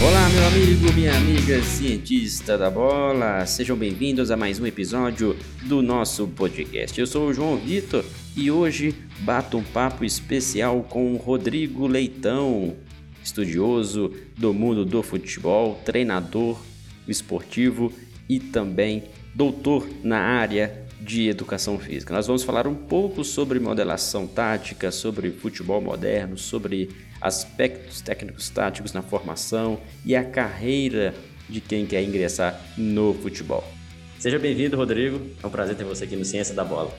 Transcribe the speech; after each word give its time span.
Olá, 0.00 0.28
meu 0.28 0.46
amigo, 0.46 0.92
minha 0.92 1.12
amiga 1.16 1.60
cientista 1.60 2.56
da 2.56 2.70
bola, 2.70 3.44
sejam 3.46 3.76
bem-vindos 3.76 4.30
a 4.30 4.36
mais 4.36 4.60
um 4.60 4.66
episódio 4.66 5.36
do 5.64 5.82
nosso 5.82 6.28
podcast. 6.28 6.98
Eu 6.98 7.06
sou 7.06 7.28
o 7.28 7.34
João 7.34 7.56
Vitor 7.56 8.04
e 8.36 8.48
hoje 8.48 8.94
bato 9.20 9.58
um 9.58 9.62
papo 9.62 10.04
especial 10.04 10.84
com 10.84 11.14
o 11.14 11.16
Rodrigo 11.16 11.88
Leitão, 11.88 12.76
estudioso 13.24 14.12
do 14.36 14.54
mundo 14.54 14.84
do 14.84 15.02
futebol, 15.02 15.80
treinador 15.84 16.60
esportivo 17.08 17.92
e 18.28 18.38
também 18.38 19.02
doutor 19.34 19.84
na 20.04 20.18
área 20.20 20.86
de 21.00 21.28
educação 21.28 21.78
física. 21.78 22.12
Nós 22.12 22.26
vamos 22.26 22.42
falar 22.42 22.66
um 22.66 22.74
pouco 22.74 23.24
sobre 23.24 23.60
modelação 23.60 24.26
tática, 24.26 24.90
sobre 24.90 25.30
futebol 25.30 25.80
moderno, 25.80 26.36
sobre 26.36 26.90
aspectos 27.20 28.00
técnicos 28.00 28.48
táticos 28.50 28.92
na 28.92 29.02
formação 29.02 29.80
e 30.04 30.16
a 30.16 30.24
carreira 30.24 31.14
de 31.48 31.60
quem 31.60 31.86
quer 31.86 32.02
ingressar 32.02 32.60
no 32.76 33.14
futebol. 33.14 33.64
Seja 34.18 34.38
bem-vindo, 34.38 34.76
Rodrigo. 34.76 35.24
É 35.42 35.46
um 35.46 35.50
prazer 35.50 35.76
ter 35.76 35.84
você 35.84 36.04
aqui 36.04 36.16
no 36.16 36.24
Ciência 36.24 36.54
da 36.54 36.64
Bola. 36.64 36.92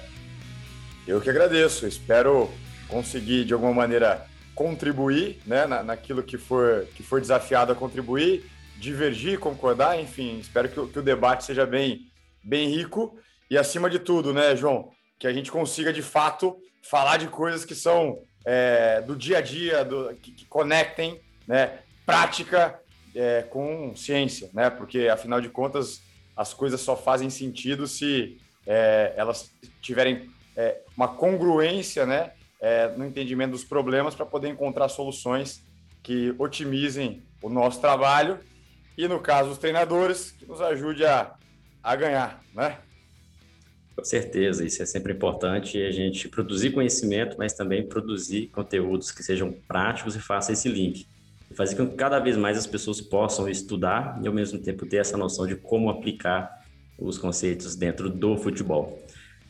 Eu 1.06 1.20
que 1.20 1.30
agradeço. 1.30 1.86
Espero 1.86 2.50
conseguir, 2.88 3.44
de 3.44 3.54
alguma 3.54 3.74
maneira, 3.74 4.26
contribuir 4.56 5.40
né, 5.46 5.68
na, 5.68 5.84
naquilo 5.84 6.24
que 6.24 6.38
for, 6.38 6.86
que 6.96 7.04
for 7.04 7.20
desafiado 7.20 7.74
a 7.74 7.76
contribuir, 7.76 8.50
divergir, 8.78 9.38
concordar, 9.38 10.00
enfim. 10.00 10.40
Espero 10.40 10.70
que, 10.70 10.88
que 10.88 11.00
o 11.00 11.04
debate 11.04 11.44
seja 11.44 11.66
bem, 11.66 12.08
bem 12.42 12.70
rico 12.70 13.20
e, 13.50 13.58
acima 13.58 13.90
de 13.90 14.00
tudo, 14.00 14.34
né, 14.34 14.56
João, 14.56 14.92
que 15.18 15.28
a 15.28 15.34
gente 15.34 15.52
consiga, 15.52 15.92
de 15.92 16.02
fato, 16.02 16.58
falar 16.82 17.18
de 17.18 17.28
coisas 17.28 17.66
que 17.66 17.76
são 17.76 18.22
é, 18.46 19.02
do 19.02 19.16
dia 19.16 19.40
a 19.40 19.42
dia, 19.42 19.84
do, 19.84 20.14
que, 20.16 20.32
que 20.32 20.46
conectem 20.46 21.20
né, 21.48 21.80
prática 22.06 22.80
é, 23.16 23.42
com 23.44 23.96
ciência, 23.96 24.50
né? 24.54 24.70
Porque, 24.70 25.08
afinal 25.08 25.42
de 25.42 25.50
contas, 25.50 26.02
as 26.36 26.54
coisas 26.54 26.80
só 26.80 26.96
fazem 26.96 27.30
sentido 27.30 27.88
se 27.88 28.38
é, 28.66 29.14
elas 29.18 29.52
tiverem 29.82 30.32
é, 30.56 30.80
uma 30.96 31.08
congruência 31.08 32.06
né, 32.06 32.32
é, 32.62 32.88
no 32.90 33.06
entendimento 33.06 33.52
dos 33.52 33.64
problemas 33.64 34.16
para 34.16 34.26
poder 34.26 34.50
encontrar 34.50 34.90
soluções 34.90 35.64
que 36.02 36.34
otimizem 36.38 37.24
o 37.42 37.50
nosso 37.50 37.82
trabalho 37.82 38.40
e, 38.98 39.08
no 39.08 39.20
caso, 39.20 39.52
os 39.52 39.58
treinadores, 39.58 40.32
que 40.32 40.46
nos 40.46 40.62
ajude 40.62 41.06
a, 41.06 41.34
a 41.82 41.96
ganhar, 41.96 42.42
né? 42.54 42.78
Com 44.00 44.06
certeza, 44.06 44.64
isso 44.64 44.82
é 44.82 44.86
sempre 44.86 45.12
importante, 45.12 45.78
a 45.84 45.92
gente 45.92 46.30
produzir 46.30 46.72
conhecimento, 46.72 47.36
mas 47.38 47.52
também 47.52 47.86
produzir 47.86 48.48
conteúdos 48.48 49.12
que 49.12 49.22
sejam 49.22 49.52
práticos 49.68 50.16
e 50.16 50.22
façam 50.22 50.54
esse 50.54 50.70
link. 50.70 51.06
E 51.52 51.54
fazer 51.54 51.76
com 51.76 51.86
que 51.86 51.96
cada 51.98 52.18
vez 52.18 52.38
mais 52.38 52.58
as 52.58 52.66
pessoas 52.66 53.02
possam 53.02 53.50
estudar 53.50 54.18
e, 54.24 54.28
ao 54.28 54.34
mesmo 54.34 54.58
tempo, 54.58 54.86
ter 54.86 54.98
essa 54.98 55.18
noção 55.18 55.46
de 55.46 55.58
como 55.58 55.90
aplicar 55.90 56.64
os 56.98 57.18
conceitos 57.18 57.76
dentro 57.76 58.10
do 58.10 58.38
futebol. 58.38 59.06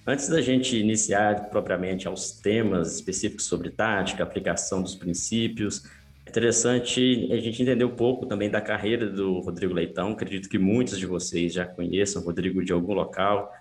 Antes 0.07 0.27
da 0.27 0.41
gente 0.41 0.75
iniciar 0.75 1.51
propriamente 1.51 2.07
aos 2.07 2.31
temas 2.31 2.95
específicos 2.95 3.45
sobre 3.45 3.69
tática, 3.69 4.23
aplicação 4.23 4.81
dos 4.81 4.95
princípios, 4.95 5.85
é 6.25 6.29
interessante 6.31 7.29
a 7.31 7.37
gente 7.37 7.61
entender 7.61 7.85
um 7.85 7.95
pouco 7.95 8.25
também 8.25 8.49
da 8.49 8.61
carreira 8.61 9.07
do 9.07 9.41
Rodrigo 9.41 9.75
Leitão. 9.75 10.13
Acredito 10.13 10.49
que 10.49 10.57
muitos 10.57 10.97
de 10.97 11.05
vocês 11.05 11.53
já 11.53 11.67
conheçam 11.67 12.23
o 12.23 12.25
Rodrigo 12.25 12.65
de 12.65 12.73
algum 12.73 12.95
local, 12.95 13.53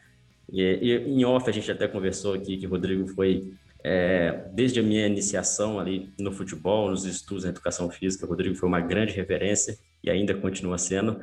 e, 0.51 0.63
e, 0.63 0.93
em 0.97 1.25
off 1.25 1.49
a 1.49 1.53
gente 1.53 1.71
até 1.71 1.87
conversou 1.87 2.35
aqui 2.35 2.57
que 2.57 2.67
o 2.67 2.71
Rodrigo 2.71 3.07
foi, 3.09 3.53
é, 3.85 4.45
desde 4.53 4.81
a 4.81 4.83
minha 4.83 5.07
iniciação 5.07 5.79
ali 5.79 6.13
no 6.19 6.33
futebol, 6.33 6.91
nos 6.91 7.05
estudos 7.05 7.45
em 7.45 7.49
educação 7.49 7.91
física, 7.91 8.25
o 8.25 8.29
Rodrigo 8.29 8.55
foi 8.55 8.69
uma 8.69 8.81
grande 8.81 9.13
referência 9.13 9.79
e 10.03 10.11
ainda 10.11 10.35
continua 10.35 10.79
sendo, 10.79 11.21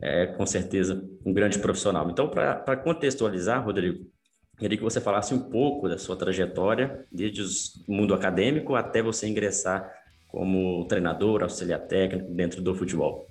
é, 0.00 0.26
com 0.26 0.46
certeza, 0.46 1.04
um 1.24 1.32
grande 1.32 1.58
profissional. 1.58 2.08
Então, 2.10 2.28
para 2.28 2.76
contextualizar, 2.76 3.64
Rodrigo, 3.64 4.06
queria 4.58 4.78
que 4.78 4.84
você 4.84 5.00
falasse 5.00 5.34
um 5.34 5.50
pouco 5.50 5.88
da 5.88 5.98
sua 5.98 6.16
trajetória, 6.16 7.04
desde 7.10 7.42
o 7.42 7.92
mundo 7.92 8.14
acadêmico 8.14 8.74
até 8.74 9.02
você 9.02 9.26
ingressar 9.26 9.92
como 10.28 10.84
treinador, 10.86 11.42
auxiliar 11.42 11.80
técnico 11.80 12.30
dentro 12.32 12.62
do 12.62 12.74
futebol. 12.74 13.26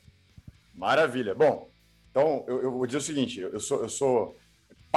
Maravilha. 0.73 1.33
Bom, 1.33 1.69
então 2.11 2.43
eu, 2.47 2.63
eu 2.63 2.71
vou 2.71 2.85
dizer 2.85 2.97
o 2.97 3.01
seguinte: 3.01 3.39
eu 3.39 3.59
sou, 3.59 3.81
eu 3.81 3.89
sou 3.89 4.35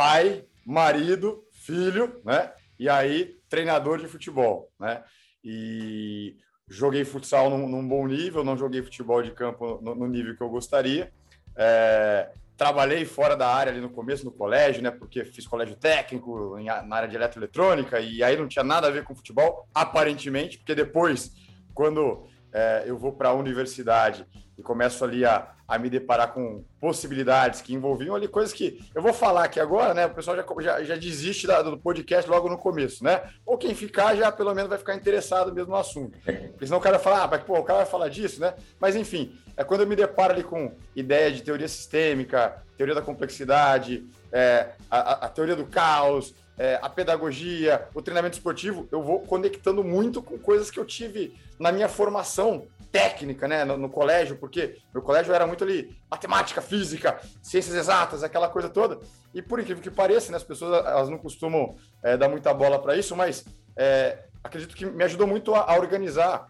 pai, 0.00 0.46
marido, 0.64 1.44
filho, 1.52 2.22
né? 2.24 2.50
E 2.78 2.88
aí, 2.88 3.36
treinador 3.50 3.98
de 3.98 4.08
futebol, 4.08 4.72
né? 4.80 5.02
E 5.44 6.38
joguei 6.66 7.04
futsal 7.04 7.50
num, 7.50 7.68
num 7.68 7.86
bom 7.86 8.06
nível, 8.06 8.42
não 8.42 8.56
joguei 8.56 8.82
futebol 8.82 9.22
de 9.22 9.30
campo 9.32 9.78
no, 9.82 9.94
no 9.94 10.06
nível 10.06 10.34
que 10.34 10.42
eu 10.42 10.48
gostaria. 10.48 11.12
É, 11.54 12.30
trabalhei 12.56 13.04
fora 13.04 13.36
da 13.36 13.54
área 13.54 13.70
ali 13.70 13.82
no 13.82 13.90
começo, 13.90 14.24
no 14.24 14.32
colégio, 14.32 14.82
né? 14.82 14.90
Porque 14.90 15.22
fiz 15.26 15.46
colégio 15.46 15.76
técnico 15.76 16.58
em, 16.58 16.64
na 16.64 16.96
área 16.96 17.08
de 17.08 17.16
eletroeletrônica 17.16 18.00
e 18.00 18.22
aí 18.22 18.38
não 18.38 18.48
tinha 18.48 18.64
nada 18.64 18.86
a 18.86 18.90
ver 18.90 19.04
com 19.04 19.14
futebol, 19.14 19.68
aparentemente, 19.74 20.56
porque 20.56 20.74
depois, 20.74 21.30
quando 21.74 22.26
é, 22.54 22.84
eu 22.86 22.96
vou 22.96 23.12
para 23.12 23.28
a 23.28 23.34
universidade 23.34 24.26
e 24.56 24.62
começo 24.62 25.04
ali 25.04 25.26
a, 25.26 25.54
a 25.70 25.78
me 25.78 25.88
deparar 25.88 26.32
com 26.32 26.64
possibilidades 26.80 27.60
que 27.60 27.72
envolviam 27.72 28.16
ali 28.16 28.26
coisas 28.26 28.52
que 28.52 28.80
eu 28.92 29.00
vou 29.00 29.12
falar 29.12 29.44
aqui 29.44 29.60
agora, 29.60 29.94
né? 29.94 30.06
O 30.06 30.10
pessoal 30.10 30.36
já, 30.36 30.44
já, 30.60 30.82
já 30.82 30.96
desiste 30.96 31.46
da, 31.46 31.62
do 31.62 31.78
podcast 31.78 32.28
logo 32.28 32.48
no 32.48 32.58
começo, 32.58 33.04
né? 33.04 33.22
Ou 33.46 33.56
quem 33.56 33.72
ficar 33.72 34.16
já 34.16 34.32
pelo 34.32 34.52
menos 34.52 34.68
vai 34.68 34.78
ficar 34.78 34.96
interessado 34.96 35.54
mesmo 35.54 35.70
no 35.70 35.76
assunto. 35.76 36.18
Porque 36.24 36.66
senão 36.66 36.78
o 36.78 36.80
cara 36.80 36.96
vai 36.96 37.04
falar, 37.04 37.22
ah, 37.22 37.28
mas, 37.30 37.42
pô, 37.44 37.56
o 37.56 37.62
cara 37.62 37.78
vai 37.78 37.86
falar 37.86 38.08
disso, 38.08 38.40
né? 38.40 38.54
Mas 38.80 38.96
enfim, 38.96 39.32
é 39.56 39.62
quando 39.62 39.82
eu 39.82 39.86
me 39.86 39.94
deparo 39.94 40.32
ali 40.32 40.42
com 40.42 40.74
ideia 40.96 41.30
de 41.30 41.40
teoria 41.40 41.68
sistêmica, 41.68 42.60
teoria 42.76 42.96
da 42.96 43.02
complexidade, 43.02 44.04
é, 44.32 44.70
a, 44.90 45.26
a, 45.26 45.28
teoria 45.28 45.54
do 45.54 45.66
caos, 45.66 46.34
é, 46.58 46.80
a 46.82 46.88
pedagogia, 46.88 47.86
o 47.94 48.02
treinamento 48.02 48.36
esportivo, 48.36 48.88
eu 48.90 49.04
vou 49.04 49.20
conectando 49.20 49.84
muito 49.84 50.20
com 50.20 50.36
coisas 50.36 50.68
que 50.68 50.80
eu 50.80 50.84
tive 50.84 51.32
na 51.60 51.70
minha 51.70 51.88
formação 51.88 52.66
técnica, 52.90 53.46
né, 53.46 53.64
no, 53.64 53.76
no, 53.76 53.88
colégio, 53.88 54.36
porque 54.36 54.78
meu 54.92 55.02
colégio 55.02 55.32
era 55.32 55.46
muito 55.46 55.62
ali 55.62 55.96
matemática, 56.10 56.60
física, 56.60 57.20
ciências 57.42 57.74
exatas, 57.74 58.22
aquela 58.22 58.48
coisa 58.48 58.68
toda. 58.68 58.98
E 59.32 59.40
por 59.40 59.60
incrível 59.60 59.82
que 59.82 59.90
pareça, 59.90 60.30
né, 60.30 60.36
as 60.36 60.44
pessoas 60.44 60.84
elas 60.84 61.08
não 61.08 61.18
costumam 61.18 61.76
é, 62.02 62.16
dar 62.16 62.28
muita 62.28 62.52
bola 62.52 62.80
para 62.80 62.96
isso, 62.96 63.14
mas 63.14 63.44
é, 63.76 64.24
acredito 64.42 64.74
que 64.74 64.84
me 64.84 65.04
ajudou 65.04 65.26
muito 65.26 65.54
a, 65.54 65.72
a 65.72 65.78
organizar 65.78 66.48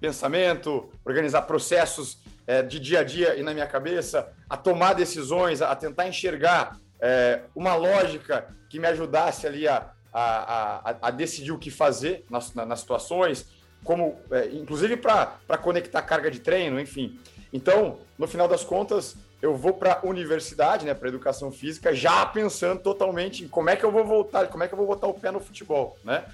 pensamento, 0.00 0.90
organizar 1.04 1.42
processos 1.42 2.18
é, 2.46 2.62
de 2.62 2.78
dia 2.78 3.00
a 3.00 3.04
dia 3.04 3.36
e 3.36 3.42
na 3.42 3.52
minha 3.52 3.66
cabeça, 3.66 4.30
a 4.48 4.56
tomar 4.56 4.92
decisões, 4.92 5.62
a, 5.62 5.70
a 5.70 5.76
tentar 5.76 6.06
enxergar 6.06 6.76
uma 7.54 7.76
lógica 7.76 8.48
que 8.68 8.80
me 8.80 8.88
ajudasse 8.88 9.46
ali 9.46 9.68
a, 9.68 9.92
a, 10.12 10.90
a, 10.90 10.96
a 11.02 11.10
decidir 11.12 11.52
o 11.52 11.58
que 11.58 11.70
fazer 11.70 12.24
nas, 12.28 12.52
nas 12.52 12.80
situações 12.80 13.46
como 13.84 14.18
é, 14.30 14.48
inclusive 14.52 14.96
para 14.96 15.58
conectar 15.60 16.02
carga 16.02 16.30
de 16.30 16.40
treino, 16.40 16.80
enfim. 16.80 17.18
Então, 17.52 17.98
no 18.18 18.26
final 18.26 18.46
das 18.46 18.64
contas, 18.64 19.16
eu 19.40 19.56
vou 19.56 19.72
para 19.72 20.00
a 20.02 20.06
universidade, 20.06 20.84
né, 20.84 20.94
para 20.94 21.08
educação 21.08 21.50
física, 21.50 21.94
já 21.94 22.26
pensando 22.26 22.80
totalmente 22.80 23.44
em 23.44 23.48
como 23.48 23.70
é 23.70 23.76
que 23.76 23.84
eu 23.84 23.92
vou 23.92 24.04
voltar, 24.04 24.48
como 24.48 24.64
é 24.64 24.68
que 24.68 24.74
eu 24.74 24.78
vou 24.78 24.86
botar 24.86 25.06
o 25.06 25.14
pé 25.14 25.30
no 25.30 25.40
futebol, 25.40 25.96
né? 26.04 26.24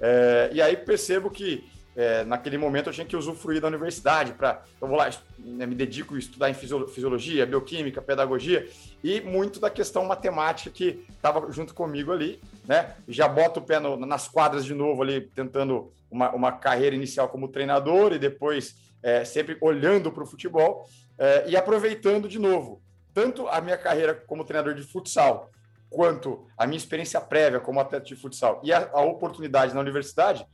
É, 0.00 0.50
e 0.52 0.60
aí 0.60 0.76
percebo 0.76 1.30
que 1.30 1.64
é, 1.96 2.24
naquele 2.24 2.58
momento 2.58 2.88
eu 2.88 2.92
tinha 2.92 3.06
que 3.06 3.16
usufruir 3.16 3.60
da 3.60 3.68
universidade 3.68 4.32
para 4.32 4.62
eu 4.80 4.88
vou 4.88 4.96
lá 4.96 5.08
né, 5.38 5.66
me 5.66 5.74
dedico 5.74 6.14
a 6.14 6.18
estudar 6.18 6.50
em 6.50 6.54
fisiologia, 6.54 7.46
bioquímica, 7.46 8.02
pedagogia 8.02 8.68
e 9.02 9.20
muito 9.20 9.60
da 9.60 9.70
questão 9.70 10.04
matemática 10.04 10.70
que 10.70 11.04
estava 11.10 11.50
junto 11.52 11.74
comigo 11.74 12.12
ali, 12.12 12.40
né? 12.66 12.94
Já 13.06 13.28
boto 13.28 13.60
o 13.60 13.62
pé 13.62 13.78
no, 13.78 13.96
nas 13.96 14.28
quadras 14.28 14.64
de 14.64 14.74
novo 14.74 15.02
ali 15.02 15.20
tentando 15.20 15.92
uma, 16.10 16.30
uma 16.32 16.52
carreira 16.52 16.96
inicial 16.96 17.28
como 17.28 17.48
treinador 17.48 18.12
e 18.12 18.18
depois 18.18 18.74
é, 19.02 19.24
sempre 19.24 19.56
olhando 19.60 20.10
para 20.10 20.22
o 20.22 20.26
futebol 20.26 20.88
é, 21.18 21.44
e 21.48 21.56
aproveitando 21.56 22.28
de 22.28 22.38
novo 22.38 22.82
tanto 23.12 23.46
a 23.46 23.60
minha 23.60 23.78
carreira 23.78 24.14
como 24.14 24.44
treinador 24.44 24.74
de 24.74 24.82
futsal 24.82 25.50
quanto 25.88 26.44
a 26.58 26.66
minha 26.66 26.76
experiência 26.76 27.20
prévia 27.20 27.60
como 27.60 27.78
atleta 27.78 28.04
de 28.04 28.16
futsal 28.16 28.60
e 28.64 28.72
a, 28.72 28.90
a 28.92 29.02
oportunidade 29.02 29.72
na 29.72 29.80
universidade 29.80 30.44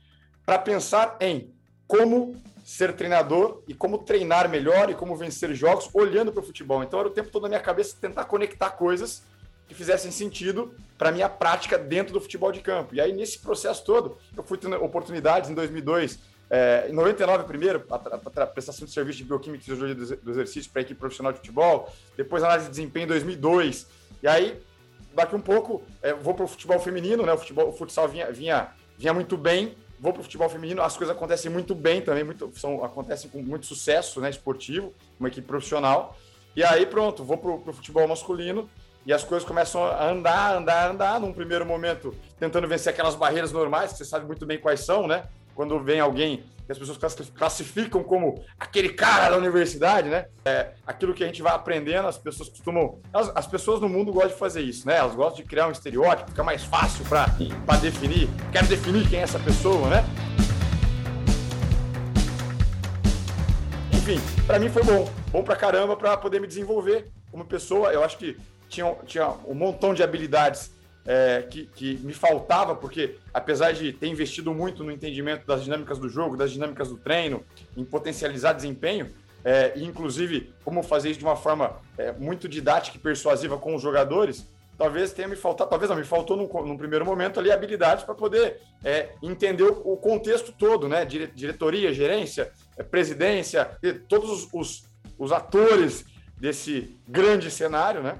para 0.45 0.57
pensar 0.57 1.17
em 1.19 1.53
como 1.87 2.35
ser 2.63 2.93
treinador 2.93 3.63
e 3.67 3.73
como 3.73 3.97
treinar 3.97 4.47
melhor 4.47 4.89
e 4.89 4.95
como 4.95 5.15
vencer 5.15 5.53
jogos 5.53 5.89
olhando 5.93 6.31
para 6.31 6.41
o 6.41 6.45
futebol. 6.45 6.83
Então 6.83 6.99
era 6.99 7.09
o 7.09 7.11
tempo 7.11 7.29
todo 7.29 7.43
na 7.43 7.49
minha 7.49 7.59
cabeça 7.59 7.97
tentar 7.99 8.25
conectar 8.25 8.69
coisas 8.71 9.23
que 9.67 9.73
fizessem 9.73 10.11
sentido 10.11 10.73
para 10.97 11.11
minha 11.11 11.29
prática 11.29 11.77
dentro 11.77 12.13
do 12.13 12.21
futebol 12.21 12.51
de 12.51 12.59
campo. 12.61 12.93
E 12.95 13.01
aí 13.01 13.13
nesse 13.13 13.39
processo 13.39 13.83
todo, 13.83 14.17
eu 14.35 14.43
fui 14.43 14.57
tendo 14.57 14.75
oportunidades 14.83 15.49
em 15.49 15.53
2002, 15.53 16.19
é, 16.49 16.87
em 16.89 16.93
99 16.93 17.45
primeiro, 17.45 17.79
para 17.79 18.47
prestação 18.47 18.85
de 18.85 18.91
serviço 18.93 19.19
de 19.19 19.23
bioquímica 19.23 19.63
e 19.63 19.65
fisiologia 19.65 20.17
do 20.17 20.31
exercício 20.31 20.71
para 20.71 20.81
a 20.81 20.83
equipe 20.83 20.99
profissional 20.99 21.31
de 21.31 21.39
futebol, 21.39 21.91
depois 22.17 22.43
análise 22.43 22.67
de 22.67 22.71
desempenho 22.71 23.05
em 23.05 23.07
2002. 23.07 23.87
E 24.21 24.27
aí 24.27 24.61
daqui 25.13 25.35
um 25.35 25.41
pouco 25.41 25.81
é, 26.01 26.13
vou 26.13 26.33
para 26.33 26.45
o 26.45 26.47
futebol 26.47 26.79
feminino, 26.79 27.25
né? 27.25 27.33
O 27.33 27.37
futebol, 27.37 27.69
o 27.69 27.73
futsal 27.73 28.07
vinha, 28.07 28.31
vinha, 28.31 28.69
vinha 28.97 29.13
muito 29.13 29.37
bem 29.37 29.75
vou 30.01 30.11
para 30.11 30.21
o 30.21 30.23
futebol 30.23 30.49
feminino, 30.49 30.81
as 30.81 30.97
coisas 30.97 31.15
acontecem 31.15 31.51
muito 31.51 31.75
bem 31.75 32.01
também, 32.01 32.23
muito, 32.23 32.51
são, 32.57 32.83
acontecem 32.83 33.29
com 33.29 33.39
muito 33.39 33.67
sucesso 33.67 34.19
né, 34.19 34.31
esportivo, 34.31 34.91
uma 35.19 35.29
equipe 35.29 35.47
profissional. 35.47 36.17
E 36.55 36.63
aí, 36.63 36.87
pronto, 36.87 37.23
vou 37.23 37.37
para 37.37 37.51
o 37.51 37.73
futebol 37.73 38.07
masculino 38.07 38.67
e 39.05 39.13
as 39.13 39.23
coisas 39.23 39.47
começam 39.47 39.83
a 39.85 40.09
andar, 40.09 40.57
andar, 40.57 40.89
andar. 40.89 41.19
Num 41.19 41.31
primeiro 41.31 41.65
momento, 41.67 42.15
tentando 42.39 42.67
vencer 42.67 42.91
aquelas 42.91 43.13
barreiras 43.13 43.51
normais, 43.51 43.91
que 43.91 43.99
você 43.99 44.05
sabe 44.05 44.25
muito 44.25 44.43
bem 44.43 44.57
quais 44.57 44.81
são, 44.81 45.07
né? 45.07 45.25
Quando 45.53 45.79
vem 45.79 45.99
alguém 45.99 46.43
que 46.65 46.71
as 46.71 46.77
pessoas 46.77 46.97
classificam 47.35 48.03
como 48.03 48.43
aquele 48.59 48.89
cara 48.89 49.29
da 49.29 49.37
universidade, 49.37 50.09
né? 50.09 50.27
É, 50.45 50.71
aquilo 50.85 51.13
que 51.13 51.23
a 51.23 51.27
gente 51.27 51.41
vai 51.41 51.53
aprendendo, 51.53 52.07
as 52.07 52.17
pessoas 52.17 52.49
costumam. 52.49 52.99
As, 53.13 53.31
as, 53.35 53.47
pessoas 53.47 53.81
no 53.81 53.89
mundo 53.89 54.11
gostam 54.11 54.31
de 54.31 54.37
fazer 54.37 54.61
isso, 54.61 54.87
né? 54.87 54.97
Elas 54.97 55.15
gostam 55.15 55.43
de 55.43 55.49
criar 55.49 55.67
um 55.67 55.71
estereótipo, 55.71 56.29
fica 56.29 56.43
mais 56.43 56.63
fácil 56.63 57.03
para 57.05 57.27
definir. 57.81 58.29
Quero 58.51 58.67
definir 58.67 59.09
quem 59.09 59.19
é 59.19 59.23
essa 59.23 59.39
pessoa, 59.39 59.89
né? 59.89 60.05
Enfim, 63.93 64.19
para 64.47 64.59
mim 64.59 64.69
foi 64.69 64.83
bom. 64.83 65.09
Bom 65.31 65.43
pra 65.43 65.55
caramba 65.55 65.95
para 65.95 66.17
poder 66.17 66.41
me 66.41 66.47
desenvolver 66.47 67.11
como 67.29 67.45
pessoa. 67.45 67.91
Eu 67.91 68.03
acho 68.03 68.17
que 68.17 68.37
tinha, 68.67 68.95
tinha 69.05 69.29
um 69.45 69.53
montão 69.53 69.93
de 69.93 70.01
habilidades 70.01 70.71
é, 71.05 71.41
que, 71.49 71.65
que, 71.65 71.97
me 71.97 72.13
faltava, 72.13 72.75
porque 72.75 73.17
apesar 73.33 73.71
de 73.71 73.91
ter 73.91 74.07
investido 74.07 74.53
muito 74.53 74.83
no 74.83 74.91
entendimento 74.91 75.45
das 75.45 75.63
dinâmicas 75.63 75.97
do 75.97 76.07
jogo, 76.07 76.37
das 76.37 76.51
dinâmicas 76.51 76.89
do 76.89 76.97
treino, 76.97 77.43
em 77.75 77.83
potencializar 77.83 78.53
desempenho, 78.53 79.09
é, 79.43 79.73
e 79.75 79.83
inclusive 79.83 80.53
como 80.63 80.83
fazer 80.83 81.09
isso 81.09 81.19
de 81.19 81.25
uma 81.25 81.35
forma 81.35 81.79
é, 81.97 82.11
muito 82.11 82.47
didática 82.47 82.97
e 82.97 82.99
persuasiva 82.99 83.57
com 83.57 83.75
os 83.75 83.81
jogadores, 83.81 84.47
talvez 84.77 85.11
tenha 85.11 85.27
me 85.27 85.35
faltado, 85.35 85.69
talvez 85.69 85.89
não, 85.89 85.97
me 85.97 86.03
faltou 86.03 86.37
num, 86.37 86.47
num 86.65 86.77
primeiro 86.77 87.05
momento 87.05 87.39
ali 87.39 87.51
habilidades 87.51 88.03
para 88.03 88.15
poder 88.15 88.59
é, 88.83 89.09
entender 89.21 89.63
o, 89.63 89.93
o, 89.93 89.97
contexto 89.97 90.51
todo, 90.51 90.87
né? 90.87 91.05
Dire, 91.05 91.27
diretoria, 91.27 91.93
gerência, 91.93 92.51
é, 92.77 92.83
presidência, 92.83 93.77
todos 94.07 94.29
os, 94.29 94.49
os, 94.53 94.83
os 95.17 95.31
atores 95.31 96.05
desse 96.35 96.97
grande 97.07 97.51
cenário, 97.51 98.01
né? 98.01 98.19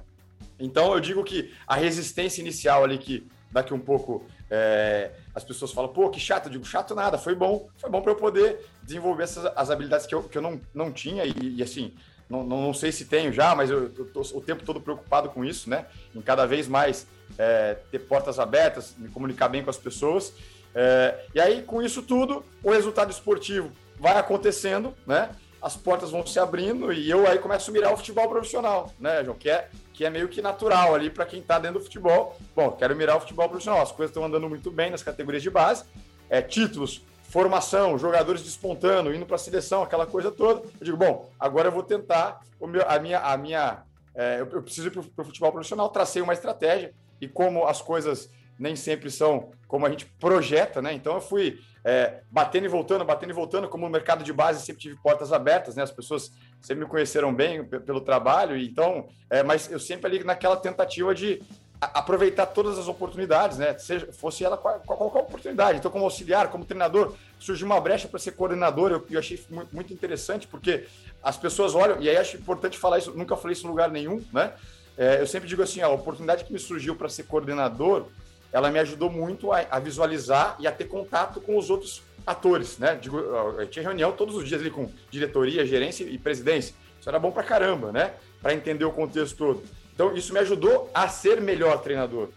Então 0.62 0.94
eu 0.94 1.00
digo 1.00 1.24
que 1.24 1.54
a 1.68 1.76
resistência 1.76 2.42
inicial 2.42 2.84
ali, 2.84 2.98
que 2.98 3.28
daqui 3.52 3.74
um 3.74 3.80
pouco 3.80 4.26
é, 4.50 5.12
as 5.36 5.44
pessoas 5.44 5.72
falam, 5.72 5.92
pô, 5.92 6.10
que 6.10 6.20
chato, 6.20 6.46
eu 6.46 6.52
digo, 6.52 6.66
chato 6.66 6.96
nada, 6.96 7.18
foi 7.18 7.36
bom, 7.36 7.70
foi 7.78 7.90
bom 7.90 8.02
para 8.02 8.12
eu 8.12 8.16
poder 8.16 8.66
desenvolver 8.84 9.24
essas 9.24 9.46
as 9.56 9.70
habilidades 9.70 10.06
que 10.06 10.16
eu, 10.16 10.24
que 10.24 10.38
eu 10.38 10.42
não, 10.42 10.60
não 10.74 10.92
tinha, 10.92 11.26
e, 11.26 11.56
e 11.58 11.64
assim, 11.64 11.94
não, 12.30 12.44
não, 12.44 12.74
sei 12.74 12.94
se 12.94 13.06
tenho 13.06 13.34
já, 13.34 13.54
mas 13.54 13.70
eu, 13.70 13.88
estou 13.88 14.24
o 14.34 14.42
tempo 14.42 14.64
todo 14.64 14.80
preocupado 14.80 15.30
com 15.30 15.44
isso, 15.44 15.70
né? 15.70 15.86
Em 16.16 16.22
cada 16.22 16.46
vez 16.46 16.66
mais 16.66 17.06
é, 17.38 17.76
ter 17.92 18.00
portas 18.00 18.40
abertas, 18.40 18.96
me 18.98 19.10
comunicar 19.10 19.50
bem 19.50 19.62
com 19.62 19.70
as 19.70 19.78
pessoas. 19.78 20.34
É, 20.74 21.26
e 21.36 21.42
aí, 21.42 21.62
com 21.62 21.82
isso 21.82 22.02
tudo, 22.02 22.46
o 22.64 22.72
resultado 22.72 23.12
esportivo 23.12 23.70
vai 24.00 24.18
acontecendo, 24.18 24.96
né? 25.06 25.30
As 25.62 25.76
portas 25.76 26.10
vão 26.12 26.26
se 26.26 26.40
abrindo 26.40 26.92
e 26.92 27.10
eu 27.10 27.28
aí 27.28 27.38
começo 27.38 27.70
a 27.70 27.74
mirar 27.74 27.94
o 27.94 27.98
futebol 27.98 28.28
profissional, 28.30 28.92
né, 28.98 29.24
João? 29.26 29.38
Que 29.38 29.50
é 29.50 29.70
que 30.02 30.06
é 30.06 30.10
meio 30.10 30.28
que 30.28 30.42
natural 30.42 30.96
ali 30.96 31.12
para 31.12 31.28
quem 31.28 31.42
está 31.42 31.60
dentro 31.60 31.78
do 31.78 31.84
futebol. 31.84 32.36
Bom, 32.56 32.72
quero 32.72 32.96
mirar 32.96 33.18
o 33.18 33.20
futebol 33.20 33.48
profissional, 33.48 33.84
as 33.84 33.92
coisas 33.92 34.10
estão 34.10 34.26
andando 34.26 34.50
muito 34.50 34.72
bem 34.72 34.90
nas 34.90 35.04
categorias 35.04 35.44
de 35.44 35.50
base, 35.52 35.86
é, 36.28 36.42
títulos, 36.42 37.06
formação, 37.22 38.00
jogadores 38.00 38.42
despontando, 38.42 39.14
indo 39.14 39.28
para 39.28 39.36
a 39.36 39.38
seleção, 39.38 39.84
aquela 39.84 40.08
coisa 40.08 40.32
toda. 40.32 40.62
Eu 40.80 40.86
digo, 40.86 40.98
bom, 40.98 41.30
agora 41.40 41.68
eu 41.68 41.72
vou 41.72 41.84
tentar 41.84 42.42
meu, 42.60 42.84
a 42.90 42.98
minha, 42.98 43.20
a 43.20 43.38
minha, 43.38 43.84
é, 44.16 44.42
eu, 44.42 44.64
preciso 44.64 44.88
ir 44.88 44.90
para 44.90 45.22
o 45.22 45.24
futebol 45.24 45.52
profissional, 45.52 45.88
tracei 45.90 46.20
uma 46.20 46.34
estratégia 46.34 46.96
e 47.22 47.28
como 47.28 47.68
as 47.68 47.80
coisas 47.80 48.28
nem 48.62 48.76
sempre 48.76 49.10
são 49.10 49.52
como 49.68 49.88
a 49.88 49.90
gente 49.90 50.06
projeta, 50.20 50.82
né? 50.82 50.94
Então 50.94 51.16
eu 51.16 51.22
fui 51.22 51.60
é, 51.84 52.22
batendo 52.30 52.66
e 52.66 52.70
voltando, 52.70 53.04
batendo 53.04 53.32
e 53.32 53.34
voltando, 53.34 53.68
como 53.68 53.86
no 53.86 53.92
mercado 53.92 54.24
de 54.24 54.32
base 54.32 54.64
sempre 54.64 54.84
tive 54.84 54.96
portas 54.98 55.34
abertas, 55.34 55.76
né? 55.76 55.82
As 55.82 55.92
pessoas 55.92 56.32
sempre 56.62 56.84
me 56.84 56.90
conheceram 56.90 57.34
bem 57.34 57.66
pelo 57.66 58.02
trabalho, 58.02 58.56
então, 58.56 59.08
é, 59.32 59.42
mas 59.42 59.72
eu 59.72 59.80
sempre 59.80 60.06
ali 60.06 60.24
naquela 60.24 60.56
tentativa 60.56 61.16
de 61.16 61.42
aproveitar 61.82 62.46
todas 62.46 62.78
as 62.78 62.88
oportunidades, 62.88 63.58
né? 63.58 63.76
Seja, 63.80 64.12
fosse 64.14 64.46
ela 64.46 64.56
qual, 64.56 64.80
qualquer 64.82 65.22
oportunidade. 65.22 65.80
Então, 65.80 65.90
como 65.90 66.06
auxiliar, 66.06 66.50
como 66.50 66.64
treinador, 66.64 67.16
surgiu 67.40 67.66
uma 67.66 67.82
brecha 67.82 68.08
para 68.08 68.20
ser 68.20 68.34
coordenador, 68.34 68.92
eu, 68.92 69.04
eu 69.10 69.18
achei 69.18 69.44
muito, 69.50 69.76
muito, 69.76 69.92
interessante, 69.92 70.48
porque 70.48 70.86
as 71.24 71.36
pessoas 71.36 71.74
olham, 71.74 72.00
e 72.00 72.08
aí 72.08 72.18
acho 72.18 72.38
importante 72.38 72.78
falar 72.78 73.00
isso, 73.00 73.12
nunca 73.18 73.36
falei 73.36 73.54
isso 73.54 73.66
em 73.66 73.70
lugar 73.70 73.90
nenhum, 73.90 74.24
né? 74.32 74.54
É, 74.96 75.20
eu 75.20 75.26
sempre 75.26 75.50
digo 75.50 75.64
assim, 75.64 75.82
a 75.82 75.90
oportunidade 75.90 76.44
que 76.44 76.54
me 76.54 76.60
surgiu 76.60 76.96
para 76.96 77.10
ser 77.10 77.24
coordenador, 77.24 78.06
ela 78.52 78.70
me 78.70 78.80
ajudou 78.80 79.10
muito 79.10 79.52
a, 79.52 79.66
a, 79.70 79.80
visualizar 79.80 80.56
e 80.60 80.68
a 80.68 80.72
ter 80.72 80.86
contato 80.86 81.40
com 81.40 81.58
os 81.58 81.70
outros 81.70 82.04
atores, 82.26 82.78
né? 82.78 82.96
Digo, 82.96 83.18
eu 83.18 83.68
tinha 83.68 83.84
reunião 83.84 84.12
todos 84.12 84.36
os 84.36 84.48
dias 84.48 84.62
ali 84.62 84.70
com 84.70 84.90
diretoria, 85.10 85.66
gerência 85.66 86.04
e 86.04 86.18
presidência. 86.18 86.76
Isso 87.00 87.10
era 87.10 87.18
bom 87.18 87.32
para 87.32 87.44
caramba, 87.44 87.92
né? 87.92 88.14
Para 88.42 88.54
entender 88.54 88.86
o 88.86 88.92
contexto 88.92 89.36
todo. 89.36 89.64
Então, 89.94 90.16
isso 90.16 90.34
me 90.34 90.40
ajudou 90.40 90.90
a 90.94 91.08
ser 91.08 91.42
melhor 91.42 91.82
treinador. 91.82 92.30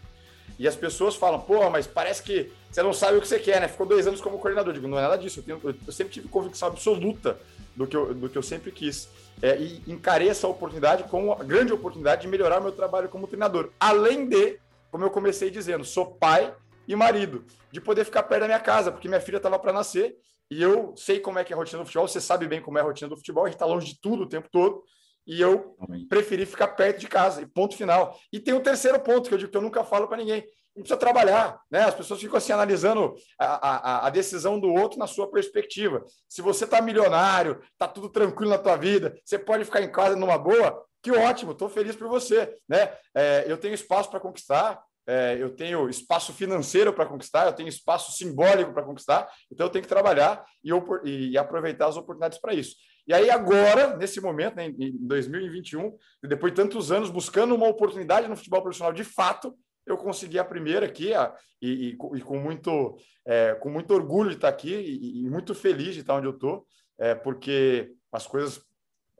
E 0.59 0.69
as 0.69 0.77
pessoas 0.77 1.17
falam, 1.17 1.41
pô, 1.41 1.69
mas 1.69 1.87
parece 1.87 2.23
que 2.23 2.53
você 2.71 2.83
não 2.83 2.93
sabe 2.93 3.19
o 3.19 3.21
que 3.21 3.29
você 3.29 3.39
quer, 3.39 3.61
né? 3.61 3.69
Ficou 3.69 3.87
dois 3.87 4.07
anos 4.07 4.21
como 4.21 4.39
coordenador. 4.39 4.73
Digo, 4.73 4.89
não 4.89 4.99
é 4.99 5.03
nada 5.03 5.17
disso. 5.17 5.41
Eu, 5.41 5.43
tenho, 5.43 5.77
eu 5.87 5.93
sempre 5.93 6.13
tive 6.13 6.29
convicção 6.29 6.69
absoluta 6.69 7.39
do 7.77 7.87
que 7.87 7.97
eu, 7.97 8.15
do 8.15 8.29
que 8.29 8.39
eu 8.39 8.43
sempre 8.43 8.71
quis. 8.71 9.09
É, 9.43 9.57
e 9.57 9.83
encarei 9.87 10.29
essa 10.29 10.47
oportunidade 10.47 11.05
como 11.05 11.27
uma 11.33 11.45
grande 11.45 11.73
oportunidade 11.73 12.23
de 12.23 12.29
melhorar 12.29 12.61
meu 12.61 12.73
trabalho 12.73 13.09
como 13.09 13.27
treinador. 13.27 13.71
Além 13.81 14.29
de 14.29 14.59
como 14.95 15.05
eu 15.05 15.11
comecei 15.11 15.51
dizendo, 15.51 15.85
sou 15.85 16.15
pai 16.15 16.55
e 16.87 16.95
marido, 16.95 17.45
de 17.73 17.81
poder 17.81 18.05
ficar 18.05 18.23
perto 18.23 18.43
da 18.43 18.47
minha 18.47 18.61
casa, 18.61 18.93
porque 18.93 19.09
minha 19.09 19.21
filha 19.21 19.39
estava 19.39 19.59
para 19.59 19.73
nascer 19.73 20.15
e 20.49 20.63
eu 20.63 20.95
sei 20.97 21.19
como 21.19 21.37
é 21.37 21.43
que 21.43 21.53
é 21.53 21.57
a 21.57 21.59
rotina 21.59 21.83
do 21.83 21.85
futebol, 21.85 22.07
você 22.07 22.21
sabe 22.21 22.47
bem 22.47 22.63
como 22.63 22.79
é 22.79 22.81
a 22.81 22.85
rotina 22.85 23.09
do 23.09 23.17
futebol, 23.17 23.43
a 23.43 23.49
gente 23.49 23.57
está 23.57 23.67
longe 23.67 23.89
de 23.89 24.01
tudo 24.01 24.23
o 24.23 24.29
tempo 24.29 24.49
todo, 24.53 24.85
e 25.27 25.41
eu 25.41 25.77
preferi 26.09 26.47
ficar 26.47 26.69
perto 26.69 27.01
de 27.01 27.09
casa, 27.09 27.43
e 27.43 27.47
ponto 27.47 27.77
final. 27.77 28.17
E 28.33 28.39
tem 28.39 28.55
o 28.55 28.59
um 28.59 28.63
terceiro 28.63 29.01
ponto 29.01 29.29
que 29.29 29.35
eu 29.35 29.39
digo 29.39 29.51
que 29.51 29.57
eu 29.57 29.63
nunca 29.63 29.83
falo 29.83 30.07
para 30.07 30.19
ninguém. 30.19 30.47
Não 30.77 30.85
precisa 30.85 30.97
trabalhar, 30.97 31.61
né? 31.69 31.81
As 31.81 31.95
pessoas 31.95 32.21
ficam 32.21 32.37
assim 32.37 32.53
analisando 32.53 33.17
a, 33.37 33.47
a, 33.47 34.07
a 34.07 34.11
decisão 34.11 34.61
do 34.61 34.73
outro 34.73 34.97
na 34.97 35.09
sua 35.09 35.29
perspectiva. 35.29 36.05
Se 36.29 36.41
você 36.41 36.67
está 36.67 36.81
milionário, 36.81 37.61
está 37.73 37.89
tudo 37.89 38.09
tranquilo 38.11 38.53
na 38.53 38.59
tua 38.59 38.77
vida, 38.77 39.19
você 39.25 39.41
pode 39.41 39.65
ficar 39.65 39.83
em 39.83 39.91
casa 39.91 40.15
numa 40.15 40.39
boa, 40.39 40.85
que 41.05 41.13
ótimo, 41.13 41.53
estou 41.53 41.69
feliz 41.69 41.95
por 41.95 42.09
você. 42.09 42.57
Né? 42.67 42.91
É, 43.15 43.45
eu 43.47 43.59
tenho 43.59 43.75
espaço 43.75 44.11
para 44.11 44.19
conquistar, 44.19 44.83
é, 45.07 45.37
eu 45.39 45.55
tenho 45.55 45.87
espaço 45.91 46.33
financeiro 46.33 46.95
para 46.95 47.05
conquistar, 47.05 47.45
eu 47.45 47.53
tenho 47.53 47.69
espaço 47.69 48.13
simbólico 48.13 48.73
para 48.73 48.83
conquistar, 48.83 49.29
então 49.53 49.67
eu 49.67 49.71
tenho 49.71 49.83
que 49.83 49.89
trabalhar 49.89 50.43
e, 50.65 50.71
e 51.05 51.37
aproveitar 51.37 51.89
as 51.89 51.99
oportunidades 51.99 52.39
para 52.39 52.55
isso. 52.55 52.75
E 53.07 53.13
aí, 53.13 53.29
agora, 53.29 53.99
nesse 53.99 54.19
momento, 54.19 54.57
né, 54.57 54.69
em 54.79 54.97
2021, 55.07 55.95
depois 56.23 56.53
de 56.53 56.57
tantos 56.57 56.91
anos 56.91 57.11
buscando 57.11 57.55
uma 57.55 57.69
oportunidade 57.69 58.27
no 58.27 58.37
futebol 58.37 58.63
profissional 58.63 58.95
de 58.95 59.05
fato, 59.05 59.55
eu 59.87 59.99
consegui 59.99 60.39
a 60.39 60.45
primeira 60.45 60.87
aqui 60.87 61.13
a, 61.13 61.35
e, 61.61 61.91
e, 61.91 62.17
e, 62.17 62.21
com, 62.23 62.39
muito, 62.39 62.97
é, 63.27 63.55
com 63.57 63.69
muito 63.69 63.93
orgulho 63.93 64.31
de 64.31 64.37
estar 64.37 64.49
aqui 64.49 64.75
e, 64.75 65.27
e, 65.27 65.29
muito 65.29 65.55
feliz 65.55 65.93
de 65.93 66.01
estar 66.01 66.15
onde 66.15 66.29
eu 66.29 66.33
estou, 66.33 66.67
é, 66.99 67.15
porque 67.15 67.93
as 68.11 68.27
coisas 68.27 68.65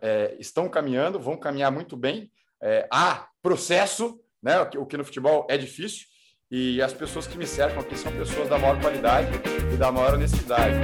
é, 0.05 0.37
estão 0.39 0.69
caminhando, 0.69 1.19
vão 1.19 1.35
caminhar 1.35 1.73
muito 1.73 1.97
bem. 1.97 2.31
É, 2.63 2.87
há 2.93 3.27
processo, 3.41 4.21
né, 4.43 4.61
o 4.61 4.69
que, 4.69 4.77
o 4.77 4.85
que 4.85 4.99
no 4.99 5.05
futebol 5.05 5.47
é 5.49 5.57
difícil, 5.57 6.07
e 6.51 6.83
as 6.83 6.93
pessoas 6.93 7.27
que 7.27 7.39
me 7.39 7.47
cercam 7.47 7.81
aqui 7.81 7.97
são 7.97 8.13
pessoas 8.13 8.47
da 8.51 8.59
maior 8.59 8.79
qualidade 8.79 9.31
e 9.73 9.77
da 9.79 9.91
maior 9.91 10.13
honestidade. 10.13 10.75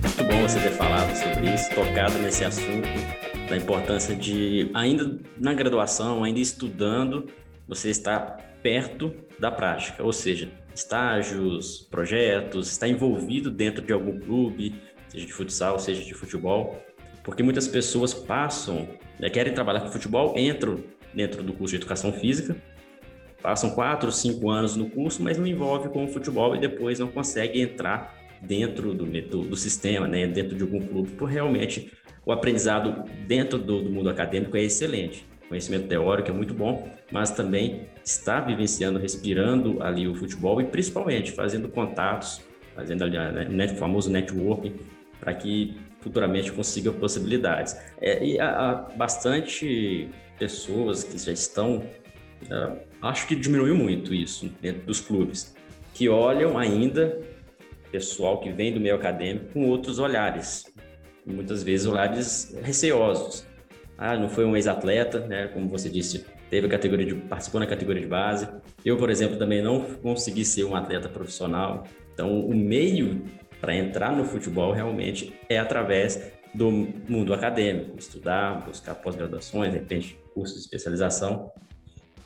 Muito 0.00 0.24
bom 0.24 0.42
você 0.42 0.60
ter 0.60 0.70
falado 0.76 1.12
sobre 1.16 1.52
isso, 1.52 1.74
tocado 1.74 2.18
nesse 2.20 2.44
assunto, 2.44 2.88
da 3.48 3.56
importância 3.56 4.14
de, 4.14 4.70
ainda 4.72 5.18
na 5.36 5.52
graduação, 5.52 6.22
ainda 6.22 6.38
estudando, 6.38 7.28
você 7.66 7.90
está 7.90 8.20
perto 8.62 9.14
da 9.38 9.50
prática, 9.50 10.02
ou 10.02 10.12
seja, 10.12 10.48
estágios, 10.74 11.86
projetos, 11.90 12.70
está 12.70 12.88
envolvido 12.88 13.50
dentro 13.50 13.84
de 13.84 13.92
algum 13.92 14.18
clube, 14.18 14.74
seja 15.08 15.26
de 15.26 15.32
futsal, 15.32 15.78
seja 15.78 16.02
de 16.02 16.14
futebol, 16.14 16.82
porque 17.22 17.42
muitas 17.42 17.68
pessoas 17.68 18.12
passam, 18.12 18.88
né, 19.18 19.30
querem 19.30 19.54
trabalhar 19.54 19.80
com 19.80 19.88
futebol, 19.88 20.34
entram 20.36 20.82
dentro 21.12 21.42
do 21.42 21.52
curso 21.52 21.72
de 21.72 21.76
educação 21.76 22.12
física, 22.12 22.56
passam 23.40 23.70
quatro, 23.70 24.10
cinco 24.10 24.50
anos 24.50 24.76
no 24.76 24.90
curso, 24.90 25.22
mas 25.22 25.38
não 25.38 25.46
envolve 25.46 25.88
com 25.88 26.04
o 26.04 26.08
futebol 26.08 26.56
e 26.56 26.58
depois 26.58 26.98
não 26.98 27.08
conseguem 27.08 27.62
entrar 27.62 28.14
dentro 28.40 28.92
do, 28.92 29.04
do, 29.06 29.42
do 29.42 29.56
sistema, 29.56 30.08
né, 30.08 30.26
dentro 30.26 30.56
de 30.56 30.62
algum 30.62 30.80
clube, 30.80 31.10
por 31.12 31.28
realmente 31.28 31.92
o 32.26 32.32
aprendizado 32.32 33.04
dentro 33.26 33.58
do, 33.58 33.82
do 33.82 33.90
mundo 33.90 34.08
acadêmico 34.08 34.56
é 34.56 34.62
excelente. 34.62 35.26
Conhecimento 35.48 35.88
teórico 35.88 36.30
é 36.30 36.32
muito 36.32 36.54
bom, 36.54 36.88
mas 37.14 37.30
também 37.30 37.86
está 38.04 38.40
vivenciando, 38.40 38.98
respirando 38.98 39.80
ali 39.80 40.08
o 40.08 40.16
futebol 40.16 40.60
e 40.60 40.64
principalmente 40.64 41.30
fazendo 41.30 41.68
contatos, 41.68 42.42
fazendo 42.74 43.04
ali 43.04 43.16
né, 43.50 43.66
o 43.66 43.76
famoso 43.76 44.10
networking 44.10 44.74
para 45.20 45.32
que 45.32 45.76
futuramente 46.00 46.50
consiga 46.50 46.90
possibilidades. 46.90 47.80
É, 48.00 48.22
e 48.26 48.40
há, 48.40 48.88
bastante 48.96 50.08
pessoas 50.40 51.04
que 51.04 51.16
já 51.16 51.30
estão, 51.30 51.76
uh, 52.50 52.78
acho 53.00 53.28
que 53.28 53.36
diminuiu 53.36 53.76
muito 53.76 54.12
isso 54.12 54.52
dentro 54.60 54.82
dos 54.82 55.00
clubes, 55.00 55.54
que 55.94 56.08
olham 56.08 56.58
ainda 56.58 57.20
pessoal 57.92 58.40
que 58.40 58.50
vem 58.50 58.72
do 58.74 58.80
meio 58.80 58.96
acadêmico 58.96 59.52
com 59.52 59.68
outros 59.68 60.00
olhares, 60.00 60.64
muitas 61.24 61.62
vezes 61.62 61.86
olhares 61.86 62.58
receosos. 62.60 63.46
Ah, 63.96 64.16
não 64.16 64.28
foi 64.28 64.44
um 64.44 64.56
ex-atleta, 64.56 65.20
né? 65.20 65.46
Como 65.46 65.68
você 65.68 65.88
disse, 65.88 66.26
teve 66.54 66.68
a 66.68 66.70
categoria 66.70 67.04
de 67.04 67.14
participou 67.16 67.58
na 67.58 67.66
categoria 67.66 68.00
de 68.00 68.06
base. 68.06 68.48
Eu, 68.84 68.96
por 68.96 69.10
exemplo, 69.10 69.36
também 69.36 69.60
não 69.60 69.80
consegui 69.80 70.44
ser 70.44 70.62
um 70.62 70.76
atleta 70.76 71.08
profissional. 71.08 71.82
Então, 72.12 72.46
o 72.46 72.54
meio 72.54 73.24
para 73.60 73.74
entrar 73.74 74.14
no 74.16 74.24
futebol 74.24 74.72
realmente 74.72 75.34
é 75.48 75.58
através 75.58 76.30
do 76.54 76.70
mundo 76.70 77.34
acadêmico, 77.34 77.98
estudar, 77.98 78.64
buscar 78.64 78.94
pós-graduações, 78.94 79.72
de 79.72 79.78
repente 79.78 80.16
cursos 80.32 80.58
de 80.58 80.62
especialização. 80.66 81.50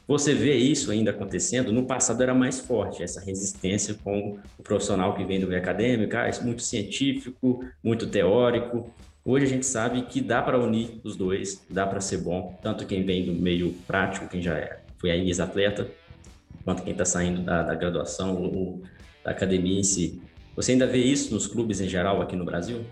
Você 0.06 0.34
vê 0.34 0.56
isso 0.56 0.90
ainda 0.90 1.10
acontecendo? 1.10 1.72
No 1.72 1.86
passado 1.86 2.22
era 2.22 2.34
mais 2.34 2.60
forte, 2.60 3.02
essa 3.02 3.22
resistência 3.22 3.94
com 4.04 4.38
o 4.58 4.62
profissional 4.62 5.14
que 5.14 5.24
vem 5.24 5.40
do 5.40 5.46
meio 5.46 5.60
acadêmico, 5.60 6.14
ah, 6.18 6.28
é 6.28 6.44
muito 6.44 6.60
científico, 6.60 7.64
muito 7.82 8.06
teórico. 8.06 8.92
Hoje 9.30 9.44
a 9.44 9.48
gente 9.48 9.66
sabe 9.66 10.00
que 10.00 10.22
dá 10.22 10.40
para 10.40 10.58
unir 10.58 11.02
os 11.04 11.14
dois, 11.14 11.62
dá 11.68 11.86
para 11.86 12.00
ser 12.00 12.16
bom, 12.16 12.58
tanto 12.62 12.86
quem 12.86 13.04
vem 13.04 13.26
do 13.26 13.32
meio 13.34 13.74
prático, 13.86 14.26
quem 14.26 14.40
já 14.40 14.56
é, 14.56 14.80
foi 14.96 15.10
aí 15.10 15.26
ex-atleta, 15.26 15.86
quanto 16.64 16.82
quem 16.82 16.92
está 16.92 17.04
saindo 17.04 17.42
da, 17.42 17.62
da 17.62 17.74
graduação 17.74 18.42
ou 18.42 18.82
da 19.22 19.32
academia 19.32 19.78
em 19.78 19.82
si. 19.82 20.22
Você 20.56 20.72
ainda 20.72 20.86
vê 20.86 20.96
isso 20.96 21.34
nos 21.34 21.46
clubes 21.46 21.78
em 21.78 21.86
geral 21.86 22.22
aqui 22.22 22.34
no 22.34 22.44
Brasil? 22.46 22.86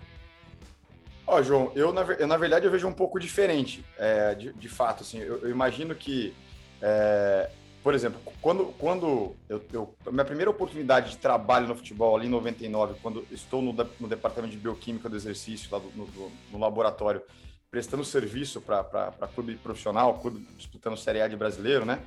Ó, 1.26 1.38
oh, 1.38 1.42
João, 1.42 1.72
eu 1.74 1.90
na, 1.90 2.02
eu 2.02 2.26
na, 2.26 2.36
verdade 2.36 2.66
eu 2.66 2.70
vejo 2.70 2.86
um 2.86 2.92
pouco 2.92 3.18
diferente, 3.18 3.82
é, 3.98 4.34
de, 4.34 4.52
de, 4.52 4.68
fato, 4.68 5.04
assim, 5.04 5.20
eu, 5.20 5.38
eu 5.38 5.48
imagino 5.48 5.94
que 5.94 6.34
é, 6.82 7.48
por 7.86 7.94
exemplo, 7.94 8.20
quando, 8.42 8.74
quando 8.80 9.36
eu, 9.48 9.62
eu, 9.72 9.94
minha 10.10 10.24
primeira 10.24 10.50
oportunidade 10.50 11.10
de 11.10 11.18
trabalho 11.18 11.68
no 11.68 11.76
futebol 11.76 12.16
ali 12.16 12.26
em 12.26 12.30
99, 12.30 12.96
quando 13.00 13.24
estou 13.30 13.62
no, 13.62 13.72
no 14.00 14.08
departamento 14.08 14.50
de 14.50 14.58
bioquímica 14.58 15.08
do 15.08 15.14
exercício, 15.14 15.68
lá 15.70 15.78
do, 15.78 15.88
no, 15.94 16.32
no, 16.50 16.58
laboratório, 16.58 17.22
prestando 17.70 18.04
serviço 18.04 18.60
para 18.60 19.12
clube 19.32 19.54
profissional, 19.54 20.18
clube 20.18 20.44
disputando 20.56 20.96
Série 20.96 21.20
A 21.20 21.28
de 21.28 21.36
brasileiro, 21.36 21.84
né? 21.84 22.00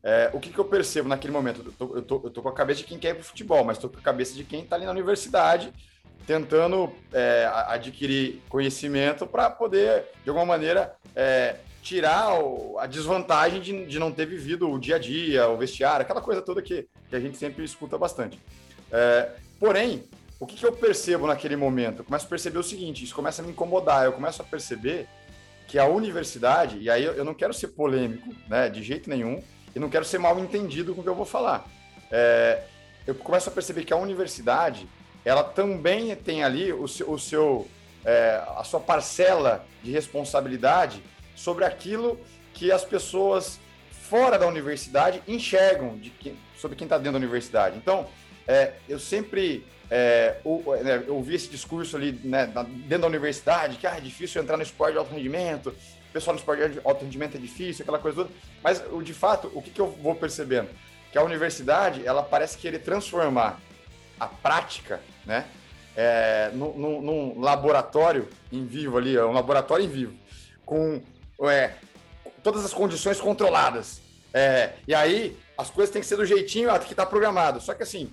É, 0.00 0.30
o 0.32 0.38
que, 0.38 0.50
que, 0.50 0.58
eu 0.60 0.64
percebo 0.64 1.08
naquele 1.08 1.32
momento? 1.32 1.60
Eu 1.66 1.72
tô, 1.72 1.96
eu, 1.96 2.02
tô, 2.02 2.20
eu 2.22 2.30
tô 2.30 2.40
com 2.40 2.48
a 2.48 2.54
cabeça 2.54 2.82
de 2.82 2.86
quem 2.86 2.96
quer 2.96 3.08
ir 3.08 3.14
para 3.14 3.24
futebol, 3.24 3.64
mas 3.64 3.78
estou 3.78 3.90
com 3.90 3.98
a 3.98 4.02
cabeça 4.02 4.32
de 4.32 4.44
quem 4.44 4.62
está 4.62 4.76
ali 4.76 4.84
na 4.84 4.92
universidade, 4.92 5.72
tentando 6.24 6.92
é, 7.12 7.50
adquirir 7.66 8.44
conhecimento 8.48 9.26
para 9.26 9.50
poder, 9.50 10.04
de 10.22 10.30
alguma 10.30 10.46
maneira, 10.46 10.94
é, 11.16 11.56
tirar 11.86 12.32
a 12.78 12.86
desvantagem 12.86 13.60
de, 13.60 13.86
de 13.86 13.96
não 13.96 14.10
ter 14.10 14.26
vivido 14.26 14.68
o 14.68 14.76
dia 14.76 14.96
a 14.96 14.98
dia, 14.98 15.48
o 15.48 15.56
vestiário, 15.56 16.02
aquela 16.02 16.20
coisa 16.20 16.42
toda 16.42 16.60
que, 16.60 16.88
que 17.08 17.14
a 17.14 17.20
gente 17.20 17.38
sempre 17.38 17.64
escuta 17.64 17.96
bastante. 17.96 18.40
É, 18.90 19.30
porém, 19.60 20.02
o 20.40 20.46
que, 20.46 20.56
que 20.56 20.66
eu 20.66 20.72
percebo 20.72 21.28
naquele 21.28 21.54
momento? 21.54 22.00
Eu 22.00 22.04
começo 22.04 22.26
a 22.26 22.28
perceber 22.28 22.58
o 22.58 22.62
seguinte: 22.62 23.04
isso 23.04 23.14
começa 23.14 23.40
a 23.40 23.44
me 23.44 23.52
incomodar, 23.52 24.04
eu 24.04 24.12
começo 24.12 24.42
a 24.42 24.44
perceber 24.44 25.06
que 25.68 25.78
a 25.78 25.86
universidade, 25.86 26.76
e 26.78 26.90
aí 26.90 27.04
eu 27.04 27.24
não 27.24 27.32
quero 27.32 27.54
ser 27.54 27.68
polêmico, 27.68 28.34
né, 28.48 28.68
de 28.68 28.82
jeito 28.82 29.08
nenhum, 29.08 29.40
e 29.72 29.78
não 29.78 29.88
quero 29.88 30.04
ser 30.04 30.18
mal 30.18 30.36
entendido 30.40 30.92
com 30.92 31.02
o 31.02 31.04
que 31.04 31.08
eu 31.08 31.14
vou 31.14 31.24
falar. 31.24 31.68
É, 32.10 32.64
eu 33.06 33.14
começo 33.14 33.48
a 33.48 33.52
perceber 33.52 33.84
que 33.84 33.92
a 33.92 33.96
universidade, 33.96 34.88
ela 35.24 35.44
também 35.44 36.16
tem 36.16 36.42
ali 36.42 36.72
o 36.72 36.88
seu, 36.88 37.12
o 37.12 37.18
seu 37.18 37.68
é, 38.04 38.42
a 38.56 38.64
sua 38.64 38.80
parcela 38.80 39.64
de 39.84 39.92
responsabilidade 39.92 41.00
sobre 41.36 41.64
aquilo 41.64 42.18
que 42.52 42.72
as 42.72 42.84
pessoas 42.84 43.60
fora 43.90 44.38
da 44.38 44.46
universidade 44.46 45.22
enxergam 45.28 45.96
de 45.98 46.12
sobre 46.56 46.76
quem 46.76 46.86
está 46.86 46.96
dentro 46.96 47.12
da 47.12 47.18
universidade. 47.18 47.76
Então, 47.76 48.08
é, 48.46 48.74
eu 48.88 48.98
sempre 48.98 49.64
é, 49.90 50.36
né, 50.82 51.04
ouvi 51.08 51.34
esse 51.34 51.48
discurso 51.48 51.96
ali 51.96 52.12
né, 52.24 52.46
dentro 52.86 53.02
da 53.02 53.06
universidade, 53.06 53.76
que 53.76 53.86
ah, 53.86 53.96
é 53.96 54.00
difícil 54.00 54.42
entrar 54.42 54.56
no 54.56 54.62
esporte 54.62 54.92
de 54.92 54.98
alto 54.98 55.14
rendimento, 55.14 55.68
o 55.68 56.12
pessoal 56.12 56.34
no 56.34 56.40
esporte 56.40 56.68
de 56.68 56.80
alto 56.84 57.04
rendimento 57.04 57.36
é 57.36 57.40
difícil, 57.40 57.82
aquela 57.82 57.98
coisa 57.98 58.16
toda. 58.16 58.30
Mas, 58.62 58.82
de 59.02 59.12
fato, 59.12 59.50
o 59.54 59.60
que, 59.60 59.70
que 59.70 59.80
eu 59.80 59.88
vou 59.88 60.14
percebendo? 60.14 60.68
Que 61.12 61.18
a 61.18 61.22
universidade, 61.22 62.06
ela 62.06 62.22
parece 62.22 62.56
querer 62.58 62.78
transformar 62.78 63.60
a 64.18 64.26
prática, 64.26 65.00
né, 65.24 65.44
é, 65.96 66.50
num, 66.54 67.00
num 67.00 67.40
laboratório 67.40 68.28
em 68.52 68.66
vivo 68.66 68.98
ali, 68.98 69.18
um 69.18 69.32
laboratório 69.32 69.84
em 69.84 69.88
vivo, 69.88 70.14
com 70.64 71.00
é, 71.42 71.74
todas 72.42 72.64
as 72.64 72.72
condições 72.72 73.20
controladas. 73.20 74.00
É, 74.32 74.74
e 74.86 74.94
aí 74.94 75.36
as 75.56 75.70
coisas 75.70 75.92
têm 75.92 76.02
que 76.02 76.08
ser 76.08 76.16
do 76.16 76.26
jeitinho 76.26 76.68
que 76.80 76.92
está 76.92 77.06
programado. 77.06 77.60
Só 77.60 77.74
que 77.74 77.82
assim, 77.82 78.12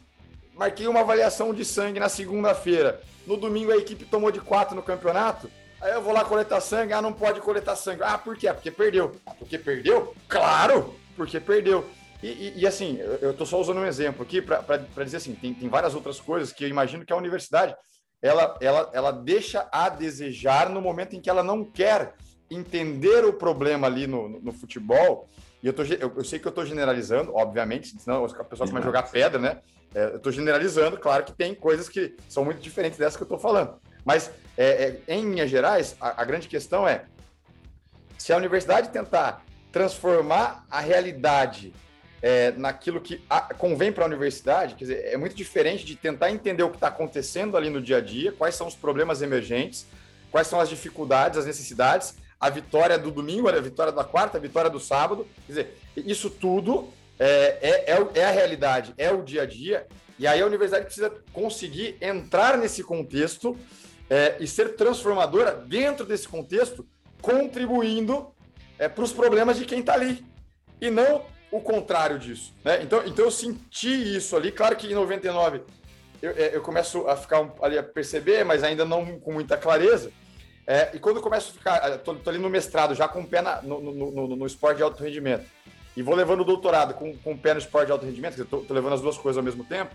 marquei 0.54 0.88
uma 0.88 1.02
avaliação 1.02 1.54
de 1.54 1.66
sangue 1.66 2.00
na 2.00 2.10
segunda-feira. 2.10 3.02
No 3.26 3.38
domingo 3.38 3.72
a 3.72 3.78
equipe 3.78 4.06
tomou 4.06 4.32
de 4.32 4.40
quatro 4.40 4.76
no 4.76 4.84
campeonato. 4.84 5.50
Aí 5.82 5.92
eu 5.92 6.02
vou 6.02 6.14
lá 6.14 6.24
coletar 6.24 6.62
sangue. 6.62 6.94
Ah, 6.94 7.02
não 7.02 7.14
pode 7.14 7.42
coletar 7.42 7.76
sangue. 7.76 8.04
Ah, 8.04 8.18
por 8.18 8.38
quê? 8.38 8.52
Porque 8.54 8.72
perdeu. 8.72 9.16
Ah, 9.26 9.34
porque 9.34 9.58
perdeu? 9.58 10.16
Claro! 10.28 10.96
Porque 11.16 11.40
perdeu. 11.40 11.86
E, 12.22 12.28
e, 12.28 12.54
e 12.62 12.68
assim, 12.68 12.98
eu 13.22 13.32
estou 13.32 13.46
só 13.46 13.60
usando 13.60 13.80
um 13.80 13.86
exemplo 13.86 14.24
aqui 14.24 14.42
para 14.42 15.04
dizer 15.04 15.18
assim: 15.18 15.36
tem, 15.36 15.54
tem 15.54 15.68
várias 15.68 15.94
outras 15.94 16.20
coisas 16.20 16.54
que 16.54 16.64
eu 16.64 16.70
imagino 16.70 17.06
que 17.06 17.12
a 17.12 17.18
universidade 17.18 17.76
ela, 18.22 18.58
ela, 18.62 18.90
ela 18.94 19.12
deixa 19.12 19.68
a 19.70 19.90
desejar 19.90 20.70
no 20.70 20.82
momento 20.82 21.14
em 21.14 21.20
que 21.20 21.30
ela 21.30 21.44
não 21.44 21.66
quer 21.66 22.14
entender 22.56 23.26
o 23.26 23.34
problema 23.34 23.88
ali 23.88 24.08
no, 24.08 24.30
no, 24.30 24.40
no 24.40 24.54
futebol, 24.54 25.30
e 25.62 25.68
eu, 25.68 25.74
tô, 25.74 25.84
eu, 25.84 26.12
eu, 26.18 26.24
sei 26.24 26.40
que 26.40 26.46
eu 26.46 26.50
estou 26.50 26.66
generalizando, 26.66 27.34
obviamente, 27.34 27.96
senão 28.00 28.26
a 28.26 28.44
pessoa 28.44 28.68
começa 28.68 28.80
a 28.80 28.82
jogar 28.82 29.04
pedra, 29.04 29.40
né? 29.40 29.62
É, 29.96 30.06
eu 30.06 30.18
estou 30.18 30.32
generalizando, 30.32 30.98
claro 30.98 31.24
que 31.24 31.32
tem 31.32 31.56
coisas 31.56 31.88
que 31.88 32.16
são 32.28 32.44
muito 32.44 32.60
diferentes 32.60 32.98
dessas 32.98 33.16
que 33.16 33.24
eu 33.24 33.26
estou 33.26 33.40
falando. 33.40 33.76
Mas, 34.04 34.32
é, 34.58 35.00
é, 35.08 35.16
em 35.16 35.30
linhas 35.30 35.50
gerais, 35.50 35.96
a, 36.02 36.22
a 36.22 36.26
grande 36.26 36.48
questão 36.48 36.88
é 36.88 37.06
se 38.18 38.34
a 38.34 38.38
universidade 38.38 38.90
tentar 38.90 39.44
transformar 39.72 40.66
a 40.70 40.80
realidade 40.80 41.74
é, 42.22 42.52
naquilo 42.52 43.02
que 43.02 43.22
a, 43.30 43.54
convém 43.54 43.92
para 43.92 44.06
a 44.06 44.08
universidade, 44.08 44.76
quer 44.76 44.86
dizer, 44.86 45.06
é 45.08 45.18
muito 45.18 45.36
diferente 45.36 45.86
de 45.86 45.96
tentar 45.96 46.32
entender 46.32 46.64
o 46.64 46.70
que 46.70 46.78
está 46.78 46.88
acontecendo 46.88 47.58
ali 47.58 47.70
no 47.70 47.82
dia 47.82 47.98
a 47.98 48.02
dia, 48.02 48.32
quais 48.32 48.56
são 48.56 48.66
os 48.66 48.76
problemas 48.76 49.22
emergentes, 49.22 49.86
quais 50.32 50.48
são 50.48 50.60
as 50.60 50.70
dificuldades, 50.70 51.38
as 51.38 51.46
necessidades, 51.46 52.16
a 52.44 52.50
vitória 52.50 53.00
do 53.00 53.10
domingo, 53.10 53.48
a 53.48 53.62
vitória 53.62 53.94
da 53.94 54.04
quarta, 54.04 54.38
a 54.38 54.42
vitória 54.42 54.70
do 54.70 54.78
sábado. 54.78 55.26
Quer 55.48 55.52
dizer, 55.54 55.78
isso 55.96 56.30
tudo 56.30 56.90
é, 57.18 57.58
é, 57.62 57.94
é, 57.94 58.08
é 58.16 58.26
a 58.26 58.32
realidade, 58.32 58.94
é 58.98 59.10
o 59.14 59.24
dia 59.24 59.44
a 59.44 59.46
dia. 59.46 59.88
E 60.20 60.28
aí 60.28 60.42
a 60.42 60.46
universidade 60.46 60.84
precisa 60.84 61.10
conseguir 61.32 61.96
entrar 62.02 62.58
nesse 62.58 62.84
contexto 62.84 63.58
é, 64.10 64.36
e 64.42 64.46
ser 64.46 64.76
transformadora 64.76 65.54
dentro 65.54 66.06
desse 66.06 66.28
contexto, 66.28 66.86
contribuindo 67.22 68.28
é, 68.78 68.90
para 68.90 69.06
os 69.06 69.14
problemas 69.14 69.58
de 69.58 69.64
quem 69.64 69.80
está 69.80 69.94
ali. 69.94 70.26
E 70.82 70.90
não 70.90 71.24
o 71.50 71.62
contrário 71.62 72.20
disso. 72.20 72.54
Né? 72.62 72.84
Então, 72.84 73.04
então 73.06 73.24
eu 73.24 73.32
senti 73.32 74.18
isso 74.18 74.36
ali. 74.36 74.52
Claro 74.52 74.76
que 74.76 74.88
em 74.88 74.96
99 74.96 75.62
eu, 76.22 76.32
é, 76.32 76.54
eu 76.54 76.62
começo 76.62 77.08
a 77.08 77.16
ficar 77.16 77.54
ali 77.62 77.78
a 77.78 77.84
perceber, 77.84 78.44
mas 78.44 78.64
ainda 78.64 78.84
não 78.84 79.18
com 79.18 79.32
muita 79.32 79.56
clareza 79.56 80.12
é, 80.66 80.92
e 80.94 81.00
quando 81.00 81.18
eu 81.18 81.22
começo 81.22 81.52
a 81.52 81.54
ficar, 81.54 81.98
tô, 82.00 82.16
tô, 82.16 82.30
ali 82.30 82.40
no 82.40 82.50
mestrado, 82.50 82.96
já 82.96 83.08
com 83.08 83.22
o 83.22 83.28
pé 83.28 83.42
na, 83.42 83.62
no, 83.62 83.82
no, 83.82 84.12
no, 84.12 84.36
no, 84.36 84.46
esporte 84.46 84.78
de 84.78 84.84
alto 84.84 85.04
rendimento, 85.04 85.46
e 85.96 86.02
vou 86.02 86.16
levando 86.16 86.42
o 86.42 86.46
doutorado 86.46 86.94
com, 86.94 87.18
com 87.18 87.34
o 87.34 87.38
pé 87.38 87.54
no 87.54 87.60
esporte 87.60 87.88
de 87.88 87.92
alto 87.92 88.06
rendimento, 88.06 88.36
que 88.36 88.46
tô, 88.46 88.60
tô 88.60 88.74
levando 88.74 88.94
as 88.94 89.02
duas 89.02 89.18
coisas 89.18 89.38
ao 89.38 89.44
mesmo 89.44 89.64
tempo, 89.66 89.94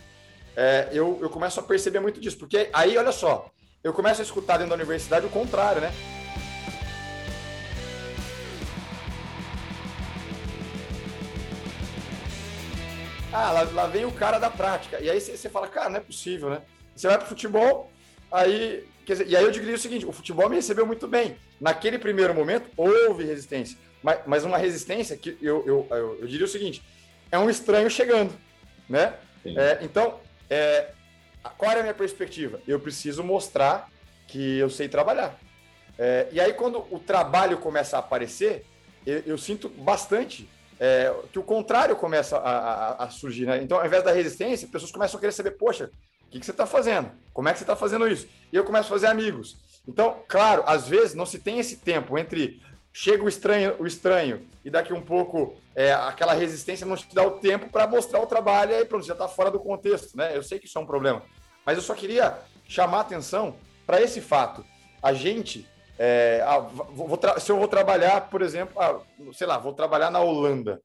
é, 0.56 0.88
eu, 0.92 1.18
eu 1.22 1.30
começo 1.30 1.58
a 1.60 1.62
perceber 1.62 2.00
muito 2.00 2.20
disso. 2.20 2.36
Porque 2.36 2.68
aí, 2.72 2.98
olha 2.98 3.12
só, 3.12 3.48
eu 3.82 3.92
começo 3.92 4.20
a 4.20 4.24
escutar 4.24 4.56
dentro 4.56 4.70
da 4.70 4.74
universidade 4.74 5.24
o 5.24 5.30
contrário, 5.30 5.80
né? 5.80 5.92
Ah, 13.32 13.52
lá, 13.52 13.62
lá 13.72 13.86
vem 13.86 14.04
o 14.04 14.10
cara 14.10 14.38
da 14.38 14.50
prática. 14.50 15.00
E 15.00 15.08
aí 15.08 15.20
você 15.20 15.48
fala, 15.48 15.68
cara, 15.68 15.90
não 15.90 15.98
é 15.98 16.00
possível, 16.00 16.50
né? 16.50 16.62
Você 16.94 17.06
vai 17.06 17.18
pro 17.18 17.28
futebol, 17.28 17.90
aí 18.30 18.86
Dizer, 19.14 19.26
e 19.26 19.34
aí 19.34 19.42
eu 19.42 19.50
diria 19.50 19.74
o 19.74 19.78
seguinte: 19.78 20.04
o 20.04 20.12
futebol 20.12 20.48
me 20.48 20.56
recebeu 20.56 20.86
muito 20.86 21.08
bem. 21.08 21.36
Naquele 21.58 21.98
primeiro 21.98 22.34
momento, 22.34 22.68
houve 22.76 23.24
resistência, 23.24 23.78
mas, 24.02 24.20
mas 24.26 24.44
uma 24.44 24.58
resistência 24.58 25.16
que 25.16 25.38
eu, 25.40 25.64
eu, 25.66 25.86
eu, 25.90 26.18
eu, 26.20 26.26
diria 26.26 26.44
o 26.44 26.48
seguinte: 26.48 26.82
é 27.32 27.38
um 27.38 27.48
estranho 27.48 27.88
chegando. 27.88 28.34
Né? 28.88 29.14
É, 29.44 29.78
então, 29.82 30.20
é, 30.50 30.90
qual 31.56 31.72
é 31.72 31.78
a 31.78 31.82
minha 31.82 31.94
perspectiva? 31.94 32.60
Eu 32.66 32.78
preciso 32.80 33.24
mostrar 33.24 33.90
que 34.26 34.58
eu 34.58 34.68
sei 34.68 34.88
trabalhar. 34.88 35.38
É, 35.98 36.28
e 36.30 36.38
aí, 36.38 36.52
quando 36.52 36.86
o 36.90 36.98
trabalho 36.98 37.56
começa 37.56 37.96
a 37.96 38.00
aparecer, 38.00 38.66
eu, 39.06 39.22
eu 39.24 39.38
sinto 39.38 39.70
bastante 39.70 40.48
é, 40.78 41.14
que 41.32 41.38
o 41.38 41.42
contrário 41.42 41.96
começa 41.96 42.36
a, 42.36 42.50
a, 42.50 43.04
a 43.04 43.10
surgir. 43.10 43.46
Né? 43.46 43.62
Então, 43.62 43.78
ao 43.78 43.86
invés 43.86 44.04
da 44.04 44.12
resistência, 44.12 44.68
pessoas 44.68 44.92
começam 44.92 45.16
a 45.16 45.20
querer 45.20 45.32
saber: 45.32 45.52
poxa, 45.52 45.90
O 46.28 46.30
que, 46.30 46.40
que 46.40 46.44
você 46.44 46.50
está 46.50 46.66
fazendo? 46.66 47.10
Como 47.32 47.48
é 47.48 47.52
que 47.52 47.58
você 47.58 47.64
está 47.64 47.74
fazendo 47.74 48.06
isso? 48.06 48.28
E 48.52 48.56
eu 48.56 48.64
começo 48.64 48.86
a 48.86 48.90
fazer 48.90 49.06
amigos. 49.06 49.56
Então, 49.88 50.22
claro, 50.28 50.62
às 50.66 50.86
vezes 50.86 51.14
não 51.14 51.24
se 51.24 51.38
tem 51.38 51.58
esse 51.58 51.78
tempo 51.78 52.18
entre 52.18 52.60
chega 52.92 53.22
o 53.22 53.28
estranho, 53.28 53.76
o 53.78 53.86
estranho 53.86 54.46
e 54.64 54.68
daqui 54.68 54.92
um 54.92 55.00
pouco 55.00 55.56
é, 55.74 55.92
aquela 55.92 56.34
resistência 56.34 56.86
não 56.86 56.96
te 56.96 57.14
dá 57.14 57.22
o 57.22 57.38
tempo 57.38 57.70
para 57.70 57.86
mostrar 57.86 58.20
o 58.20 58.26
trabalho 58.26 58.72
e 58.72 58.74
aí 58.74 58.84
pronto, 58.84 59.06
já 59.06 59.14
está 59.14 59.26
fora 59.26 59.50
do 59.50 59.58
contexto, 59.60 60.16
né? 60.16 60.36
Eu 60.36 60.42
sei 60.42 60.58
que 60.58 60.66
isso 60.66 60.76
é 60.78 60.80
um 60.80 60.86
problema, 60.86 61.22
mas 61.64 61.78
eu 61.78 61.82
só 61.82 61.94
queria 61.94 62.38
chamar 62.66 63.00
atenção 63.00 63.56
para 63.86 64.02
esse 64.02 64.20
fato. 64.20 64.64
A 65.02 65.14
gente, 65.14 65.66
é, 65.98 66.42
ah, 66.44 66.58
vou, 66.58 67.18
se 67.38 67.50
eu 67.50 67.58
vou 67.58 67.68
trabalhar, 67.68 68.28
por 68.28 68.42
exemplo, 68.42 68.78
ah, 68.78 69.00
sei 69.32 69.46
lá, 69.46 69.56
vou 69.56 69.72
trabalhar 69.72 70.10
na 70.10 70.20
Holanda, 70.20 70.82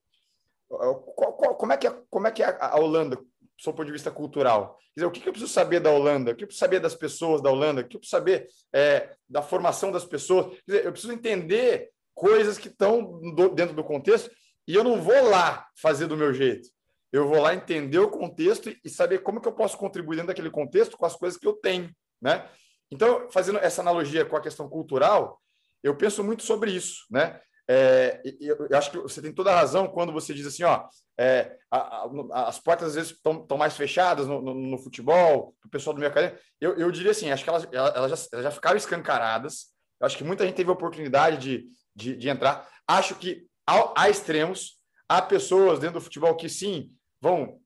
qual, 0.70 1.34
qual, 1.34 1.56
como 1.56 1.74
é 1.74 1.78
que 1.78 1.88
é, 1.88 1.96
como 2.10 2.28
é, 2.28 2.32
que 2.32 2.44
é 2.44 2.58
a 2.60 2.80
Holanda, 2.80 3.18
do 3.58 3.74
ponto 3.74 3.86
de 3.86 3.92
vista 3.92 4.12
cultural? 4.12 4.78
Quer 4.94 5.02
dizer, 5.02 5.06
o 5.08 5.12
que, 5.12 5.28
eu 5.28 5.34
preciso 5.34 5.52
saber 5.52 5.80
da 5.80 5.92
Holanda? 5.92 6.32
O 6.32 6.36
que 6.36 6.44
eu 6.44 6.48
preciso 6.48 6.66
saber 6.66 6.80
das 6.80 6.96
pessoas 6.96 7.42
da 7.42 7.50
Holanda? 7.50 7.82
O 7.82 7.88
que 7.88 7.96
eu 7.96 8.00
preciso 8.00 8.18
saber 8.18 8.48
é, 8.74 9.16
da 9.28 9.42
formação 9.42 9.92
das 9.92 10.06
pessoas? 10.06 10.48
Quer 10.48 10.64
dizer, 10.68 10.86
eu 10.86 10.92
preciso 10.92 11.14
entender 11.14 11.90
coisas 12.14 12.58
que 12.58 12.68
estão 12.68 13.20
dentro 13.56 13.76
do 13.76 13.84
contexto 13.84 14.30
e 14.68 14.76
eu 14.76 14.84
não 14.84 15.02
vou 15.02 15.30
lá 15.30 15.68
fazer 15.82 16.08
do 16.08 16.18
meu 16.18 16.34
jeito. 16.34 16.70
Eu 17.12 17.28
vou 17.28 17.42
lá 17.42 17.54
entender 17.54 18.00
o 18.00 18.10
contexto 18.10 18.76
e 18.84 18.90
saber 18.90 19.20
como 19.20 19.40
que 19.40 19.48
eu 19.48 19.54
posso 19.54 19.78
contribuir 19.78 20.16
dentro 20.16 20.30
daquele 20.30 20.50
contexto 20.50 20.98
com 20.98 21.06
as 21.06 21.16
coisas 21.16 21.40
que 21.40 21.48
eu 21.48 21.54
tenho, 21.54 21.92
né? 22.22 22.50
Então, 22.92 23.30
fazendo 23.32 23.60
essa 23.60 23.82
analogia 23.82 24.26
com 24.26 24.36
a 24.36 24.42
questão 24.42 24.68
cultural, 24.68 25.40
eu 25.84 25.96
penso 25.96 26.24
muito 26.24 26.44
sobre 26.44 26.72
isso, 26.72 27.06
né? 27.10 27.40
É, 27.68 28.22
eu, 28.42 28.68
acho 28.74 28.92
que 28.92 28.98
você 28.98 29.22
tem 29.22 29.32
toda 29.32 29.52
a 29.52 29.56
razão 29.56 29.88
quando 29.88 30.12
você 30.12 30.34
diz 30.34 30.46
assim, 30.46 30.64
ó, 30.64 30.88
é, 31.18 31.58
a, 31.72 32.06
a, 32.32 32.48
as 32.48 32.60
portas 32.60 32.90
às 32.90 32.96
vezes 32.96 33.12
estão 33.12 33.58
mais 33.58 33.78
fechadas 33.78 34.28
no, 34.28 34.42
no, 34.42 34.54
no 34.54 34.78
futebol, 34.78 35.56
o 35.64 35.70
pessoal 35.70 35.94
do 35.94 36.00
meu 36.00 36.10
acadêmico. 36.10 36.42
Eu, 36.60 36.78
eu 36.78 36.92
diria 36.92 37.12
assim, 37.12 37.32
acho 37.32 37.44
que 37.44 37.50
elas, 37.50 37.68
elas, 37.72 38.12
já, 38.12 38.28
elas 38.34 38.44
já 38.44 38.52
ficaram 38.52 38.78
escancaradas. 38.78 39.68
Eu 40.00 40.06
acho 40.06 40.18
que 40.18 40.24
muita 40.24 40.46
gente 40.46 40.56
teve 40.56 40.70
a 40.70 40.74
oportunidade 40.74 41.38
de, 41.38 41.68
de, 41.96 42.18
de 42.18 42.30
entrar. 42.30 42.68
Acho 42.88 43.16
que 43.16 43.48
há, 43.66 44.04
há 44.04 44.10
extremos, 44.10 44.78
há 45.08 45.22
pessoas 45.22 45.80
dentro 45.80 46.00
do 46.00 46.04
futebol 46.04 46.36
que 46.36 46.50
sim 46.50 46.92
vão, 47.22 47.60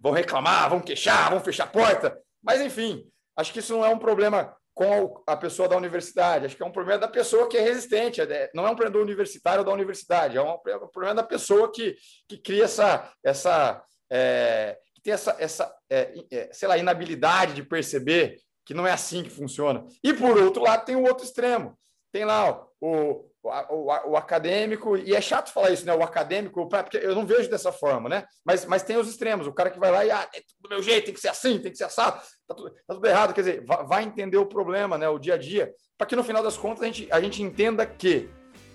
vão 0.00 0.12
reclamar, 0.12 0.68
vão 0.68 0.80
queixar, 0.80 1.30
vão 1.30 1.40
fechar 1.40 1.64
a 1.64 1.68
porta, 1.68 2.18
mas 2.42 2.60
enfim, 2.60 3.08
acho 3.36 3.52
que 3.52 3.60
isso 3.60 3.72
não 3.72 3.84
é 3.84 3.88
um 3.88 3.98
problema 3.98 4.54
com 4.74 5.22
a 5.24 5.36
pessoa 5.36 5.68
da 5.68 5.76
universidade, 5.76 6.46
acho 6.46 6.56
que 6.56 6.62
é 6.62 6.66
um 6.66 6.72
problema 6.72 6.98
da 6.98 7.08
pessoa 7.08 7.48
que 7.48 7.56
é 7.56 7.60
resistente, 7.60 8.20
é, 8.20 8.50
não 8.52 8.66
é 8.66 8.70
um 8.70 8.74
problema 8.74 8.98
do 8.98 9.02
universitário 9.02 9.60
ou 9.60 9.64
da 9.64 9.72
universidade, 9.72 10.36
é 10.36 10.42
um 10.42 10.58
problema 10.92 11.14
da 11.14 11.22
pessoa 11.22 11.70
que, 11.70 11.96
que 12.28 12.36
cria 12.36 12.64
essa, 12.64 13.12
essa 13.22 13.84
é, 14.10 14.76
que 14.94 15.00
tem 15.00 15.12
essa, 15.12 15.36
essa 15.38 15.74
é, 15.88 16.12
é, 16.30 16.50
sei 16.52 16.66
lá, 16.66 16.76
inabilidade 16.76 17.54
de 17.54 17.62
perceber 17.62 18.36
que 18.66 18.74
não 18.74 18.86
é 18.86 18.92
assim 18.92 19.22
que 19.22 19.30
funciona. 19.30 19.86
E 20.02 20.12
por 20.12 20.36
outro 20.38 20.62
lado 20.62 20.84
tem 20.84 20.96
o 20.96 21.04
outro 21.04 21.24
extremo, 21.24 21.78
tem 22.10 22.24
lá 22.24 22.66
o, 22.80 23.30
o, 23.70 24.10
o, 24.10 24.16
acadêmico, 24.16 24.96
e 24.96 25.14
é 25.14 25.20
chato 25.20 25.52
falar 25.52 25.70
isso, 25.70 25.84
né? 25.84 25.94
O 25.94 26.02
acadêmico, 26.02 26.68
porque 26.68 26.96
eu 26.96 27.14
não 27.14 27.26
vejo 27.26 27.50
dessa 27.50 27.70
forma, 27.70 28.08
né? 28.08 28.24
Mas, 28.44 28.64
mas 28.64 28.82
tem 28.82 28.96
os 28.96 29.08
extremos, 29.08 29.46
o 29.46 29.52
cara 29.52 29.70
que 29.70 29.78
vai 29.78 29.90
lá 29.90 30.04
e, 30.04 30.10
ah, 30.10 30.28
é 30.34 30.40
do 30.60 30.68
meu 30.68 30.82
jeito, 30.82 31.06
tem 31.06 31.14
que 31.14 31.20
ser 31.20 31.28
assim, 31.28 31.58
tem 31.58 31.70
que 31.70 31.76
ser 31.78 31.84
assado, 31.84 32.20
tá 32.48 32.54
tudo, 32.54 32.70
tá 32.70 32.94
tudo 32.94 33.06
errado. 33.06 33.34
Quer 33.34 33.40
dizer, 33.40 33.64
vai, 33.64 34.04
entender 34.04 34.38
o 34.38 34.46
problema, 34.46 34.96
né? 34.96 35.08
O 35.08 35.18
dia 35.18 35.34
a 35.34 35.38
dia, 35.38 35.72
para 35.98 36.06
que 36.06 36.16
no 36.16 36.24
final 36.24 36.42
das 36.42 36.56
contas 36.56 36.82
a 36.82 36.86
gente, 36.86 37.08
a 37.10 37.20
gente 37.20 37.42
entenda 37.42 37.84
que. 37.86 38.28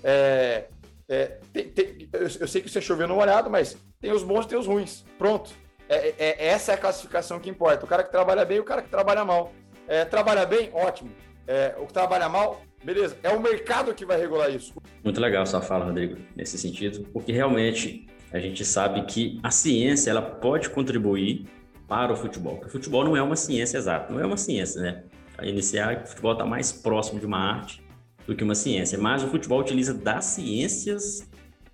É, 0.03 0.65
é, 1.09 1.39
tem, 1.51 1.69
tem, 1.69 2.09
eu, 2.13 2.21
eu, 2.21 2.47
sei 2.47 2.61
que 2.61 2.69
você 2.69 2.79
choveu 2.79 3.07
no 3.07 3.15
molhado, 3.15 3.49
mas 3.49 3.75
tem 3.99 4.11
os 4.11 4.23
bons 4.23 4.45
e 4.45 4.49
tem 4.49 4.59
os 4.59 4.67
ruins. 4.67 5.03
Pronto. 5.17 5.51
É, 5.89 6.13
é, 6.19 6.47
essa 6.47 6.71
é 6.71 6.75
a 6.75 6.77
classificação 6.77 7.39
que 7.39 7.49
importa. 7.49 7.83
O 7.83 7.89
cara 7.89 8.03
que 8.03 8.11
trabalha 8.11 8.45
bem 8.45 8.57
e 8.57 8.59
o 8.59 8.65
cara 8.65 8.83
que 8.83 8.89
trabalha 8.89 9.25
mal. 9.25 9.51
É, 9.87 10.05
trabalha 10.05 10.45
bem, 10.45 10.69
ótimo. 10.71 11.11
É, 11.47 11.75
o 11.79 11.87
que 11.87 11.93
trabalha 11.93 12.29
mal, 12.29 12.61
Beleza, 12.83 13.17
é 13.23 13.29
o 13.29 13.41
mercado 13.41 13.93
que 13.93 14.05
vai 14.05 14.19
regular 14.19 14.49
isso. 14.49 14.73
Muito 15.03 15.19
legal 15.19 15.45
sua 15.45 15.61
fala, 15.61 15.85
Rodrigo, 15.85 16.17
nesse 16.35 16.57
sentido, 16.57 17.05
porque 17.11 17.31
realmente 17.31 18.07
a 18.31 18.39
gente 18.39 18.63
sabe 18.63 19.03
que 19.03 19.39
a 19.43 19.51
ciência 19.51 20.11
ela 20.11 20.21
pode 20.21 20.69
contribuir 20.69 21.45
para 21.87 22.13
o 22.13 22.15
futebol. 22.15 22.61
O 22.65 22.69
futebol 22.69 23.03
não 23.03 23.17
é 23.17 23.21
uma 23.21 23.35
ciência 23.35 23.77
exata, 23.77 24.13
não 24.13 24.19
é 24.19 24.25
uma 24.25 24.37
ciência, 24.37 24.81
né? 24.81 25.03
A 25.37 25.45
iniciar, 25.45 26.03
o 26.03 26.07
futebol 26.07 26.33
está 26.33 26.45
mais 26.45 26.71
próximo 26.71 27.19
de 27.19 27.25
uma 27.25 27.39
arte 27.39 27.83
do 28.27 28.35
que 28.35 28.43
uma 28.43 28.55
ciência, 28.55 28.97
mas 28.97 29.23
o 29.23 29.27
futebol 29.27 29.59
utiliza 29.59 29.93
das 29.93 30.25
ciências 30.25 31.27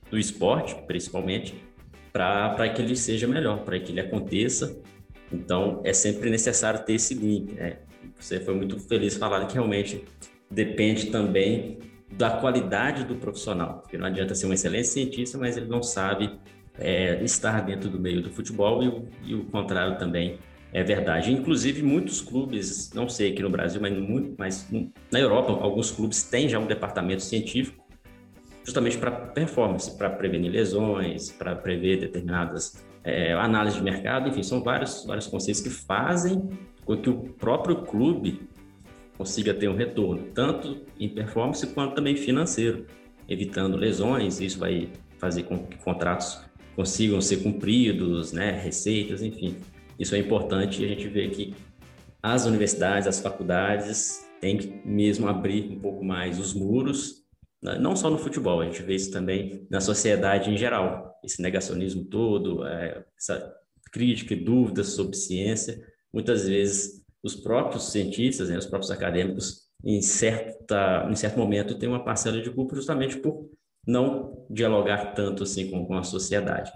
do 0.10 0.18
esporte, 0.18 0.76
principalmente, 0.88 1.62
para 2.14 2.70
que 2.70 2.82
ele 2.82 2.96
seja 2.96 3.28
melhor, 3.28 3.60
para 3.66 3.78
que 3.78 3.92
ele 3.92 4.00
aconteça. 4.00 4.78
Então, 5.32 5.82
é 5.84 5.92
sempre 5.92 6.30
necessário 6.30 6.80
ter 6.86 6.94
esse 6.94 7.14
link. 7.14 7.54
Né? 7.54 7.80
Você 8.18 8.40
foi 8.40 8.56
muito 8.56 8.80
feliz 8.80 9.18
falando 9.18 9.48
que 9.48 9.56
realmente 9.56 10.06
depende 10.50 11.08
também 11.08 11.80
da 12.12 12.30
qualidade 12.30 13.04
do 13.04 13.16
profissional, 13.16 13.80
porque 13.80 13.98
não 13.98 14.06
adianta 14.06 14.36
ser 14.36 14.46
um 14.46 14.54
excelente 14.54 14.88
cientista, 14.88 15.38
mas 15.38 15.58
ele 15.58 15.68
não 15.68 15.84
sabe 15.84 16.40
é, 16.78 17.22
estar 17.24 17.62
dentro 17.62 17.90
do 17.90 18.00
meio 18.00 18.22
do 18.22 18.30
futebol 18.30 18.84
e 18.84 18.88
o, 18.88 19.08
e 19.24 19.36
o, 19.36 19.46
contrário 19.46 19.98
também 19.98 20.38
é 20.72 20.84
verdade. 20.84 21.32
Inclusive, 21.32 21.82
muitos 21.82 22.22
clubes, 22.22 22.92
não 22.94 23.10
sei 23.10 23.32
aqui 23.32 23.42
no 23.42 23.50
Brasil, 23.50 23.82
mas, 23.82 23.94
muito, 23.98 24.36
mas 24.38 24.70
na 25.12 25.20
Europa, 25.20 25.52
alguns 25.52 25.92
clubes 25.92 26.24
têm 26.24 26.48
já 26.48 26.60
um 26.60 26.68
departamento 26.68 27.24
científico 27.24 27.86
justamente 28.64 28.98
para 28.98 29.12
performance, 29.12 29.96
para 29.96 30.10
prevenir 30.10 30.52
lesões, 30.52 31.32
para 31.32 31.56
prever 31.56 32.00
determinadas 32.00 32.84
é, 33.04 33.34
análises 33.34 33.78
de 33.78 33.84
mercado, 33.84 34.28
enfim, 34.28 34.42
são 34.42 34.64
vários, 34.64 35.06
vários 35.06 35.28
conceitos 35.28 35.62
que 35.62 35.70
fazem 35.70 36.50
com 36.84 36.98
que 36.98 37.10
o 37.10 37.16
próprio 37.34 37.84
clube 37.84 38.42
consiga 39.18 39.54
ter 39.54 39.68
um 39.68 39.76
retorno, 39.76 40.28
tanto 40.34 40.86
em 41.00 41.10
performance 41.10 41.66
quanto 41.68 41.96
também 41.96 42.16
financeiro, 42.16 42.86
evitando 43.28 43.78
lesões. 43.78 44.40
Isso 44.40 44.60
vai 44.60 44.90
fazer 45.18 45.44
com 45.44 45.58
que 45.60 45.78
contratos 45.78 46.40
consigam 46.76 47.22
ser 47.22 47.38
cumpridos, 47.38 48.34
né, 48.34 48.52
receitas, 48.52 49.22
enfim. 49.22 49.58
Isso 49.98 50.14
é 50.14 50.20
importante 50.20 50.82
e 50.82 50.86
a 50.86 50.90
gente 50.90 51.08
vê 51.08 51.30
que 51.30 51.56
as 52.22 52.46
universidades, 52.46 53.08
as 53.08 53.20
faculdades 53.20 54.26
têm 54.42 54.58
que 54.58 54.82
mesmo 54.86 55.28
abrir 55.28 55.72
um 55.72 55.80
pouco 55.80 56.04
mais 56.04 56.38
os 56.38 56.54
muros, 56.54 57.24
né, 57.64 57.80
não 57.80 57.96
só 57.96 58.10
no 58.10 58.18
futebol, 58.18 58.60
a 58.60 58.66
gente 58.66 58.84
vê 58.84 58.96
isso 58.96 59.12
também 59.12 59.66
na 59.70 59.80
sociedade 59.80 60.52
em 60.52 60.58
geral, 60.58 61.18
esse 61.24 61.42
negacionismo 61.42 62.04
todo, 62.04 62.66
é, 62.68 63.06
essa 63.18 63.56
crítica 63.92 64.34
e 64.34 64.44
dúvidas 64.44 64.90
sobre 64.90 65.16
ciência, 65.16 65.82
muitas 66.14 66.48
vezes 66.48 67.05
os 67.26 67.36
próprios 67.36 67.92
cientistas, 67.92 68.50
né, 68.50 68.58
os 68.58 68.68
próprios 68.68 68.92
acadêmicos, 68.92 69.64
em, 69.84 70.00
certa, 70.00 71.08
em 71.10 71.16
certo 71.16 71.40
momento, 71.40 71.74
têm 71.80 71.90
uma 71.90 72.04
parcela 72.04 72.40
de 72.40 72.52
culpa 72.52 72.76
justamente 72.76 73.18
por 73.18 73.50
não 73.86 74.46
dialogar 74.48 75.16
tanto 75.16 75.42
assim 75.42 75.72
com, 75.72 75.84
com 75.88 75.96
a 75.96 76.04
sociedade. 76.04 76.72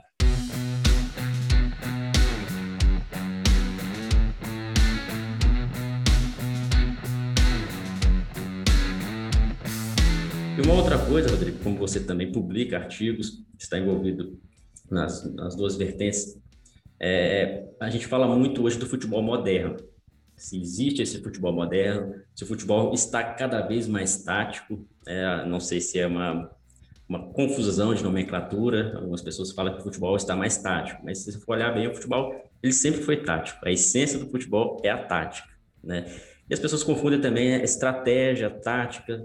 E 10.57 10.62
uma 10.65 10.73
outra 10.73 10.97
coisa, 10.97 11.29
Rodrigo, 11.29 11.59
como 11.63 11.77
você 11.77 11.99
também 11.99 12.31
publica 12.31 12.77
artigos, 12.77 13.45
está 13.55 13.77
envolvido 13.77 14.39
nas, 14.89 15.31
nas 15.31 15.55
duas 15.55 15.75
vertentes, 15.75 16.41
é, 16.99 17.69
a 17.79 17.88
gente 17.91 18.07
fala 18.07 18.27
muito 18.35 18.63
hoje 18.63 18.79
do 18.79 18.88
futebol 18.88 19.21
moderno 19.21 19.77
se 20.39 20.60
existe 20.60 21.02
esse 21.02 21.21
futebol 21.21 21.54
moderno, 21.54 22.15
se 22.34 22.43
o 22.43 22.47
futebol 22.47 22.93
está 22.93 23.23
cada 23.23 23.62
vez 23.62 23.88
mais 23.88 24.23
tático, 24.23 24.88
é, 25.06 25.45
não 25.45 25.60
sei 25.60 25.82
se 25.82 25.99
é 25.99 26.08
uma, 26.08 26.49
uma 27.08 27.32
confusão 27.34 27.93
de 27.93 28.04
nomenclatura, 28.04 28.95
algumas 28.95 29.21
pessoas 29.21 29.52
falam 29.52 29.73
que 29.73 29.82
o 29.82 29.84
futebol 29.84 30.15
está 30.15 30.36
mais 30.36 30.58
tático, 30.58 31.02
mas 31.04 31.19
se 31.19 31.32
você 31.32 31.39
for 31.39 31.56
olhar 31.56 31.73
bem, 31.73 31.88
o 31.88 31.93
futebol 31.93 32.34
ele 32.63 32.73
sempre 32.73 33.02
foi 33.02 33.17
tático, 33.23 33.60
a 33.65 33.71
essência 33.71 34.17
do 34.17 34.30
futebol 34.30 34.82
é 34.84 34.89
a 34.89 35.04
tática, 35.04 35.49
né? 35.84 36.06
E 36.49 36.54
as 36.54 36.60
pessoas 36.60 36.84
confundem 36.84 37.21
também 37.21 37.54
a 37.54 37.63
estratégia, 37.63 38.47
a 38.47 38.49
tática, 38.49 39.23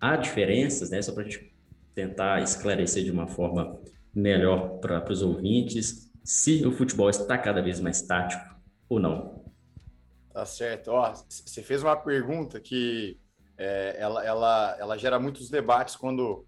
há 0.00 0.16
diferenças, 0.16 0.90
né? 0.90 1.00
Só 1.00 1.12
para 1.12 1.22
a 1.22 1.24
gente 1.28 1.52
tentar 1.94 2.42
esclarecer 2.42 3.04
de 3.04 3.10
uma 3.10 3.26
forma 3.26 3.78
melhor 4.14 4.80
para 4.80 5.12
os 5.12 5.22
ouvintes, 5.22 6.10
se 6.24 6.66
o 6.66 6.72
futebol 6.72 7.08
está 7.08 7.38
cada 7.38 7.60
vez 7.62 7.80
mais 7.80 8.02
tático 8.02 8.44
ou 8.88 8.98
não. 8.98 9.39
Tá 10.32 10.44
certo. 10.44 10.92
Ó, 10.92 11.12
você 11.12 11.62
fez 11.62 11.82
uma 11.82 11.96
pergunta 11.96 12.60
que 12.60 13.18
é, 13.58 13.96
ela, 13.98 14.24
ela, 14.24 14.76
ela 14.78 14.96
gera 14.96 15.18
muitos 15.18 15.50
debates 15.50 15.96
quando, 15.96 16.46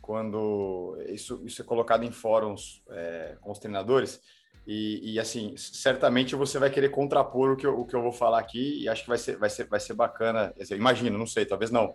quando 0.00 0.96
isso, 1.08 1.40
isso 1.44 1.62
é 1.62 1.64
colocado 1.64 2.04
em 2.04 2.10
fóruns 2.10 2.82
é, 2.90 3.36
com 3.40 3.50
os 3.50 3.58
treinadores. 3.58 4.20
E, 4.66 5.14
e, 5.14 5.18
assim, 5.18 5.56
certamente 5.56 6.36
você 6.36 6.58
vai 6.58 6.70
querer 6.70 6.90
contrapor 6.90 7.52
o 7.52 7.56
que 7.56 7.66
eu, 7.66 7.80
o 7.80 7.86
que 7.86 7.96
eu 7.96 8.02
vou 8.02 8.12
falar 8.12 8.38
aqui 8.38 8.82
e 8.82 8.88
acho 8.88 9.02
que 9.02 9.08
vai 9.08 9.18
ser, 9.18 9.36
vai 9.36 9.48
ser, 9.48 9.64
vai 9.64 9.80
ser 9.80 9.94
bacana. 9.94 10.52
Imagino, 10.70 11.18
não 11.18 11.26
sei, 11.26 11.46
talvez 11.46 11.70
não. 11.70 11.94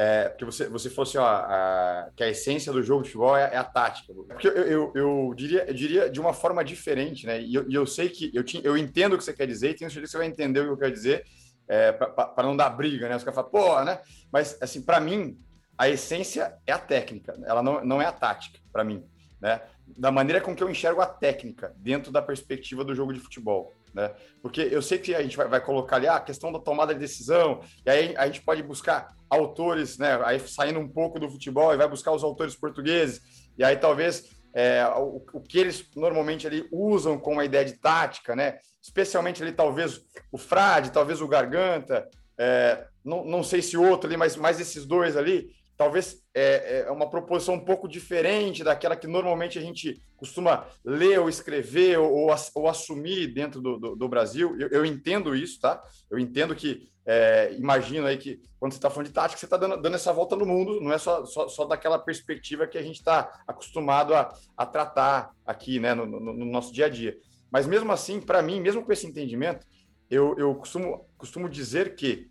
É, 0.00 0.28
porque 0.28 0.44
você, 0.44 0.68
você 0.68 0.88
fosse 0.88 1.18
assim, 1.18 1.26
ó, 1.26 1.28
a, 1.28 2.10
que 2.14 2.22
a 2.22 2.28
essência 2.28 2.72
do 2.72 2.80
jogo 2.84 3.02
de 3.02 3.08
futebol 3.08 3.36
é, 3.36 3.52
é 3.52 3.56
a 3.56 3.64
tática. 3.64 4.14
Porque 4.14 4.46
eu, 4.46 4.52
eu, 4.52 4.92
eu, 4.94 5.34
diria, 5.34 5.64
eu 5.64 5.74
diria 5.74 6.08
de 6.08 6.20
uma 6.20 6.32
forma 6.32 6.64
diferente, 6.64 7.26
né? 7.26 7.42
E 7.42 7.52
eu, 7.52 7.68
e 7.68 7.74
eu 7.74 7.84
sei 7.84 8.08
que 8.08 8.30
eu, 8.32 8.44
te, 8.44 8.64
eu 8.64 8.78
entendo 8.78 9.14
o 9.14 9.18
que 9.18 9.24
você 9.24 9.32
quer 9.32 9.48
dizer, 9.48 9.70
e 9.70 9.74
tenho 9.74 9.90
certeza 9.90 10.06
que 10.06 10.12
você 10.12 10.18
vai 10.18 10.28
entender 10.28 10.60
o 10.60 10.66
que 10.66 10.70
eu 10.70 10.76
quero 10.76 10.92
dizer, 10.92 11.24
é, 11.66 11.90
para 11.90 12.44
não 12.44 12.56
dar 12.56 12.70
briga, 12.70 13.08
né? 13.08 13.16
Os 13.16 13.24
caras 13.24 13.34
falam, 13.34 13.50
pô, 13.50 13.84
né? 13.84 14.00
Mas, 14.30 14.56
assim, 14.62 14.82
para 14.82 15.00
mim, 15.00 15.36
a 15.76 15.88
essência 15.88 16.56
é 16.64 16.70
a 16.70 16.78
técnica, 16.78 17.36
ela 17.44 17.60
não, 17.60 17.84
não 17.84 18.00
é 18.00 18.06
a 18.06 18.12
tática, 18.12 18.60
para 18.72 18.84
mim, 18.84 19.04
né? 19.40 19.60
Da 19.84 20.12
maneira 20.12 20.40
com 20.40 20.54
que 20.54 20.62
eu 20.62 20.70
enxergo 20.70 21.00
a 21.00 21.06
técnica 21.06 21.74
dentro 21.76 22.12
da 22.12 22.22
perspectiva 22.22 22.84
do 22.84 22.94
jogo 22.94 23.12
de 23.12 23.18
futebol. 23.18 23.74
Né? 23.98 24.14
Porque 24.40 24.60
eu 24.60 24.80
sei 24.80 24.96
que 24.96 25.12
a 25.12 25.20
gente 25.20 25.36
vai, 25.36 25.48
vai, 25.48 25.60
colocar 25.60 25.96
ali 25.96 26.06
ah, 26.06 26.14
a 26.14 26.20
questão 26.20 26.52
da 26.52 26.60
tomada 26.60 26.94
de 26.94 27.00
decisão, 27.00 27.60
e 27.84 27.90
aí 27.90 28.14
a 28.16 28.26
gente 28.26 28.42
pode 28.42 28.62
buscar 28.62 29.08
autores, 29.28 29.98
né? 29.98 30.20
Aí 30.24 30.38
saindo 30.38 30.78
um 30.78 30.88
pouco 30.88 31.18
do 31.18 31.28
futebol 31.28 31.74
e 31.74 31.76
vai 31.76 31.88
buscar 31.88 32.12
os 32.12 32.22
autores 32.22 32.54
portugueses, 32.54 33.20
e 33.58 33.64
aí 33.64 33.76
talvez 33.76 34.22
é, 34.54 34.86
o, 34.96 35.20
o, 35.32 35.40
que 35.40 35.58
eles 35.58 35.84
normalmente 35.96 36.46
ali 36.46 36.64
usam 36.70 37.18
com 37.18 37.40
a 37.40 37.44
ideia 37.44 37.64
de 37.64 37.72
tática, 37.72 38.36
né? 38.36 38.58
Especialmente 38.80 39.42
ali, 39.42 39.50
talvez 39.50 40.00
o 40.30 40.38
Frade, 40.38 40.92
talvez 40.92 41.20
o 41.20 41.26
Garganta, 41.26 42.08
é, 42.38 42.86
não, 43.04 43.24
não 43.24 43.42
sei 43.42 43.60
se 43.60 43.76
outro 43.76 44.08
ali, 44.08 44.16
mas 44.16 44.36
mais 44.36 44.60
esses 44.60 44.86
dois 44.86 45.16
ali, 45.16 45.50
talvez 45.78 46.24
é, 46.34 46.80
é, 46.80 46.90
uma 46.90 47.08
proposição 47.08 47.54
um 47.54 47.64
pouco 47.64 47.88
diferente 47.88 48.64
daquela 48.64 48.96
que 48.96 49.06
normalmente 49.06 49.60
a 49.60 49.62
gente 49.62 50.02
costuma 50.16 50.66
ler 50.84 51.20
ou 51.20 51.28
escrever 51.28 51.96
ou, 52.00 52.32
ou 52.54 52.68
assumir 52.68 53.28
dentro 53.28 53.60
do, 53.60 53.78
do, 53.78 53.96
do 53.96 54.08
Brasil. 54.08 54.56
Eu, 54.58 54.68
eu, 54.70 54.84
entendo 54.84 55.36
isso, 55.36 55.60
tá? 55.60 55.80
Eu 56.10 56.18
entendo 56.18 56.52
que, 56.56 56.90
é, 57.06 57.54
imagino 57.56 58.08
aí 58.08 58.18
que 58.18 58.42
quando 58.58 58.72
você 58.72 58.78
está 58.78 58.90
falando 58.90 59.06
de 59.06 59.12
tática, 59.12 59.38
você 59.38 59.46
está 59.46 59.56
dando, 59.56 59.80
dando, 59.80 59.94
essa 59.94 60.12
volta 60.12 60.34
no 60.34 60.44
mundo, 60.44 60.80
não 60.80 60.92
é 60.92 60.98
só, 60.98 61.24
só, 61.24 61.46
só 61.46 61.64
daquela 61.64 61.98
perspectiva 61.98 62.66
que 62.66 62.76
a 62.76 62.82
gente 62.82 62.96
está 62.96 63.40
acostumado 63.46 64.14
a, 64.16 64.34
a, 64.56 64.66
tratar 64.66 65.30
aqui, 65.46 65.78
né, 65.78 65.94
no, 65.94 66.04
no, 66.04 66.18
no, 66.20 66.44
nosso 66.44 66.72
dia 66.72 66.86
a 66.86 66.88
dia. 66.88 67.16
Mas 67.52 67.68
mesmo 67.68 67.92
assim, 67.92 68.20
para 68.20 68.42
mim, 68.42 68.60
mesmo 68.60 68.84
com 68.84 68.92
esse 68.92 69.06
entendimento, 69.06 69.64
eu, 70.10 70.34
eu 70.36 70.56
costumo, 70.56 71.06
costumo 71.16 71.48
dizer 71.48 71.94
que 71.94 72.28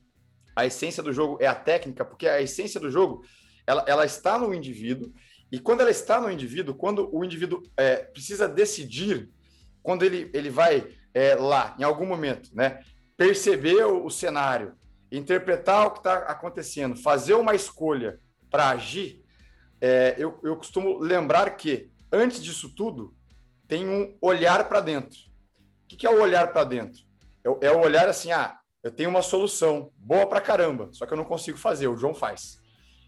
a 0.57 0.65
essência 0.65 1.03
do 1.03 1.13
jogo 1.13 1.37
é 1.39 1.45
a 1.45 1.53
técnica, 1.53 2.03
porque 2.03 2.27
a 2.27 2.41
essência 2.41 2.79
do 2.79 2.89
jogo 2.89 3.23
ela, 3.67 3.85
ela 3.87 4.05
está 4.05 4.39
no 4.39 4.51
indivíduo, 4.55 5.13
e 5.51 5.59
quando 5.59 5.81
ela 5.81 5.91
está 5.91 6.19
no 6.19 6.31
indivíduo, 6.31 6.73
quando 6.73 7.07
o 7.15 7.23
indivíduo 7.23 7.61
é, 7.77 7.97
precisa 7.97 8.47
decidir, 8.49 9.29
quando 9.83 10.03
ele, 10.03 10.31
ele 10.33 10.49
vai 10.49 10.87
é, 11.13 11.35
lá, 11.35 11.75
em 11.77 11.83
algum 11.83 12.07
momento, 12.07 12.49
né, 12.55 12.79
perceber 13.15 13.85
o, 13.85 14.03
o 14.03 14.09
cenário, 14.09 14.73
interpretar 15.11 15.85
o 15.85 15.91
que 15.91 15.99
está 15.99 16.15
acontecendo, 16.23 16.95
fazer 16.95 17.35
uma 17.35 17.53
escolha 17.53 18.19
para 18.49 18.69
agir, 18.69 19.23
é, 19.79 20.15
eu, 20.17 20.39
eu 20.43 20.57
costumo 20.57 20.97
lembrar 20.97 21.51
que, 21.51 21.91
antes 22.11 22.43
disso 22.43 22.73
tudo, 22.73 23.15
tem 23.67 23.87
um 23.87 24.17
olhar 24.19 24.67
para 24.67 24.81
dentro. 24.81 25.19
O 25.83 25.87
que, 25.87 25.97
que 25.97 26.07
é 26.07 26.09
o 26.09 26.19
olhar 26.19 26.51
para 26.51 26.63
dentro? 26.63 27.03
É, 27.45 27.67
é 27.67 27.71
o 27.71 27.79
olhar 27.79 28.09
assim, 28.09 28.31
ah, 28.31 28.56
eu 28.83 28.91
tenho 28.91 29.09
uma 29.09 29.21
solução 29.21 29.91
boa 29.97 30.25
para 30.27 30.41
caramba, 30.41 30.89
só 30.91 31.05
que 31.05 31.13
eu 31.13 31.17
não 31.17 31.25
consigo 31.25 31.57
fazer, 31.57 31.87
o 31.87 31.97
João 31.97 32.13
faz. 32.13 32.59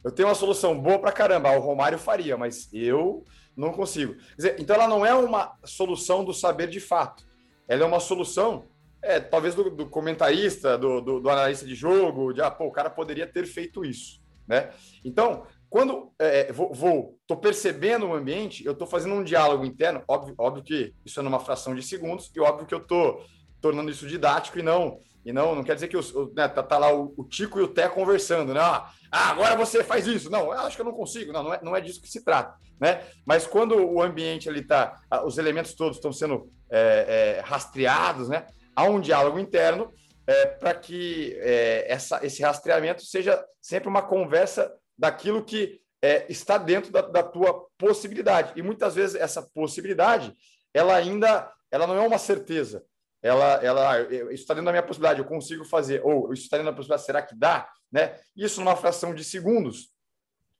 Eu 0.04 0.12
tenho 0.12 0.28
uma 0.28 0.36
solução 0.36 0.80
boa 0.80 1.00
para 1.00 1.12
caramba, 1.12 1.52
o 1.52 1.60
Romário 1.60 1.98
faria, 1.98 2.38
mas 2.38 2.70
eu 2.74 3.24
não 3.56 3.72
consigo. 3.72 4.16
Dizer, 4.36 4.56
então 4.60 4.76
ela 4.76 4.88
não 4.88 5.06
é 5.06 5.14
uma 5.14 5.58
solução 5.66 6.24
do 6.24 6.34
saber 6.34 6.70
de 6.70 6.80
fato. 6.80 7.28
Ela 7.68 7.84
é 7.84 7.86
uma 7.86 8.00
solução, 8.00 8.66
é, 9.04 9.20
talvez 9.20 9.54
do, 9.54 9.70
do 9.70 9.90
comentarista, 9.90 10.78
do, 10.78 11.02
do, 11.02 11.20
do, 11.20 11.30
analista 11.30 11.66
de 11.66 11.76
jogo, 11.76 12.34
de 12.34 12.42
ah, 12.42 12.50
pô, 12.50 12.66
o 12.66 12.72
cara 12.72 12.90
poderia 12.90 13.28
ter 13.28 13.46
feito 13.46 13.84
isso, 13.84 14.22
né? 14.48 14.72
Então, 15.04 15.46
quando 15.70 16.12
é, 16.18 16.52
vou, 16.52 16.74
vou, 16.74 17.20
tô 17.28 17.38
percebendo 17.38 18.08
o 18.08 18.14
ambiente, 18.14 18.66
eu 18.66 18.74
tô 18.74 18.88
fazendo 18.88 19.16
um 19.16 19.24
diálogo 19.24 19.66
interno, 19.66 20.02
óbvio, 20.08 20.34
óbvio 20.38 20.64
que 20.64 20.96
isso 21.06 21.20
é 21.20 21.24
numa 21.24 21.40
fração 21.40 21.76
de 21.76 21.84
segundos, 21.84 22.32
e 22.34 22.40
óbvio 22.40 22.66
que 22.66 22.74
eu 22.74 22.80
tô 22.80 23.22
tornando 23.62 23.92
isso 23.92 24.08
didático 24.08 24.58
e 24.58 24.64
não 24.64 25.00
e 25.26 25.34
não, 25.34 25.54
não 25.56 25.64
quer 25.64 25.76
dizer 25.76 25.88
que 25.88 25.98
os, 25.98 26.14
né, 26.34 26.48
tá, 26.48 26.64
tá, 26.64 26.78
lá 26.78 26.94
o, 26.94 27.14
o, 27.18 27.24
Tico 27.24 27.60
e 27.60 27.64
o 27.64 27.68
Té 27.68 27.88
conversando, 27.90 28.54
né? 28.54 28.60
Ah, 28.60 28.92
agora 29.12 29.56
você 29.56 29.84
faz 29.84 30.08
isso. 30.08 30.30
Não, 30.30 30.46
eu 30.46 30.60
acho 30.60 30.76
que 30.76 30.82
eu 30.82 30.86
não 30.86 30.94
consigo. 30.94 31.34
Não, 31.34 31.44
não 31.44 31.54
é, 31.54 31.60
não 31.62 31.76
é 31.76 31.82
disso 31.82 32.02
que 32.02 32.10
se 32.10 32.24
trata, 32.24 32.56
né? 32.80 33.04
Mas 33.26 33.46
quando 33.46 33.76
o 33.76 34.02
ambiente 34.02 34.48
ali 34.48 34.66
tá, 34.66 35.00
os 35.26 35.38
elementos 35.38 35.74
todos 35.74 35.98
estão 35.98 36.12
sendo 36.12 36.50
é, 36.72 37.38
é, 37.38 37.42
rastreados, 37.42 38.30
né? 38.30 38.46
Há 38.76 38.84
um 38.84 39.02
diálogo 39.02 39.38
interno 39.38 39.92
é, 40.26 40.46
para 40.46 40.74
que 40.74 41.38
é, 41.42 41.92
essa, 41.92 42.26
esse 42.26 42.42
rastreamento 42.42 43.04
seja 43.04 43.44
sempre 43.62 43.90
uma 43.90 44.02
conversa 44.02 44.72
daquilo 44.98 45.44
que 45.44 45.82
é, 46.02 46.26
está 46.30 46.58
dentro 46.58 46.92
da, 46.92 47.02
da 47.02 47.24
tua 47.24 47.68
possibilidade. 47.78 48.54
E 48.56 48.62
muitas 48.62 48.96
vezes 48.96 49.16
essa 49.16 49.42
possibilidade, 49.42 50.34
ela 50.74 50.96
ainda, 50.96 51.52
ela 51.70 51.86
não 51.86 51.98
é 51.98 52.08
uma 52.08 52.18
certeza 52.18 52.84
ela, 53.22 53.54
ela, 53.64 54.02
isso 54.02 54.30
está 54.34 54.54
dentro 54.54 54.66
da 54.66 54.72
minha 54.72 54.84
possibilidade, 54.84 55.20
eu 55.20 55.26
consigo 55.26 55.66
fazer, 55.66 56.02
ou 56.04 56.32
isso 56.34 56.44
está 56.44 56.58
dentro 56.58 56.72
da 56.72 56.76
possibilidade, 56.76 57.06
será 57.06 57.22
que 57.22 57.36
dá? 57.36 57.70
Né? 57.92 58.16
Isso, 58.36 58.62
numa 58.62 58.76
fração 58.76 59.14
de 59.14 59.24
segundos, 59.24 59.92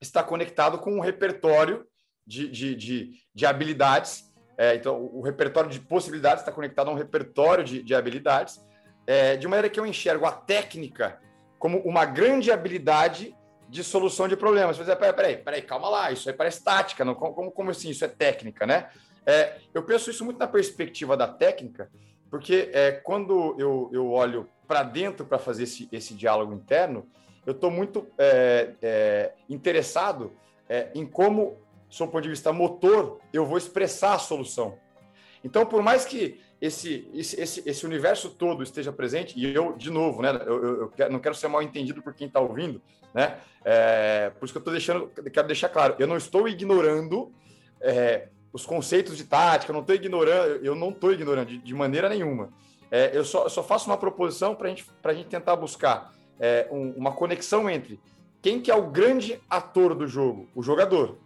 está 0.02 0.24
conectado 0.24 0.78
com 0.78 0.92
um 0.92 1.00
repertório 1.00 1.86
de, 2.26 2.50
de, 2.50 2.76
de, 2.76 3.12
de 3.34 3.46
habilidades. 3.46 4.30
É, 4.58 4.76
então, 4.76 5.10
o 5.14 5.22
repertório 5.22 5.70
de 5.70 5.80
possibilidades 5.80 6.42
está 6.42 6.52
conectado 6.52 6.90
a 6.90 6.94
um 6.94 6.96
repertório 6.96 7.64
de, 7.64 7.82
de 7.82 7.96
habilidades, 7.96 8.60
é, 9.08 9.38
de 9.38 9.48
maneira 9.48 9.70
que 9.70 9.80
eu 9.80 9.86
enxergo 9.86 10.26
a 10.26 10.32
técnica 10.32 11.20
como 11.58 11.80
uma 11.80 12.06
grande 12.06 12.52
habilidade 12.52 13.36
de 13.68 13.84
solução 13.84 14.28
de 14.28 14.36
problemas. 14.36 14.76
Você 14.76 14.84
dizer, 14.84 14.96
peraí, 14.98 15.14
peraí, 15.14 15.38
peraí, 15.38 15.62
calma 15.62 15.90
lá, 15.90 16.12
isso 16.12 16.30
aí 16.30 16.36
parece 16.36 16.64
tática, 16.64 17.06
não, 17.06 17.16
como, 17.16 17.52
como 17.52 17.72
assim 17.72 17.90
isso 17.90 18.04
é 18.04 18.08
técnica, 18.08 18.66
né? 18.66 18.90
É, 19.26 19.58
eu 19.74 19.84
penso 19.84 20.10
isso 20.10 20.26
muito 20.26 20.40
na 20.40 20.48
perspectiva 20.48 21.16
da 21.16 21.28
técnica, 21.28 21.90
porque 22.30 22.70
é, 22.74 22.92
quando 22.92 23.56
eu, 23.58 23.90
eu 23.92 24.12
olho 24.12 24.48
para 24.68 24.84
dentro 24.84 25.26
para 25.26 25.40
fazer 25.40 25.64
esse, 25.64 25.90
esse 25.92 26.14
diálogo 26.14 26.54
interno, 26.54 27.08
eu 27.46 27.54
estou 27.54 27.72
muito 27.72 28.08
é, 28.18 28.74
é, 28.82 29.34
interessado 29.50 30.32
é, 30.68 30.90
em 30.94 31.06
como, 31.06 31.58
sob 31.90 32.10
o 32.10 32.12
ponto 32.12 32.24
de 32.24 32.30
vista 32.30 32.54
motor, 32.54 33.20
eu 33.34 33.46
vou 33.46 33.58
expressar 33.58 34.14
a 34.14 34.20
solução. 34.20 34.78
Então, 35.44 35.66
por 35.66 35.82
mais 35.82 36.06
que 36.06 36.40
esse, 36.62 37.10
esse, 37.14 37.64
esse 37.66 37.86
universo 37.86 38.30
todo 38.30 38.62
esteja 38.62 38.92
presente, 38.92 39.40
e 39.40 39.54
eu, 39.54 39.74
de 39.74 39.90
novo, 39.90 40.22
né, 40.22 40.30
eu, 40.46 40.64
eu, 40.64 40.94
eu 40.96 41.10
não 41.10 41.20
quero 41.20 41.34
ser 41.34 41.48
mal 41.48 41.64
entendido 41.64 42.02
por 42.02 42.14
quem 42.14 42.28
está 42.28 42.40
ouvindo, 42.40 42.82
né? 43.14 43.40
É, 43.66 44.32
por 44.38 44.46
isso 44.46 44.54
que 44.54 44.58
eu 44.58 44.62
estou 44.62 44.74
deixando, 44.74 45.08
quero 45.08 45.48
deixar 45.48 45.70
claro, 45.70 45.96
eu 45.98 46.06
não 46.06 46.18
estou 46.18 46.48
ignorando 46.48 47.34
é, 47.82 48.28
os 48.52 48.66
conceitos 48.66 49.16
de 49.16 49.24
tática, 49.24 49.72
eu 49.72 49.74
não 49.74 49.82
estou 49.82 49.96
ignorando, 49.96 50.66
eu 50.66 50.76
não 50.76 50.90
estou 50.90 51.14
ignorando 51.14 51.48
de, 51.48 51.58
de, 51.60 51.74
maneira 51.74 52.10
nenhuma. 52.10 52.50
É, 52.90 53.12
eu, 53.16 53.24
só, 53.24 53.48
só, 53.48 53.62
faço 53.62 53.90
uma 53.90 53.98
proposição 53.98 54.56
para 54.56 54.70
gente, 54.70 54.86
a 55.04 55.14
gente 55.14 55.28
tentar 55.28 55.56
buscar 55.56 56.14
é, 56.40 56.68
um, 56.72 56.92
uma 56.92 57.12
conexão 57.12 57.70
entre 57.70 58.00
quem 58.42 58.62
que 58.62 58.72
é 58.72 58.76
o 58.76 58.90
grande 58.90 59.40
ator 59.50 59.94
do 59.94 60.08
jogo, 60.08 60.50
o 60.56 60.64
jogador. 60.64 61.18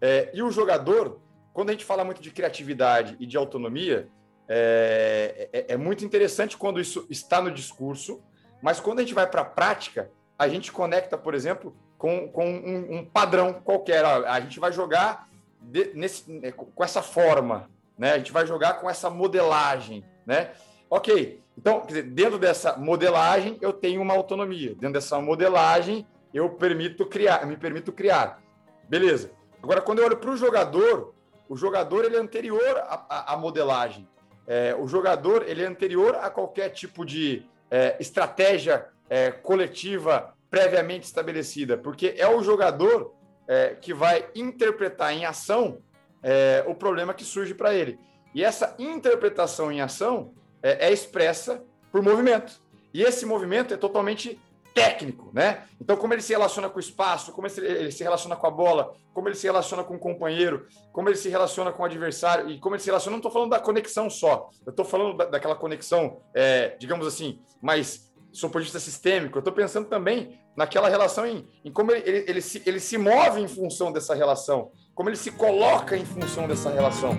É, 0.00 0.30
e 0.34 0.42
o 0.42 0.50
jogador, 0.50 1.20
quando 1.52 1.70
a 1.70 1.72
gente 1.72 1.84
fala 1.84 2.04
muito 2.04 2.22
de 2.22 2.30
criatividade 2.30 3.16
e 3.18 3.26
de 3.26 3.36
autonomia, 3.36 4.08
é, 4.48 5.48
é, 5.52 5.72
é 5.72 5.76
muito 5.76 6.04
interessante 6.04 6.56
quando 6.56 6.80
isso 6.80 7.06
está 7.08 7.40
no 7.40 7.50
discurso, 7.50 8.22
mas 8.62 8.78
quando 8.78 8.98
a 8.98 9.02
gente 9.02 9.14
vai 9.14 9.26
para 9.26 9.40
a 9.40 9.44
prática, 9.44 10.10
a 10.38 10.48
gente 10.48 10.70
conecta, 10.70 11.16
por 11.16 11.34
exemplo, 11.34 11.74
com, 11.96 12.28
com 12.28 12.46
um, 12.46 12.98
um 12.98 13.04
padrão 13.04 13.52
qualquer. 13.52 14.04
A 14.04 14.40
gente 14.40 14.60
vai 14.60 14.72
jogar 14.72 15.28
de, 15.62 15.92
nesse, 15.94 16.30
né, 16.30 16.52
com 16.52 16.84
essa 16.84 17.02
forma, 17.02 17.70
né? 17.96 18.12
A 18.12 18.18
gente 18.18 18.32
vai 18.32 18.46
jogar 18.46 18.74
com 18.74 18.88
essa 18.88 19.08
modelagem, 19.08 20.04
né? 20.26 20.50
Ok, 20.90 21.42
então, 21.56 21.84
dizer, 21.86 22.02
dentro 22.02 22.38
dessa 22.38 22.76
modelagem 22.76 23.58
eu 23.60 23.72
tenho 23.72 24.00
uma 24.00 24.14
autonomia. 24.14 24.70
Dentro 24.74 24.94
dessa 24.94 25.20
modelagem 25.20 26.06
eu 26.32 26.50
permito 26.50 27.06
criar, 27.06 27.46
me 27.46 27.56
permito 27.56 27.92
criar. 27.92 28.42
Beleza. 28.88 29.30
Agora, 29.62 29.80
quando 29.80 30.00
eu 30.00 30.06
olho 30.06 30.16
para 30.16 30.30
o 30.30 30.36
jogador, 30.36 31.14
o 31.48 31.56
jogador 31.56 32.04
ele 32.04 32.16
é 32.16 32.18
anterior 32.18 32.78
à, 32.78 33.34
à 33.34 33.36
modelagem. 33.36 34.08
É, 34.46 34.74
o 34.74 34.88
jogador 34.88 35.44
ele 35.46 35.62
é 35.62 35.66
anterior 35.66 36.16
a 36.16 36.28
qualquer 36.28 36.70
tipo 36.70 37.04
de 37.04 37.46
é, 37.70 37.96
estratégia 38.00 38.86
é, 39.08 39.30
coletiva 39.30 40.34
previamente 40.50 41.04
estabelecida, 41.04 41.78
porque 41.78 42.14
é 42.18 42.28
o 42.28 42.42
jogador 42.42 43.14
é, 43.46 43.76
que 43.80 43.92
vai 43.92 44.28
interpretar 44.34 45.12
em 45.12 45.24
ação 45.24 45.78
é, 46.22 46.64
o 46.66 46.74
problema 46.74 47.14
que 47.14 47.24
surge 47.24 47.54
para 47.54 47.74
ele. 47.74 47.98
E 48.34 48.42
essa 48.42 48.74
interpretação 48.78 49.70
em 49.70 49.80
ação 49.80 50.32
é, 50.62 50.88
é, 50.88 50.92
expressa 50.92 51.62
por 51.90 52.02
movimento. 52.02 52.60
E 52.94 53.02
esse 53.02 53.26
movimento 53.26 53.74
é 53.74 53.76
totalmente 53.76 54.40
técnico, 54.74 55.30
né? 55.34 55.64
Então, 55.80 55.96
como 55.96 56.14
ele 56.14 56.22
se 56.22 56.32
relaciona 56.32 56.68
com 56.68 56.78
o 56.78 56.80
espaço, 56.80 57.32
como 57.32 57.46
ele 57.46 57.92
se 57.92 58.02
relaciona 58.02 58.34
com 58.36 58.46
a 58.46 58.50
bola, 58.50 58.94
como 59.12 59.28
ele 59.28 59.34
se 59.34 59.46
relaciona 59.46 59.84
com 59.84 59.94
o 59.94 59.98
companheiro, 59.98 60.66
como 60.92 61.08
ele 61.08 61.16
se 61.16 61.28
relaciona 61.28 61.70
com 61.72 61.82
o 61.82 61.86
adversário 61.86 62.48
e 62.48 62.58
como 62.58 62.74
ele 62.74 62.82
se 62.82 62.88
relaciona. 62.88 63.12
Não 63.12 63.18
estou 63.18 63.30
falando 63.30 63.50
da 63.50 63.60
conexão 63.60 64.08
só, 64.08 64.48
eu 64.64 64.70
estou 64.70 64.84
falando 64.84 65.16
da, 65.16 65.26
daquela 65.26 65.54
conexão, 65.54 66.22
é, 66.34 66.74
digamos 66.78 67.06
assim, 67.06 67.38
mais 67.60 68.11
do 68.40 68.50
ponto 68.50 68.64
sistêmico, 68.64 69.36
eu 69.36 69.40
estou 69.40 69.52
pensando 69.52 69.88
também 69.88 70.38
naquela 70.56 70.88
relação 70.88 71.26
em, 71.26 71.46
em 71.64 71.70
como 71.70 71.92
ele, 71.92 72.08
ele, 72.08 72.24
ele, 72.28 72.40
se, 72.40 72.62
ele 72.64 72.80
se 72.80 72.96
move 72.96 73.40
em 73.40 73.48
função 73.48 73.92
dessa 73.92 74.14
relação, 74.14 74.72
como 74.94 75.10
ele 75.10 75.16
se 75.16 75.30
coloca 75.30 75.96
em 75.96 76.04
função 76.04 76.48
dessa 76.48 76.70
relação. 76.70 77.12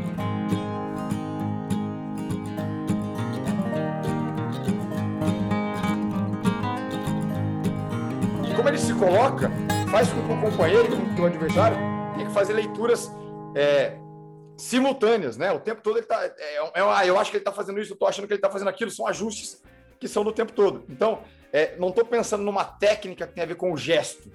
E 8.49 8.56
como 8.56 8.69
ele 8.69 8.78
se 8.80 8.93
coloca, 8.95 9.52
faz 9.91 10.12
com 10.12 10.26
que 10.26 10.34
o 10.34 10.41
companheiro, 10.41 10.88
com 10.89 11.15
que 11.15 11.21
o 11.21 11.26
adversário, 11.26 11.78
tenha 12.15 12.28
que 12.28 12.34
fazer 12.34 12.54
leituras 12.54 13.12
é, 13.56 13.97
simultâneas, 14.58 15.38
né? 15.38 15.52
O 15.52 15.60
tempo 15.60 15.82
todo 15.82 15.97
ele 15.97 16.06
está. 16.06 16.26
É, 16.26 16.58
é, 16.58 17.10
eu 17.10 17.19
acho 17.19 17.30
que 17.30 17.38
ele 17.38 17.41
está 17.41 17.52
fazendo 17.52 17.80
isso, 17.80 17.91
eu 17.91 17.95
estou 17.95 18.08
achando 18.08 18.26
que 18.26 18.34
ele 18.34 18.39
está 18.39 18.49
fazendo 18.49 18.69
aquilo, 18.69 18.89
são 18.89 19.06
ajustes 19.06 19.62
que 20.03 20.07
são 20.09 20.21
do 20.21 20.33
tempo 20.33 20.51
todo. 20.51 20.83
Então, 20.89 21.21
é, 21.53 21.77
não 21.77 21.87
estou 21.87 22.03
pensando 22.03 22.43
numa 22.43 22.65
técnica 22.65 23.25
que 23.25 23.33
tem 23.33 23.43
a 23.43 23.47
ver 23.47 23.55
com 23.55 23.71
o 23.71 23.77
gesto. 23.77 24.29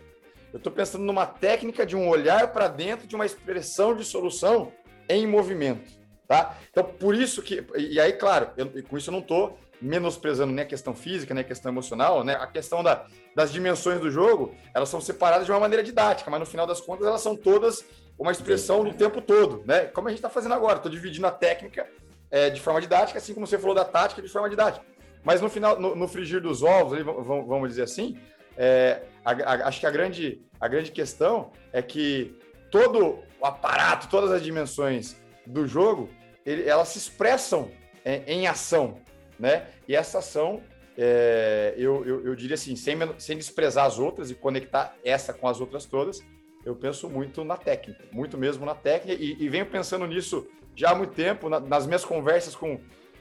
Eu 0.50 0.56
estou 0.56 0.72
pensando 0.72 1.04
numa 1.04 1.26
técnica 1.26 1.84
de 1.84 1.94
um 1.94 2.08
olhar 2.08 2.52
para 2.54 2.68
dentro 2.68 3.06
de 3.06 3.14
uma 3.14 3.26
expressão 3.26 3.94
de 3.94 4.02
solução 4.02 4.72
em 5.06 5.26
movimento. 5.26 5.98
Tá? 6.26 6.56
Então, 6.70 6.84
por 6.84 7.14
isso 7.14 7.42
que. 7.42 7.66
E 7.76 8.00
aí, 8.00 8.14
claro, 8.14 8.50
eu, 8.56 8.82
com 8.84 8.96
isso 8.96 9.10
eu 9.10 9.12
não 9.12 9.20
estou 9.20 9.58
menosprezando 9.80 10.54
nem 10.54 10.64
a 10.64 10.68
questão 10.68 10.94
física, 10.94 11.34
nem 11.34 11.42
a 11.42 11.46
questão 11.46 11.70
emocional, 11.70 12.24
né? 12.24 12.34
A 12.34 12.46
questão 12.46 12.82
da, 12.82 13.04
das 13.36 13.52
dimensões 13.52 14.00
do 14.00 14.10
jogo, 14.10 14.54
elas 14.74 14.88
são 14.88 15.00
separadas 15.00 15.44
de 15.44 15.52
uma 15.52 15.60
maneira 15.60 15.84
didática, 15.84 16.30
mas 16.30 16.40
no 16.40 16.46
final 16.46 16.66
das 16.66 16.80
contas 16.80 17.06
elas 17.06 17.20
são 17.20 17.36
todas 17.36 17.84
uma 18.18 18.32
expressão 18.32 18.82
do 18.82 18.92
tempo 18.94 19.20
todo, 19.20 19.62
né? 19.66 19.84
Como 19.84 20.08
a 20.08 20.10
gente 20.10 20.18
está 20.18 20.30
fazendo 20.30 20.54
agora, 20.54 20.76
estou 20.76 20.90
dividindo 20.90 21.26
a 21.26 21.30
técnica 21.30 21.86
é, 22.30 22.50
de 22.50 22.60
forma 22.60 22.80
didática, 22.80 23.18
assim 23.18 23.34
como 23.34 23.46
você 23.46 23.58
falou 23.58 23.74
da 23.74 23.84
tática 23.84 24.20
de 24.20 24.28
forma 24.28 24.50
didática. 24.50 24.84
Mas 25.24 25.40
no 25.40 25.48
final, 25.48 25.80
no, 25.80 25.94
no 25.94 26.08
frigir 26.08 26.40
dos 26.40 26.62
ovos, 26.62 26.92
ali, 26.92 27.02
vamos 27.02 27.68
dizer 27.68 27.82
assim, 27.82 28.18
é, 28.56 29.02
a, 29.24 29.32
a, 29.32 29.68
acho 29.68 29.80
que 29.80 29.86
a 29.86 29.90
grande, 29.90 30.42
a 30.60 30.66
grande 30.68 30.90
questão 30.90 31.52
é 31.72 31.80
que 31.82 32.36
todo 32.70 33.20
o 33.40 33.46
aparato, 33.46 34.08
todas 34.08 34.30
as 34.30 34.42
dimensões 34.42 35.16
do 35.46 35.66
jogo, 35.66 36.08
ele, 36.44 36.68
elas 36.68 36.88
se 36.88 36.98
expressam 36.98 37.70
é, 38.04 38.22
em 38.26 38.46
ação, 38.46 39.00
né? 39.38 39.68
E 39.86 39.94
essa 39.94 40.18
ação, 40.18 40.62
é, 40.96 41.74
eu, 41.76 42.04
eu, 42.04 42.26
eu, 42.26 42.34
diria 42.34 42.54
assim, 42.54 42.74
sem, 42.74 42.96
sem 43.18 43.36
desprezar 43.36 43.86
as 43.86 43.98
outras 43.98 44.30
e 44.30 44.34
conectar 44.34 44.96
essa 45.04 45.32
com 45.32 45.46
as 45.46 45.60
outras 45.60 45.84
todas, 45.84 46.20
eu 46.64 46.74
penso 46.74 47.08
muito 47.08 47.44
na 47.44 47.56
técnica, 47.56 48.04
muito 48.12 48.36
mesmo 48.36 48.66
na 48.66 48.74
técnica, 48.74 49.20
e, 49.22 49.36
e 49.38 49.48
venho 49.48 49.66
pensando 49.66 50.06
nisso 50.06 50.46
já 50.74 50.90
há 50.90 50.94
muito 50.94 51.14
tempo, 51.14 51.48
na, 51.48 51.60
nas 51.60 51.86
minhas 51.86 52.04
conversas 52.04 52.54
com, 52.54 52.80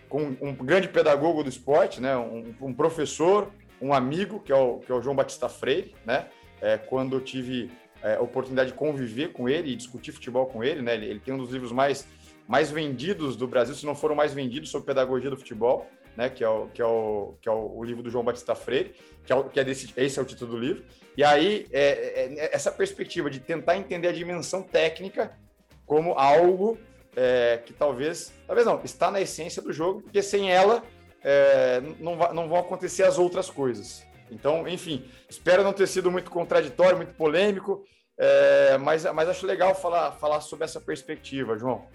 com 0.10 0.36
um 0.42 0.54
grande 0.54 0.88
pedagogo 0.88 1.44
do 1.44 1.50
esporte, 1.50 2.02
né, 2.02 2.16
um, 2.16 2.54
um, 2.62 2.74
professor, 2.74 3.52
um 3.82 3.94
amigo, 3.94 4.40
que 4.40 4.52
é 4.52 4.56
o, 4.56 4.80
que 4.80 4.92
é 4.92 4.96
o 4.96 5.02
João 5.02 5.16
Batista 5.16 5.50
Freire, 5.50 5.94
né, 6.06 6.28
é, 6.62 6.78
quando 6.78 7.16
eu 7.16 7.22
tive 7.22 7.70
é, 8.02 8.16
a 8.16 8.22
oportunidade 8.22 8.72
de 8.72 8.78
conviver 8.78 9.32
com 9.34 9.50
ele 9.50 9.72
e 9.72 9.76
discutir 9.76 10.12
futebol 10.12 10.46
com 10.46 10.64
ele, 10.64 10.82
né, 10.82 10.96
ele, 10.96 11.06
ele 11.08 11.20
tem 11.20 11.34
um 11.34 11.38
dos 11.38 11.52
livros 11.52 11.72
mais, 11.72 12.08
mais 12.48 12.72
vendidos 12.72 13.36
do 13.36 13.48
Brasil, 13.48 13.76
se 13.76 13.86
não 13.86 13.96
foram 13.96 14.16
mais 14.16 14.34
vendidos 14.34 14.70
sobre 14.70 14.88
pedagogia 14.88 15.30
do 15.30 15.38
futebol, 15.38 15.88
né, 16.18 16.30
que 16.30 16.44
é 16.44 16.50
o, 16.50 16.68
que 16.68 16.82
é 16.82 16.86
o, 16.86 17.36
que 17.40 17.48
é 17.48 17.52
o, 17.52 17.78
o 17.78 17.84
livro 17.84 18.02
do 18.02 18.10
João 18.10 18.24
Batista 18.24 18.56
Freire, 18.56 18.94
que 19.24 19.32
é, 19.32 19.44
que 19.44 19.60
é 19.60 19.64
desse, 19.64 19.94
esse 19.96 20.18
é 20.18 20.22
o 20.22 20.26
título 20.26 20.52
do 20.52 20.58
livro. 20.58 20.84
E 21.16 21.24
aí, 21.24 21.68
é, 21.72 21.82
é, 21.82 22.34
é, 22.40 22.56
essa 22.56 22.72
perspectiva 22.72 23.30
de 23.30 23.40
tentar 23.40 23.78
entender 23.78 24.08
a 24.08 24.12
dimensão 24.12 24.64
técnica 24.64 25.38
como 25.86 26.14
algo 26.14 26.78
é, 27.18 27.60
que 27.66 27.74
talvez, 27.74 28.32
talvez 28.46 28.68
não, 28.68 28.80
está 28.84 29.10
na 29.10 29.20
essência 29.20 29.60
do 29.60 29.74
jogo, 29.74 30.04
porque 30.04 30.22
sem 30.22 30.52
ela 30.52 30.84
é, 31.24 31.82
não, 32.00 32.16
não 32.32 32.48
vão 32.48 32.60
acontecer 32.60 33.04
as 33.04 33.18
outras 33.18 33.50
coisas. 33.50 34.06
Então, 34.30 34.68
enfim, 34.68 35.04
espero 35.28 35.64
não 35.64 35.74
ter 35.74 35.88
sido 35.88 36.12
muito 36.12 36.30
contraditório, 36.30 36.96
muito 36.96 37.16
polêmico, 37.16 37.84
é, 38.20 38.78
mas, 38.78 39.04
mas 39.16 39.28
acho 39.28 39.48
legal 39.48 39.74
falar, 39.74 40.12
falar 40.12 40.42
sobre 40.42 40.66
essa 40.66 40.80
perspectiva, 40.80 41.58
João. 41.58 41.86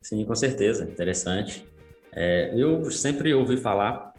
Sim, 0.00 0.24
com 0.24 0.34
certeza, 0.34 0.84
interessante. 0.84 1.66
É, 2.14 2.52
eu 2.54 2.88
sempre 2.90 3.34
ouvi 3.34 3.56
falar 3.56 4.12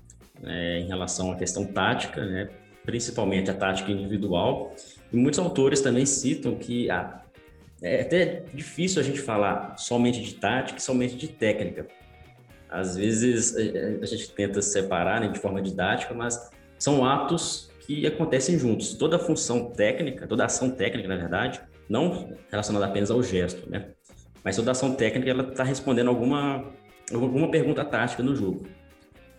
é, 0.44 0.80
em 0.80 0.88
relação 0.88 1.32
à 1.32 1.38
questão 1.38 1.66
tática, 1.66 2.26
né, 2.26 2.50
principalmente 2.84 3.50
a 3.50 3.54
tática 3.54 3.92
individual, 3.92 4.76
e 5.12 5.16
muitos 5.16 5.40
autores 5.40 5.80
também 5.80 6.06
citam 6.06 6.56
que 6.56 6.90
a, 6.90 7.23
é 7.84 8.02
até 8.02 8.44
difícil 8.54 9.02
a 9.02 9.04
gente 9.04 9.20
falar 9.20 9.78
somente 9.78 10.22
de 10.22 10.36
tática 10.36 10.80
somente 10.80 11.16
de 11.16 11.28
técnica. 11.28 11.86
Às 12.70 12.96
vezes 12.96 13.56
a 14.02 14.06
gente 14.06 14.32
tenta 14.32 14.62
separar 14.62 15.22
né, 15.22 15.28
de 15.28 15.38
forma 15.38 15.62
didática, 15.62 16.14
mas 16.14 16.50
são 16.80 17.06
atos 17.06 17.70
que 17.82 18.08
acontecem 18.08 18.58
juntos. 18.58 18.94
Toda 18.94 19.20
função 19.20 19.70
técnica, 19.72 20.26
toda 20.26 20.46
ação 20.46 20.72
técnica, 20.72 21.08
na 21.08 21.18
verdade, 21.18 21.62
não 21.90 22.34
relacionada 22.50 22.86
apenas 22.86 23.12
ao 23.12 23.22
gesto, 23.22 23.70
né? 23.70 23.90
Mas 24.44 24.56
toda 24.56 24.72
ação 24.72 24.96
técnica 24.96 25.30
ela 25.30 25.44
está 25.44 25.64
respondendo 25.64 26.08
alguma 26.08 26.72
alguma 27.14 27.52
pergunta 27.52 27.84
tática 27.84 28.24
no 28.24 28.36
jogo. 28.36 28.66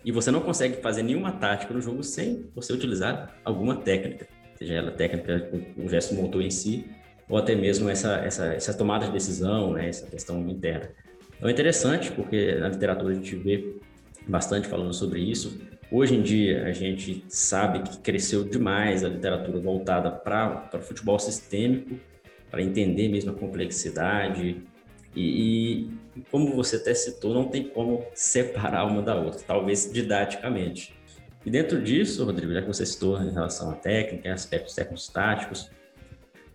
E 0.04 0.12
você 0.12 0.30
não 0.30 0.40
consegue 0.40 0.82
fazer 0.82 1.02
nenhuma 1.02 1.32
tática 1.32 1.72
no 1.72 1.80
jogo 1.80 2.02
sem 2.02 2.46
você 2.54 2.72
utilizar 2.72 3.34
alguma 3.42 3.76
técnica, 3.76 4.28
seja 4.54 4.74
ela 4.74 4.90
técnica, 4.90 5.50
o 5.76 5.88
gesto 5.88 6.14
motor 6.14 6.42
em 6.42 6.50
si, 6.50 6.90
ou 7.28 7.38
até 7.38 7.54
mesmo 7.54 7.88
essa, 7.88 8.16
essa, 8.16 8.46
essa 8.46 8.74
tomada 8.74 9.06
de 9.06 9.12
decisão, 9.12 9.72
né, 9.72 9.88
essa 9.88 10.06
questão 10.06 10.48
interna. 10.48 10.90
Então 11.36 11.48
é 11.48 11.52
interessante, 11.52 12.12
porque 12.12 12.54
na 12.54 12.68
literatura 12.68 13.12
a 13.12 13.14
gente 13.14 13.34
vê 13.36 13.76
bastante 14.26 14.68
falando 14.68 14.92
sobre 14.92 15.20
isso. 15.20 15.60
Hoje 15.90 16.14
em 16.14 16.22
dia, 16.22 16.64
a 16.66 16.72
gente 16.72 17.24
sabe 17.28 17.82
que 17.82 17.98
cresceu 17.98 18.44
demais 18.44 19.04
a 19.04 19.08
literatura 19.08 19.58
voltada 19.58 20.10
para 20.10 20.70
o 20.74 20.80
futebol 20.80 21.18
sistêmico, 21.18 21.98
para 22.50 22.62
entender 22.62 23.08
mesmo 23.08 23.30
a 23.30 23.34
complexidade, 23.34 24.62
e, 25.14 25.88
e, 26.16 26.24
como 26.30 26.54
você 26.54 26.76
até 26.76 26.92
citou, 26.94 27.32
não 27.32 27.44
tem 27.44 27.64
como 27.64 28.04
separar 28.14 28.84
uma 28.84 29.00
da 29.00 29.14
outra, 29.14 29.40
talvez 29.46 29.90
didaticamente. 29.92 30.94
E 31.46 31.50
dentro 31.50 31.80
disso, 31.80 32.24
Rodrigo, 32.24 32.52
já 32.52 32.62
que 32.62 32.66
você 32.66 32.84
citou 32.84 33.20
em 33.22 33.30
relação 33.30 33.70
à 33.70 33.74
técnica, 33.74 34.32
aspectos 34.32 34.74
técnicos 34.74 35.08
táticos, 35.08 35.70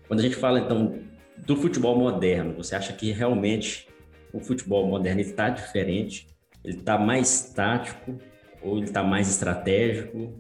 quando 0.09 0.21
a 0.21 0.23
gente 0.23 0.37
fala 0.37 0.59
então 0.59 0.99
do 1.37 1.55
futebol 1.55 1.95
moderno, 1.95 2.55
você 2.55 2.75
acha 2.75 2.91
que 2.91 3.11
realmente 3.11 3.87
o 4.33 4.39
futebol 4.39 4.87
moderno 4.87 5.21
está 5.21 5.49
diferente? 5.49 6.27
Ele 6.65 6.77
está 6.77 6.97
mais 6.97 7.53
tático 7.53 8.17
ou 8.59 8.77
ele 8.77 8.87
está 8.87 9.03
mais 9.03 9.29
estratégico? 9.29 10.33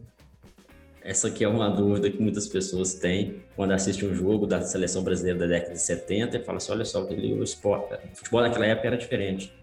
Essa 1.03 1.27
aqui 1.27 1.43
é 1.43 1.47
uma 1.47 1.69
dúvida 1.69 2.09
que 2.09 2.19
muitas 2.19 2.47
pessoas 2.47 2.95
têm 2.95 3.43
quando 3.55 3.71
assistem 3.71 4.09
um 4.09 4.13
jogo 4.13 4.47
da 4.47 4.59
seleção 4.61 5.03
brasileira 5.03 5.37
da 5.37 5.45
década 5.45 5.73
de 5.73 5.81
70 5.81 6.37
e 6.37 6.43
falam 6.43 6.57
assim, 6.57 6.71
olha 6.71 6.83
só, 6.83 7.05
o, 7.05 7.43
esporte, 7.43 7.93
o 8.11 8.15
futebol 8.15 8.41
naquela 8.41 8.65
época 8.65 8.87
era 8.87 8.97
diferente. 8.97 9.53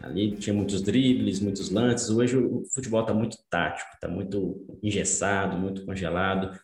Ali 0.00 0.32
tinha 0.36 0.54
muitos 0.54 0.80
dribles, 0.80 1.38
muitos 1.38 1.70
lances. 1.70 2.08
Hoje 2.08 2.38
o 2.38 2.64
futebol 2.72 3.02
está 3.02 3.12
muito 3.12 3.36
tático, 3.50 3.90
está 3.92 4.08
muito 4.08 4.66
engessado, 4.82 5.58
muito 5.58 5.84
congelado. 5.84 6.58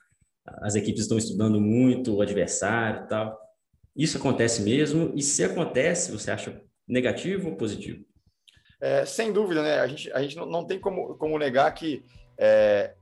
As 0.63 0.75
equipes 0.75 1.03
estão 1.03 1.19
estudando 1.19 1.61
muito 1.61 2.15
o 2.15 2.23
adversário 2.23 3.05
e 3.05 3.09
tal. 3.09 3.39
Isso 3.97 4.19
acontece 4.19 4.63
mesmo? 4.63 5.13
E 5.15 5.23
se 5.23 5.43
acontece, 5.43 6.13
você 6.13 6.31
acha 6.31 6.61
negativo 6.87 7.51
ou 7.51 7.57
positivo? 7.57 8.05
É, 8.81 9.05
sem 9.05 9.33
dúvida, 9.33 9.63
né? 9.63 9.81
A 9.81 9.87
gente, 9.87 10.13
a 10.13 10.23
gente 10.23 10.37
não, 10.37 10.65
tem 10.65 10.79
como, 10.79 11.15
como 11.17 11.39
negar 11.39 11.73
que 11.73 12.05
é, 12.37 12.95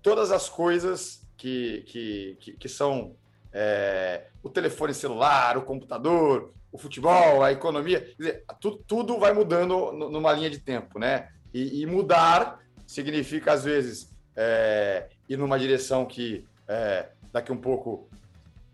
todas 0.00 0.30
as 0.30 0.48
coisas 0.48 1.26
que, 1.36 1.82
que, 1.86 2.36
que, 2.40 2.52
que 2.52 2.68
são 2.68 3.16
é, 3.52 4.28
o 4.42 4.48
telefone 4.48 4.94
celular, 4.94 5.58
o 5.58 5.62
computador, 5.62 6.52
o 6.70 6.78
futebol, 6.78 7.42
a 7.42 7.50
economia, 7.50 8.12
dizer, 8.16 8.44
tudo, 8.60 8.84
tudo 8.86 9.18
vai 9.18 9.32
mudando 9.32 9.92
numa 9.92 10.32
linha 10.32 10.50
de 10.50 10.60
tempo, 10.60 10.98
né? 10.98 11.28
E, 11.52 11.82
e 11.82 11.86
mudar 11.86 12.60
significa, 12.86 13.52
às 13.52 13.64
vezes, 13.64 14.14
é, 14.36 15.08
ir 15.28 15.36
numa 15.36 15.58
direção 15.58 16.06
que 16.06 16.46
é, 16.68 17.06
daqui 17.32 17.50
um 17.50 17.56
pouco 17.56 18.08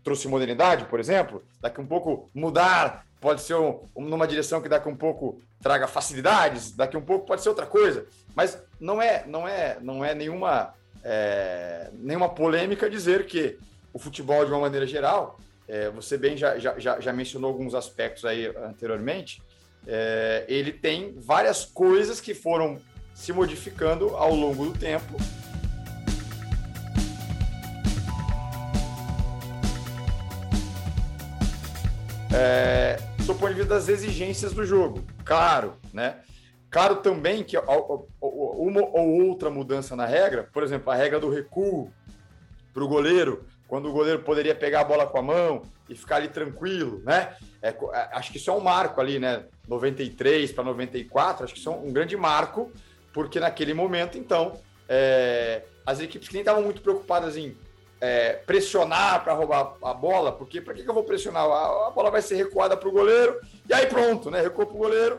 trouxe 0.03 0.27
modernidade, 0.27 0.85
por 0.85 0.99
exemplo, 0.99 1.43
daqui 1.59 1.81
um 1.81 1.87
pouco 1.87 2.29
mudar 2.33 3.05
pode 3.19 3.41
ser 3.41 3.55
um, 3.55 3.79
numa 3.95 4.27
direção 4.27 4.61
que 4.61 4.69
daqui 4.69 4.87
um 4.87 4.95
pouco 4.95 5.41
traga 5.61 5.87
facilidades, 5.87 6.71
daqui 6.71 6.95
um 6.95 7.01
pouco 7.01 7.25
pode 7.25 7.41
ser 7.41 7.49
outra 7.49 7.65
coisa, 7.65 8.05
mas 8.35 8.61
não 8.79 9.01
é, 9.01 9.23
não 9.25 9.47
é, 9.47 9.77
não 9.81 10.05
é 10.05 10.13
nenhuma 10.13 10.75
é, 11.03 11.89
nenhuma 11.93 12.29
polêmica 12.29 12.89
dizer 12.89 13.25
que 13.27 13.57
o 13.93 13.99
futebol, 13.99 14.43
de 14.43 14.51
uma 14.51 14.61
maneira 14.61 14.85
geral, 14.85 15.39
é, 15.67 15.89
você 15.89 16.17
bem 16.17 16.35
já, 16.35 16.57
já, 16.57 16.99
já 16.99 17.13
mencionou 17.13 17.51
alguns 17.51 17.73
aspectos 17.73 18.25
aí 18.25 18.47
anteriormente, 18.57 19.41
é, 19.87 20.45
ele 20.47 20.71
tem 20.71 21.13
várias 21.17 21.63
coisas 21.63 22.19
que 22.19 22.33
foram 22.33 22.79
se 23.13 23.31
modificando 23.31 24.15
ao 24.17 24.33
longo 24.35 24.65
do 24.65 24.77
tempo. 24.77 25.15
É, 32.37 32.97
do 33.25 33.33
ponto 33.33 33.47
de 33.47 33.61
vista 33.61 33.75
das 33.75 33.87
exigências 33.87 34.51
do 34.51 34.65
jogo, 34.65 35.01
claro, 35.23 35.77
né? 35.93 36.17
Claro 36.69 36.97
também 36.97 37.43
que 37.45 37.57
uma 37.57 38.81
ou 38.81 39.27
outra 39.29 39.49
mudança 39.49 39.95
na 39.95 40.05
regra, 40.05 40.49
por 40.51 40.61
exemplo, 40.61 40.91
a 40.91 40.95
regra 40.95 41.17
do 41.17 41.29
recuo 41.29 41.89
para 42.73 42.83
o 42.83 42.87
goleiro, 42.89 43.45
quando 43.69 43.87
o 43.87 43.93
goleiro 43.93 44.21
poderia 44.21 44.53
pegar 44.53 44.81
a 44.81 44.83
bola 44.83 45.07
com 45.07 45.17
a 45.17 45.21
mão 45.21 45.61
e 45.87 45.95
ficar 45.95 46.17
ali 46.17 46.27
tranquilo, 46.27 47.01
né? 47.05 47.37
É, 47.61 47.69
é 47.69 48.09
acho 48.11 48.33
que 48.33 48.37
isso 48.37 48.49
é 48.49 48.53
um 48.53 48.59
marco 48.59 48.99
ali, 48.99 49.17
né? 49.17 49.45
93 49.65 50.51
para 50.51 50.65
94, 50.65 51.45
acho 51.45 51.53
que 51.53 51.59
isso 51.59 51.69
é 51.69 51.71
um 51.71 51.93
grande 51.93 52.17
marco, 52.17 52.69
porque 53.13 53.39
naquele 53.39 53.73
momento, 53.73 54.17
então, 54.17 54.59
é, 54.89 55.63
as 55.85 56.01
equipes 56.01 56.27
que 56.27 56.33
nem 56.33 56.41
estavam 56.41 56.63
muito 56.63 56.81
preocupadas 56.81 57.37
em 57.37 57.55
é, 58.05 58.33
pressionar 58.45 59.23
para 59.23 59.33
roubar 59.33 59.73
a 59.81 59.93
bola, 59.93 60.31
porque 60.31 60.61
para 60.61 60.75
que, 60.75 60.83
que, 60.83 60.89
eu 60.89 60.93
vou 60.93 61.03
pressionar? 61.03 61.43
A, 61.43 61.87
a 61.87 61.91
bola 61.91 62.11
vai 62.11 62.21
ser 62.21 62.35
recuada 62.35 62.77
para 62.77 62.87
o 62.87 62.91
goleiro, 62.91 63.39
e 63.67 63.73
aí 63.73 63.87
pronto, 63.87 64.29
né? 64.29 64.41
Recua 64.41 64.65
para 64.65 64.75
o 64.75 64.77
goleiro, 64.77 65.17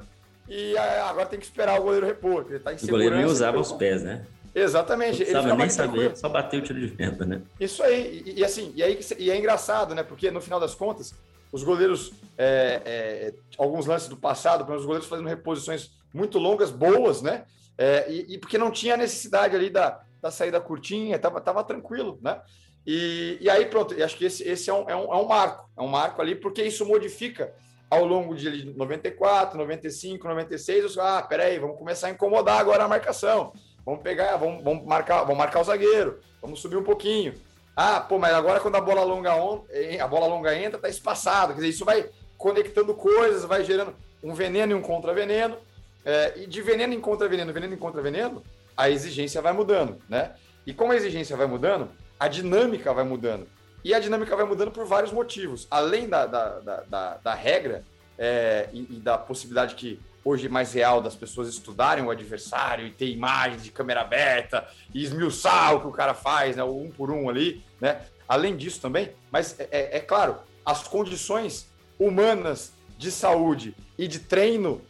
e 0.48 0.78
agora 0.78 1.26
tem 1.26 1.40
que 1.40 1.44
esperar 1.44 1.80
o 1.80 1.82
goleiro 1.82 2.06
repor, 2.06 2.42
porque 2.42 2.54
ele 2.54 2.62
tá 2.62 2.72
em 2.72 2.76
O 2.76 2.86
goleiro 2.86 3.16
nem 3.16 3.24
usava 3.24 3.58
os 3.58 3.72
pés, 3.72 4.04
né? 4.04 4.24
Exatamente. 4.54 5.18
Não 5.18 5.26
precisava 5.26 5.54
nem 5.56 5.68
saber, 5.68 6.16
só 6.16 6.28
bater 6.28 6.60
o 6.60 6.62
tiro 6.62 6.78
de 6.80 6.86
venda, 6.86 7.26
né? 7.26 7.42
Isso 7.58 7.82
aí. 7.82 8.22
E, 8.24 8.40
e, 8.40 8.44
assim, 8.44 8.72
e 8.76 8.82
aí 8.82 9.00
e 9.18 9.30
é 9.30 9.36
engraçado, 9.36 9.94
né? 9.94 10.02
Porque 10.02 10.30
no 10.30 10.40
final 10.40 10.60
das 10.60 10.74
contas, 10.74 11.12
os 11.50 11.64
goleiros, 11.64 12.12
é, 12.38 12.80
é, 12.86 13.34
alguns 13.58 13.84
lances 13.84 14.08
do 14.08 14.16
passado, 14.16 14.62
os 14.72 14.86
goleiros 14.86 15.08
fazendo 15.08 15.28
reposições 15.28 15.90
muito 16.14 16.38
longas, 16.38 16.70
boas, 16.70 17.20
né? 17.20 17.42
É, 17.76 18.06
e, 18.08 18.34
e, 18.34 18.38
porque 18.38 18.56
não 18.56 18.70
tinha 18.70 18.96
necessidade 18.96 19.54
ali 19.54 19.68
da, 19.68 20.00
da 20.22 20.30
saída 20.30 20.60
curtinha, 20.60 21.18
tava, 21.18 21.40
tava 21.40 21.62
tranquilo, 21.64 22.18
né? 22.22 22.40
E, 22.86 23.38
e 23.40 23.50
aí, 23.50 23.66
pronto, 23.66 24.00
acho 24.00 24.16
que 24.16 24.24
esse, 24.24 24.48
esse 24.48 24.70
é, 24.70 24.72
um, 24.72 24.88
é, 24.88 24.94
um, 24.94 25.12
é 25.12 25.16
um 25.16 25.26
marco, 25.26 25.68
é 25.76 25.82
um 25.82 25.88
marco 25.88 26.22
ali, 26.22 26.36
porque 26.36 26.62
isso 26.62 26.86
modifica 26.86 27.52
ao 27.90 28.04
longo 28.04 28.34
de 28.34 28.72
94, 28.76 29.58
95, 29.58 30.28
96, 30.28 30.84
os, 30.84 30.98
ah, 30.98 31.22
peraí, 31.22 31.58
vamos 31.58 31.78
começar 31.78 32.08
a 32.08 32.10
incomodar 32.10 32.60
agora 32.60 32.84
a 32.84 32.88
marcação. 32.88 33.52
Vamos 33.84 34.02
pegar, 34.02 34.36
vamos, 34.36 34.62
vamos 34.62 34.84
marcar, 34.84 35.22
vamos 35.22 35.38
marcar 35.38 35.60
o 35.60 35.64
zagueiro, 35.64 36.20
vamos 36.40 36.60
subir 36.60 36.76
um 36.76 36.82
pouquinho. 36.82 37.34
Ah, 37.74 38.00
pô, 38.00 38.18
mas 38.18 38.32
agora 38.32 38.60
quando 38.60 38.76
a 38.76 38.80
bola 38.80 39.04
longa 39.04 39.34
on, 39.36 39.64
a 40.00 40.06
bola 40.06 40.26
longa 40.26 40.56
entra, 40.56 40.78
tá 40.78 40.88
espaçado. 40.88 41.52
Quer 41.52 41.60
dizer, 41.60 41.68
isso 41.68 41.84
vai 41.84 42.08
conectando 42.38 42.94
coisas, 42.94 43.44
vai 43.44 43.64
gerando 43.64 43.94
um 44.22 44.32
veneno 44.32 44.72
e 44.72 44.74
um 44.74 44.80
contra-veneno. 44.80 45.56
É, 46.04 46.34
e 46.36 46.46
de 46.46 46.62
veneno 46.62 46.94
em 46.94 47.00
contra-veneno, 47.00 47.52
veneno 47.52 47.74
em 47.74 47.78
contra-veneno, 47.78 48.42
a 48.76 48.88
exigência 48.88 49.42
vai 49.42 49.52
mudando, 49.52 50.00
né? 50.08 50.34
E 50.64 50.72
como 50.72 50.92
a 50.92 50.96
exigência 50.96 51.36
vai 51.36 51.46
mudando, 51.46 51.90
a 52.18 52.28
dinâmica 52.28 52.92
vai 52.92 53.04
mudando. 53.04 53.46
E 53.84 53.94
a 53.94 54.00
dinâmica 54.00 54.34
vai 54.34 54.44
mudando 54.44 54.70
por 54.70 54.84
vários 54.84 55.12
motivos. 55.12 55.66
Além 55.70 56.08
da, 56.08 56.26
da, 56.26 56.58
da, 56.58 56.76
da, 56.82 57.16
da 57.18 57.34
regra 57.34 57.84
é, 58.18 58.68
e, 58.72 58.96
e, 58.96 59.00
da 59.00 59.16
possibilidade 59.16 59.74
que 59.74 60.00
hoje 60.24 60.46
é 60.46 60.48
mais 60.48 60.72
real 60.72 61.00
das 61.00 61.14
pessoas 61.14 61.48
estudarem 61.48 62.04
o 62.04 62.10
adversário 62.10 62.86
e 62.86 62.90
ter 62.90 63.08
imagens 63.08 63.62
de 63.62 63.70
câmera 63.70 64.00
aberta 64.00 64.66
e 64.92 65.04
esmiuçar 65.04 65.76
o 65.76 65.80
que 65.80 65.86
o 65.86 65.92
cara 65.92 66.14
faz, 66.14 66.56
né, 66.56 66.64
um 66.64 66.90
por 66.90 67.12
um 67.12 67.28
ali, 67.28 67.64
né? 67.80 68.00
Além 68.28 68.56
disso 68.56 68.80
também, 68.80 69.12
mas 69.30 69.60
é, 69.60 69.68
é, 69.70 69.96
é 69.98 70.00
claro, 70.00 70.38
as 70.64 70.82
condições 70.88 71.70
humanas 71.96 72.72
de 72.98 73.12
saúde 73.12 73.76
e 73.96 74.08
de 74.08 74.18
treino 74.18 74.82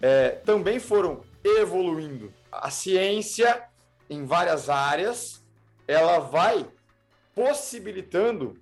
é, 0.00 0.30
também 0.44 0.78
foram 0.78 1.22
evoluindo. 1.42 2.30
A 2.50 2.70
ciência, 2.70 3.62
em 4.10 4.26
várias 4.26 4.68
áreas, 4.68 5.41
ela 5.86 6.18
vai 6.18 6.70
possibilitando 7.34 8.54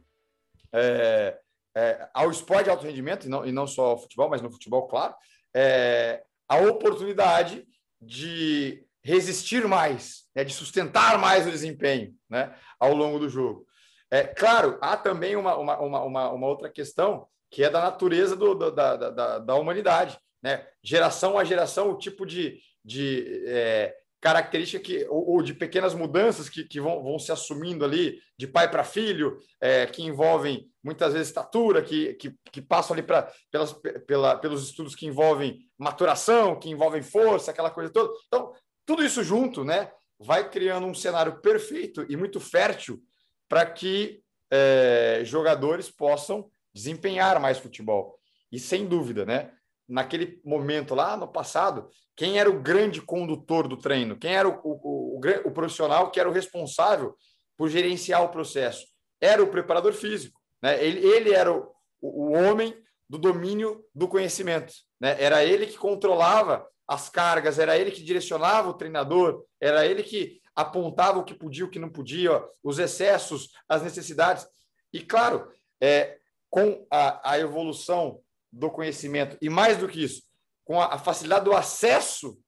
é, 0.72 1.38
é, 1.76 2.09
ao 2.14 2.30
esporte 2.30 2.64
de 2.64 2.70
alto 2.70 2.87
rendimento, 2.87 3.26
e 3.26 3.28
não, 3.28 3.46
e 3.46 3.52
não 3.52 3.66
só 3.66 3.90
ao 3.90 3.98
futebol, 3.98 4.28
mas 4.28 4.42
no 4.42 4.50
futebol, 4.50 4.87
claro, 4.87 5.14
é, 5.54 6.22
a 6.48 6.56
oportunidade 6.59 7.66
de 8.00 8.85
resistir 9.02 9.66
mais, 9.66 10.24
né, 10.35 10.44
de 10.44 10.52
sustentar 10.52 11.18
mais 11.18 11.46
o 11.46 11.50
desempenho 11.50 12.14
né, 12.28 12.54
ao 12.78 12.94
longo 12.94 13.18
do 13.18 13.28
jogo. 13.28 13.66
É 14.11 14.24
claro, 14.24 14.78
há 14.80 14.96
também 14.96 15.37
uma, 15.37 15.56
uma, 15.56 15.80
uma, 15.80 16.33
uma 16.33 16.46
outra 16.46 16.68
questão 16.68 17.26
que 17.50 17.64
é 17.64 17.70
da 17.70 17.80
natureza 17.80 18.37
do, 18.37 18.54
da, 18.54 18.96
da, 18.96 19.38
da 19.38 19.54
humanidade. 19.54 20.18
Né? 20.42 20.66
Geração 20.83 21.38
a 21.38 21.44
geração, 21.44 21.90
o 21.90 21.98
tipo 21.98 22.24
de, 22.24 22.61
de 22.85 23.44
é, 23.46 23.94
característica 24.20 24.83
que, 24.83 25.06
ou, 25.09 25.30
ou, 25.30 25.42
de 25.42 25.54
pequenas 25.54 25.94
mudanças 25.94 26.48
que, 26.48 26.64
que 26.64 26.80
vão, 26.80 27.02
vão 27.02 27.18
se 27.18 27.33
assumindo 27.33 27.85
ali 27.85 28.20
de 28.37 28.46
pai 28.46 28.70
para 28.70 28.85
filho, 28.85 29.38
é, 29.61 29.87
que 29.87 30.02
envolvem 30.02 30.70
muitas 30.85 31.14
vezes 31.14 31.28
estatura, 31.28 31.83
que, 31.83 32.14
que, 32.14 32.35
que 32.52 32.61
passam 32.61 32.94
ali 32.94 33.02
pra, 33.02 33.33
pelas, 33.50 33.72
pela, 34.06 34.37
pelos 34.37 34.62
estudos 34.68 34.94
que 34.94 35.06
envolvem 35.06 35.61
maturação, 35.78 36.59
que 36.59 36.68
envolvem 36.68 37.02
força, 37.02 37.50
aquela 37.50 37.70
coisa 37.70 37.90
toda. 37.90 38.12
Então, 38.26 38.52
tudo 38.85 39.04
isso 39.04 39.24
junto, 39.24 39.64
né, 39.64 39.90
vai 40.18 40.50
criando 40.50 40.87
um 40.87 40.94
cenário 40.94 41.40
perfeito 41.40 42.04
e 42.09 42.16
muito 42.16 42.38
fértil 42.38 43.02
para 43.48 43.64
que 43.64 44.22
é, 44.50 45.22
jogadores 45.24 45.90
possam 45.90 46.50
desempenhar 46.74 47.40
mais 47.40 47.59
futebol. 47.59 48.18
E 48.52 48.59
sem 48.59 48.87
dúvida, 48.87 49.24
né? 49.24 49.52
Naquele 49.90 50.40
momento 50.44 50.94
lá 50.94 51.16
no 51.16 51.26
passado, 51.26 51.90
quem 52.16 52.38
era 52.38 52.48
o 52.48 52.61
grande 52.61 53.03
condutor 53.03 53.66
do 53.66 53.76
treino? 53.76 54.16
Quem 54.16 54.35
era 54.35 54.48
o, 54.48 54.61
o, 54.62 55.18
o, 55.18 55.20
o 55.44 55.50
profissional 55.50 56.11
que 56.11 56.20
era 56.20 56.29
o 56.29 56.33
responsável 56.33 57.16
por 57.57 57.68
gerenciar 57.68 58.22
o 58.22 58.29
processo? 58.29 58.87
Era 59.20 59.42
o 59.42 59.50
preparador 59.50 59.92
físico. 59.92 60.40
Né? 60.62 60.83
Ele, 60.83 61.05
ele 61.07 61.35
era 61.35 61.53
o, 61.53 61.72
o 62.00 62.33
homem 62.33 62.74
do 63.09 63.18
domínio 63.18 63.85
do 63.92 64.07
conhecimento. 64.07 64.72
Né? 65.00 65.16
Era 65.20 65.44
ele 65.44 65.66
que 65.66 65.76
controlava 65.76 66.64
as 66.87 67.09
cargas, 67.09 67.59
era 67.59 67.76
ele 67.76 67.90
que 67.90 68.03
direcionava 68.03 68.68
o 68.68 68.74
treinador, 68.74 69.44
era 69.61 69.85
ele 69.85 70.03
que 70.03 70.40
apontava 70.55 71.18
o 71.18 71.24
que 71.24 71.35
podia, 71.35 71.64
o 71.64 71.70
que 71.70 71.79
não 71.79 71.88
podia, 71.88 72.42
os 72.62 72.79
excessos, 72.79 73.50
as 73.68 73.83
necessidades. 73.83 74.46
E, 74.92 75.00
claro, 75.00 75.48
é, 75.81 76.18
com 76.48 76.87
a, 76.90 77.33
a 77.33 77.38
evolução 77.38 78.20
do 78.52 78.70
conhecimento, 78.70 79.36
e 79.40 79.48
mais 79.48 79.76
do 79.76 79.88
que 79.88 80.02
isso, 80.02 80.22
com 80.64 80.80
a, 80.80 80.98
facilidade 80.98 81.44
do 81.44 81.54
acesso 81.54 82.38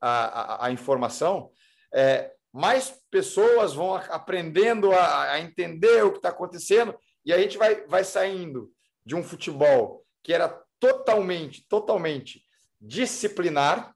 à, 0.00 0.64
à, 0.64 0.66
à 0.66 0.70
informação, 0.70 1.50
é, 1.94 2.32
mais 2.52 3.00
pessoas 3.10 3.74
vão 3.74 3.94
aprendendo 3.94 4.92
a, 4.92 5.32
a 5.32 5.40
entender 5.40 6.04
o 6.04 6.10
que 6.10 6.18
está 6.18 6.28
acontecendo, 6.28 6.94
e 7.24 7.32
a 7.32 7.38
gente 7.38 7.56
vai, 7.56 7.86
vai 7.86 8.04
saindo 8.04 8.70
de 9.04 9.14
um 9.14 9.22
futebol 9.22 10.04
que 10.22 10.32
era 10.32 10.48
totalmente, 10.78 11.66
totalmente 11.68 12.42
disciplinar, 12.80 13.94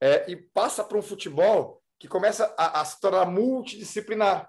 é, 0.00 0.30
e 0.30 0.36
passa 0.36 0.84
para 0.84 0.98
um 0.98 1.02
futebol 1.02 1.82
que 1.98 2.06
começa 2.06 2.54
a, 2.56 2.80
a 2.80 2.84
se 2.84 3.00
tornar 3.00 3.26
multidisciplinar. 3.26 4.48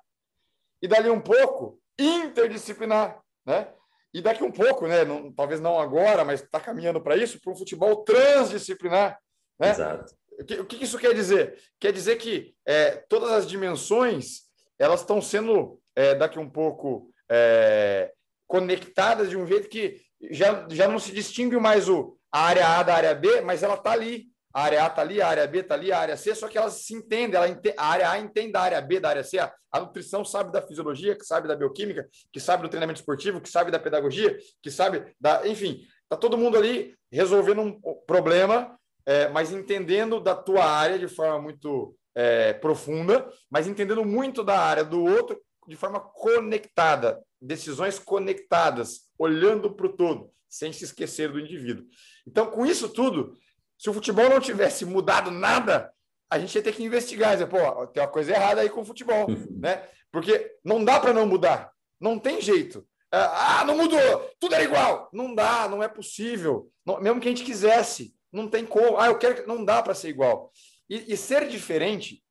E 0.81 0.87
dali 0.87 1.09
um 1.09 1.21
pouco, 1.21 1.81
interdisciplinar. 1.97 3.19
Né? 3.45 3.71
E 4.13 4.21
daqui 4.21 4.43
um 4.43 4.51
pouco, 4.51 4.87
né, 4.87 5.05
não, 5.05 5.31
talvez 5.31 5.59
não 5.59 5.79
agora, 5.79 6.25
mas 6.25 6.41
está 6.41 6.59
caminhando 6.59 7.01
para 7.01 7.15
isso, 7.15 7.39
para 7.39 7.53
um 7.53 7.55
futebol 7.55 8.03
transdisciplinar. 8.03 9.19
Né? 9.59 9.69
Exato. 9.69 10.15
O 10.39 10.45
que, 10.45 10.59
o 10.59 10.65
que 10.65 10.83
isso 10.83 10.97
quer 10.97 11.13
dizer? 11.13 11.59
Quer 11.79 11.91
dizer 11.91 12.15
que 12.15 12.55
é, 12.65 12.91
todas 13.09 13.31
as 13.31 13.47
dimensões 13.47 14.47
elas 14.79 15.01
estão 15.01 15.21
sendo 15.21 15.79
é, 15.95 16.15
daqui 16.15 16.39
um 16.39 16.49
pouco 16.49 17.11
é, 17.29 18.11
conectadas 18.47 19.29
de 19.29 19.37
um 19.37 19.45
jeito 19.45 19.67
que 19.67 20.01
já, 20.31 20.65
já 20.69 20.87
não 20.87 20.97
se 20.97 21.11
distingue 21.11 21.57
mais 21.57 21.89
o, 21.89 22.17
a 22.31 22.45
área 22.45 22.67
A 22.67 22.83
da 22.83 22.95
área 22.95 23.13
B, 23.13 23.41
mas 23.41 23.63
ela 23.63 23.75
está 23.75 23.91
ali. 23.91 24.27
A 24.59 24.63
área 24.63 24.83
A 24.83 24.87
está 24.87 25.01
ali, 25.01 25.21
a 25.21 25.27
área 25.27 25.47
B 25.47 25.59
está 25.59 25.75
ali, 25.75 25.89
a 25.89 25.99
área 25.99 26.17
C, 26.17 26.35
só 26.35 26.49
que 26.49 26.57
elas 26.57 26.73
se 26.73 26.93
entendem. 26.93 27.37
Ela 27.37 27.47
ente, 27.47 27.73
a 27.77 27.85
área 27.85 28.11
A 28.11 28.19
entende 28.19 28.51
da 28.51 28.61
área 28.61 28.81
B, 28.81 28.99
da 28.99 29.09
área 29.09 29.23
C. 29.23 29.39
A, 29.39 29.53
a 29.71 29.79
nutrição 29.79 30.25
sabe 30.25 30.51
da 30.51 30.61
fisiologia, 30.61 31.15
que 31.15 31.25
sabe 31.25 31.47
da 31.47 31.55
bioquímica, 31.55 32.09
que 32.31 32.41
sabe 32.41 32.63
do 32.63 32.69
treinamento 32.69 32.99
esportivo, 32.99 33.39
que 33.39 33.49
sabe 33.49 33.71
da 33.71 33.79
pedagogia, 33.79 34.37
que 34.61 34.69
sabe 34.69 35.15
da. 35.19 35.47
Enfim, 35.47 35.79
está 36.03 36.17
todo 36.17 36.37
mundo 36.37 36.57
ali 36.57 36.93
resolvendo 37.09 37.61
um 37.61 37.79
problema, 38.05 38.77
é, 39.05 39.29
mas 39.29 39.53
entendendo 39.53 40.19
da 40.19 40.35
tua 40.35 40.65
área 40.65 40.99
de 40.99 41.07
forma 41.07 41.41
muito 41.41 41.95
é, 42.13 42.51
profunda, 42.51 43.31
mas 43.49 43.65
entendendo 43.65 44.03
muito 44.03 44.43
da 44.43 44.59
área 44.59 44.83
do 44.83 45.05
outro 45.05 45.41
de 45.69 45.77
forma 45.77 46.01
conectada, 46.01 47.21
decisões 47.41 47.97
conectadas, 47.97 49.07
olhando 49.17 49.73
para 49.73 49.85
o 49.85 49.95
todo, 49.95 50.31
sem 50.49 50.73
se 50.73 50.83
esquecer 50.83 51.31
do 51.31 51.39
indivíduo. 51.39 51.85
Então, 52.27 52.47
com 52.47 52.65
isso 52.65 52.89
tudo, 52.89 53.37
se 53.79 53.89
o 53.89 53.93
futebol 53.93 54.29
não 54.29 54.41
tivesse 54.41 54.83
mudado 54.83 55.31
nada, 55.31 55.91
a 56.29 56.37
gente 56.37 56.53
ia 56.53 56.61
ter 56.61 56.75
que 56.75 56.83
investigar, 56.83 57.31
dizer, 57.31 57.47
pô, 57.47 57.87
tem 57.87 58.03
uma 58.03 58.09
coisa 58.09 58.33
errada 58.33 58.59
aí 58.59 58.69
com 58.69 58.81
o 58.81 58.85
futebol, 58.85 59.27
né? 59.57 59.87
Porque 60.11 60.53
não 60.65 60.83
dá 60.83 60.99
para 60.99 61.13
não 61.13 61.25
mudar, 61.25 61.71
não 61.99 62.19
tem 62.19 62.41
jeito. 62.41 62.85
Ah, 63.09 63.63
não 63.65 63.77
mudou, 63.77 64.29
tudo 64.37 64.53
era 64.53 64.63
igual. 64.63 65.09
Não 65.13 65.33
dá, 65.33 65.67
não 65.67 65.81
é 65.81 65.87
possível. 65.87 66.69
Não, 66.85 66.99
mesmo 66.99 67.21
que 67.21 67.27
a 67.27 67.31
gente 67.31 67.43
quisesse, 67.43 68.13
não 68.31 68.47
tem 68.47 68.65
como. 68.65 68.99
Ah, 68.99 69.07
eu 69.07 69.17
quero, 69.17 69.47
não 69.47 69.63
dá 69.63 69.81
para 69.81 69.95
ser 69.95 70.09
igual. 70.09 70.51
E, 70.89 71.13
e, 71.13 71.17
ser 71.17 71.47
diferente 71.47 72.23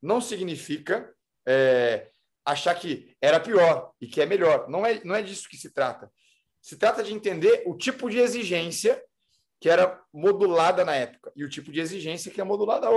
não 0.00 0.20
significa 0.20 1.12
é, 1.46 2.10
achar 2.46 2.74
que 2.74 3.14
era 3.20 3.40
pior 3.40 3.92
e 4.00 4.06
que 4.06 4.22
é 4.22 4.26
melhor. 4.26 4.68
Não 4.68 4.86
é, 4.86 5.02
não 5.04 5.14
é 5.14 5.20
disso 5.22 5.48
que 5.48 5.56
se 5.56 5.70
trata. 5.70 6.10
Se 6.62 6.76
trata 6.76 7.02
de 7.02 7.12
entender 7.12 7.64
o 7.66 7.76
tipo 7.76 8.08
de 8.08 8.18
exigência 8.18 9.02
que 9.62 9.70
era 9.70 10.02
modulada 10.12 10.84
na 10.84 10.92
época 10.96 11.30
e 11.36 11.44
o 11.44 11.48
tipo 11.48 11.70
de 11.70 11.78
exigência 11.78 12.32
que 12.32 12.40
é 12.40 12.44
modulada 12.44 12.88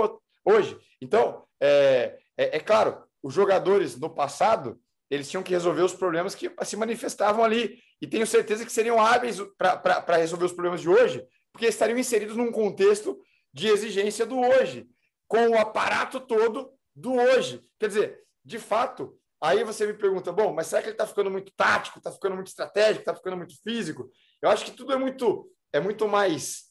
hoje. 0.44 0.76
Então, 1.00 1.44
é, 1.60 2.18
é, 2.36 2.56
é 2.56 2.58
claro, 2.58 3.04
os 3.22 3.32
jogadores 3.32 3.96
no 3.96 4.10
passado 4.10 4.76
eles 5.08 5.30
tinham 5.30 5.44
que 5.44 5.52
resolver 5.52 5.82
os 5.82 5.94
problemas 5.94 6.34
que 6.34 6.50
se 6.64 6.76
manifestavam 6.76 7.44
ali. 7.44 7.78
E 8.02 8.06
tenho 8.08 8.26
certeza 8.26 8.64
que 8.64 8.72
seriam 8.72 9.00
hábeis 9.00 9.38
para 9.56 10.16
resolver 10.16 10.46
os 10.46 10.52
problemas 10.52 10.80
de 10.80 10.88
hoje, 10.88 11.24
porque 11.52 11.66
estariam 11.66 11.96
inseridos 11.96 12.36
num 12.36 12.50
contexto 12.50 13.16
de 13.52 13.68
exigência 13.68 14.26
do 14.26 14.40
hoje, 14.40 14.88
com 15.28 15.50
o 15.50 15.58
aparato 15.58 16.18
todo 16.18 16.72
do 16.96 17.14
hoje. 17.14 17.62
Quer 17.78 17.86
dizer, 17.86 18.20
de 18.44 18.58
fato, 18.58 19.16
aí 19.40 19.62
você 19.62 19.86
me 19.86 19.94
pergunta: 19.94 20.32
bom, 20.32 20.52
mas 20.52 20.66
será 20.66 20.82
que 20.82 20.88
ele 20.88 20.94
está 20.94 21.06
ficando 21.06 21.30
muito 21.30 21.52
tático, 21.52 21.98
está 21.98 22.10
ficando 22.10 22.34
muito 22.34 22.48
estratégico, 22.48 23.02
está 23.02 23.14
ficando 23.14 23.36
muito 23.36 23.54
físico? 23.62 24.10
Eu 24.42 24.50
acho 24.50 24.64
que 24.64 24.72
tudo 24.72 24.92
é 24.92 24.96
muito, 24.96 25.48
é 25.76 25.80
muito 25.80 26.08
mais, 26.08 26.64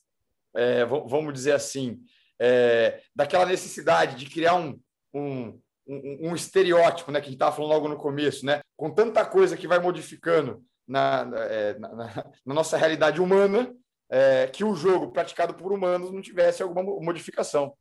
é, 0.56 0.84
vamos 0.86 1.34
dizer 1.34 1.54
assim, 1.54 2.00
é, 2.40 3.02
daquela 3.16 3.46
necessidade 3.46 4.16
de 4.18 4.26
criar 4.30 4.56
um, 4.56 4.80
um 5.14 5.60
um, 5.88 6.30
um, 6.30 6.36
estereótipo, 6.36 7.12
né, 7.12 7.20
que 7.20 7.28
a 7.28 7.30
gente 7.30 7.36
estava 7.36 7.56
falando 7.56 7.70
logo 7.70 7.88
no 7.88 7.96
começo, 7.96 8.44
né, 8.44 8.62
com 8.76 8.90
tanta 8.90 9.24
coisa 9.24 9.56
que 9.56 9.68
vai 9.68 9.78
modificando 9.78 10.64
na, 10.88 11.30
é, 11.36 11.78
na, 11.78 11.94
na, 11.94 12.26
na 12.44 12.54
nossa 12.56 12.76
realidade 12.76 13.22
humana, 13.22 13.72
é, 14.10 14.48
que 14.48 14.64
o 14.64 14.76
jogo 14.76 15.12
praticado 15.12 15.54
por 15.54 15.72
humanos 15.72 16.12
não 16.12 16.24
tivesse 16.24 16.64
alguma 16.64 16.82
modificação. 16.82 17.76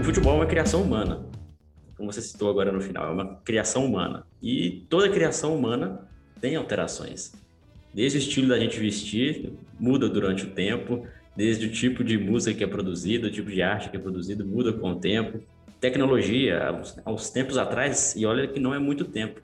O 0.00 0.04
futebol 0.04 0.32
é 0.32 0.36
uma 0.36 0.46
criação 0.46 0.80
humana, 0.80 1.28
como 1.96 2.12
você 2.12 2.20
citou 2.20 2.50
agora 2.50 2.70
no 2.70 2.80
final, 2.80 3.08
é 3.08 3.10
uma 3.10 3.36
criação 3.36 3.84
humana. 3.84 4.26
E 4.42 4.84
toda 4.88 5.08
criação 5.08 5.56
humana 5.56 6.06
tem 6.40 6.56
alterações. 6.56 7.32
Desde 7.92 8.18
o 8.18 8.20
estilo 8.20 8.48
da 8.48 8.58
gente 8.58 8.78
vestir, 8.78 9.52
muda 9.80 10.08
durante 10.08 10.44
o 10.44 10.50
tempo, 10.50 11.06
desde 11.34 11.66
o 11.66 11.70
tipo 11.70 12.04
de 12.04 12.18
música 12.18 12.56
que 12.56 12.64
é 12.64 12.66
produzida, 12.66 13.28
o 13.28 13.30
tipo 13.30 13.50
de 13.50 13.62
arte 13.62 13.88
que 13.88 13.96
é 13.96 14.00
produzido, 14.00 14.44
muda 14.44 14.72
com 14.72 14.90
o 14.90 14.96
tempo. 14.96 15.40
Tecnologia, 15.80 16.82
aos, 17.04 17.30
tempos 17.30 17.56
atrás, 17.56 18.14
e 18.16 18.24
olha 18.26 18.46
que 18.46 18.60
não 18.60 18.74
é 18.74 18.78
muito 18.78 19.04
tempo, 19.04 19.40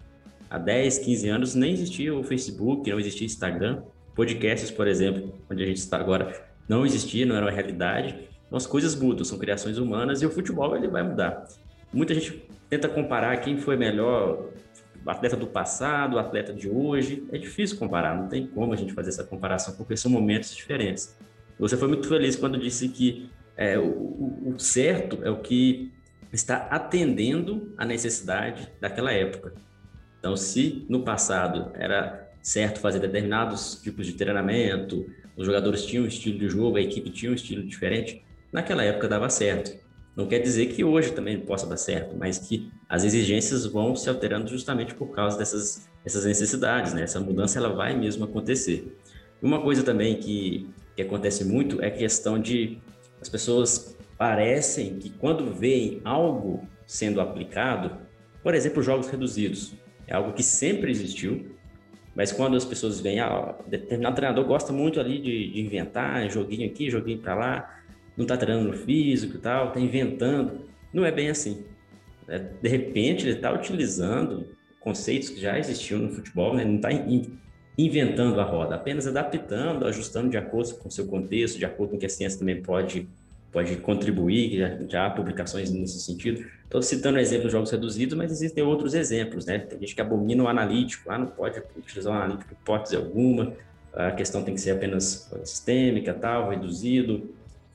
há 0.49 0.59
10, 0.59 0.99
15 0.99 1.29
anos 1.29 1.55
nem 1.55 1.73
existia 1.73 2.15
o 2.15 2.23
Facebook, 2.23 2.91
não 2.91 2.99
existia 2.99 3.27
Instagram, 3.27 3.83
podcasts, 4.15 4.71
por 4.71 4.87
exemplo, 4.87 5.33
onde 5.51 5.63
a 5.63 5.67
gente 5.67 5.79
está 5.79 5.99
agora, 5.99 6.47
não 6.69 6.87
existia, 6.87 7.27
não 7.27 7.37
era 7.37 7.47
uma 7.47 7.53
realidade. 7.53 8.29
Então 8.47 8.57
as 8.57 8.67
coisas 8.67 8.95
mudam, 8.95 9.25
são 9.25 9.39
criações 9.39 9.79
humanas 9.79 10.23
e 10.23 10.27
o 10.27 10.31
futebol 10.31 10.75
ele 10.77 10.89
vai 10.89 11.03
mudar. 11.03 11.47
Muita 11.93 12.15
gente 12.15 12.43
tenta 12.69 12.89
comparar 12.89 13.37
quem 13.39 13.59
foi 13.59 13.77
melhor 13.77 14.51
atleta 15.07 15.37
do 15.37 15.47
passado, 15.47 16.19
atleta 16.19 16.53
de 16.53 16.69
hoje. 16.69 17.27
É 17.33 17.39
difícil 17.39 17.79
comparar, 17.79 18.17
não 18.17 18.29
tem 18.29 18.47
como 18.47 18.73
a 18.73 18.77
gente 18.77 18.93
fazer 18.93 19.11
essa 19.11 19.25
comparação, 19.25 19.75
porque 19.75 19.97
são 19.97 20.11
momentos 20.11 20.55
diferentes. 20.55 21.17
Você 21.59 21.77
foi 21.77 21.89
muito 21.89 22.09
feliz 22.09 22.37
quando 22.37 22.59
disse 22.59 22.89
que 22.89 23.31
é, 23.57 23.79
o, 23.79 24.53
o, 24.55 24.55
certo 24.59 25.21
é 25.23 25.31
o 25.31 25.41
que 25.41 25.93
está 26.33 26.69
atendendo 26.71 27.75
a 27.77 27.85
necessidade 27.85 28.69
daquela 28.81 29.13
época. 29.13 29.53
Então, 30.19 30.37
se 30.37 30.87
no 30.89 31.03
passado 31.03 31.71
era 31.75 32.31
certo 32.41 32.81
fazer 32.81 33.01
determinados 33.01 33.81
tipos 33.83 34.07
de 34.07 34.15
treinamento, 34.15 35.07
os 35.37 35.47
jogadores 35.47 35.85
tinham 35.85 36.05
um 36.05 36.09
estilo 36.09 36.39
de 36.39 36.49
jogo, 36.49 36.77
a 36.77 36.81
equipe 36.81 37.11
tinha 37.11 37.31
um 37.31 37.35
estilo 37.35 37.63
diferente, 37.63 38.25
naquela 38.51 38.83
época 38.83 39.09
dava 39.09 39.29
certo. 39.29 39.82
Não 40.15 40.27
quer 40.27 40.41
dizer 40.41 40.67
que 40.67 40.85
hoje 40.85 41.13
também 41.13 41.41
possa 41.41 41.67
dar 41.67 41.79
certo, 41.79 42.15
mas 42.17 42.39
que 42.39 42.71
as 42.89 43.03
exigências 43.03 43.65
vão 43.65 43.97
se 43.97 44.09
alterando 44.09 44.49
justamente 44.49 44.95
por 44.95 45.09
causa 45.09 45.39
dessas, 45.39 45.89
necessidades, 46.05 46.93
né? 46.93 47.03
Essa 47.03 47.19
mudança 47.19 47.59
ela 47.59 47.71
vai 47.71 47.97
mesmo 47.97 48.25
acontecer. 48.25 48.95
Uma 49.41 49.63
coisa 49.63 49.83
também 49.83 50.17
que, 50.17 50.69
que 50.95 51.03
acontece 51.03 51.45
muito 51.45 51.81
é 51.81 51.87
a 51.87 51.91
questão 51.91 52.39
de 52.39 52.79
as 53.21 53.29
pessoas 53.29 53.97
parecem 54.19 54.99
que 54.99 55.09
quando 55.11 55.53
veem 55.55 56.01
algo 56.05 56.67
sendo 56.87 57.21
aplicado, 57.21 57.97
por 58.43 58.55
exemplo, 58.55 58.83
jogos 58.83 59.09
reduzidos, 59.09 59.75
é 60.07 60.15
algo 60.15 60.33
que 60.33 60.43
sempre 60.43 60.91
existiu, 60.91 61.57
mas 62.15 62.31
quando 62.31 62.57
as 62.57 62.65
pessoas 62.65 63.01
veem, 63.01 63.21
ah, 63.21 63.57
determinado 63.67 64.17
treinador 64.17 64.45
gosta 64.45 64.73
muito 64.73 65.01
ali 65.01 65.19
de, 65.19 65.53
de 65.53 65.61
inventar, 65.61 66.29
joguinho 66.31 66.69
aqui, 66.69 66.91
joguinho 66.91 67.19
para 67.19 67.35
lá, 67.35 67.82
não 68.17 68.25
está 68.25 68.37
treinando 68.37 68.69
no 68.69 68.75
físico 68.75 69.37
e 69.37 69.41
tal, 69.41 69.69
está 69.69 69.81
inventando. 69.81 70.61
Não 70.93 71.05
é 71.05 71.11
bem 71.11 71.31
assim. 71.31 71.65
É, 72.29 72.39
de 72.39 72.69
repente, 72.69 73.27
ele 73.27 73.37
está 73.37 73.53
utilizando 73.53 74.47
conceitos 74.81 75.31
que 75.31 75.41
já 75.41 75.59
existiam 75.59 76.01
no 76.01 76.11
futebol, 76.11 76.55
né? 76.55 76.65
não 76.65 76.77
está 76.77 76.93
in, 76.93 77.39
inventando 77.77 78.41
a 78.41 78.45
roda, 78.45 78.75
apenas 78.75 79.07
adaptando, 79.07 79.87
ajustando 79.87 80.29
de 80.29 80.37
acordo 80.37 80.75
com 80.75 80.89
o 80.89 80.93
seu 80.93 81.07
contexto, 81.07 81.59
de 81.59 81.65
acordo 81.65 81.93
com 81.93 81.99
que 81.99 82.07
a 82.07 82.09
ciência 82.09 82.39
também 82.39 82.61
pode, 82.61 83.09
pode 83.51 83.77
contribuir, 83.77 84.59
já, 84.59 84.79
já 84.89 85.07
há 85.07 85.11
publicações 85.11 85.71
nesse 85.71 86.01
sentido. 86.01 86.45
Estou 86.65 86.83
citando 86.83 87.19
exemplos 87.19 87.47
de 87.47 87.53
jogos 87.53 87.71
reduzidos, 87.71 88.17
mas 88.17 88.33
existem 88.33 88.63
outros 88.63 88.95
exemplos, 88.95 89.47
né? 89.47 89.59
Tem 89.59 89.79
gente 89.79 89.95
que 89.95 90.01
abomina 90.01 90.43
o 90.43 90.49
analítico, 90.49 91.11
ah, 91.11 91.19
não 91.19 91.27
pode 91.27 91.63
utilizar 91.77 92.13
o 92.13 92.17
analítico 92.17 92.53
hipótese 92.53 92.97
alguma, 92.97 93.55
a 93.93 94.11
questão 94.11 94.43
tem 94.43 94.55
que 94.55 94.61
ser 94.61 94.71
apenas 94.71 95.31
sistêmica, 95.45 96.15
tal, 96.15 96.49
reduzido, 96.51 97.31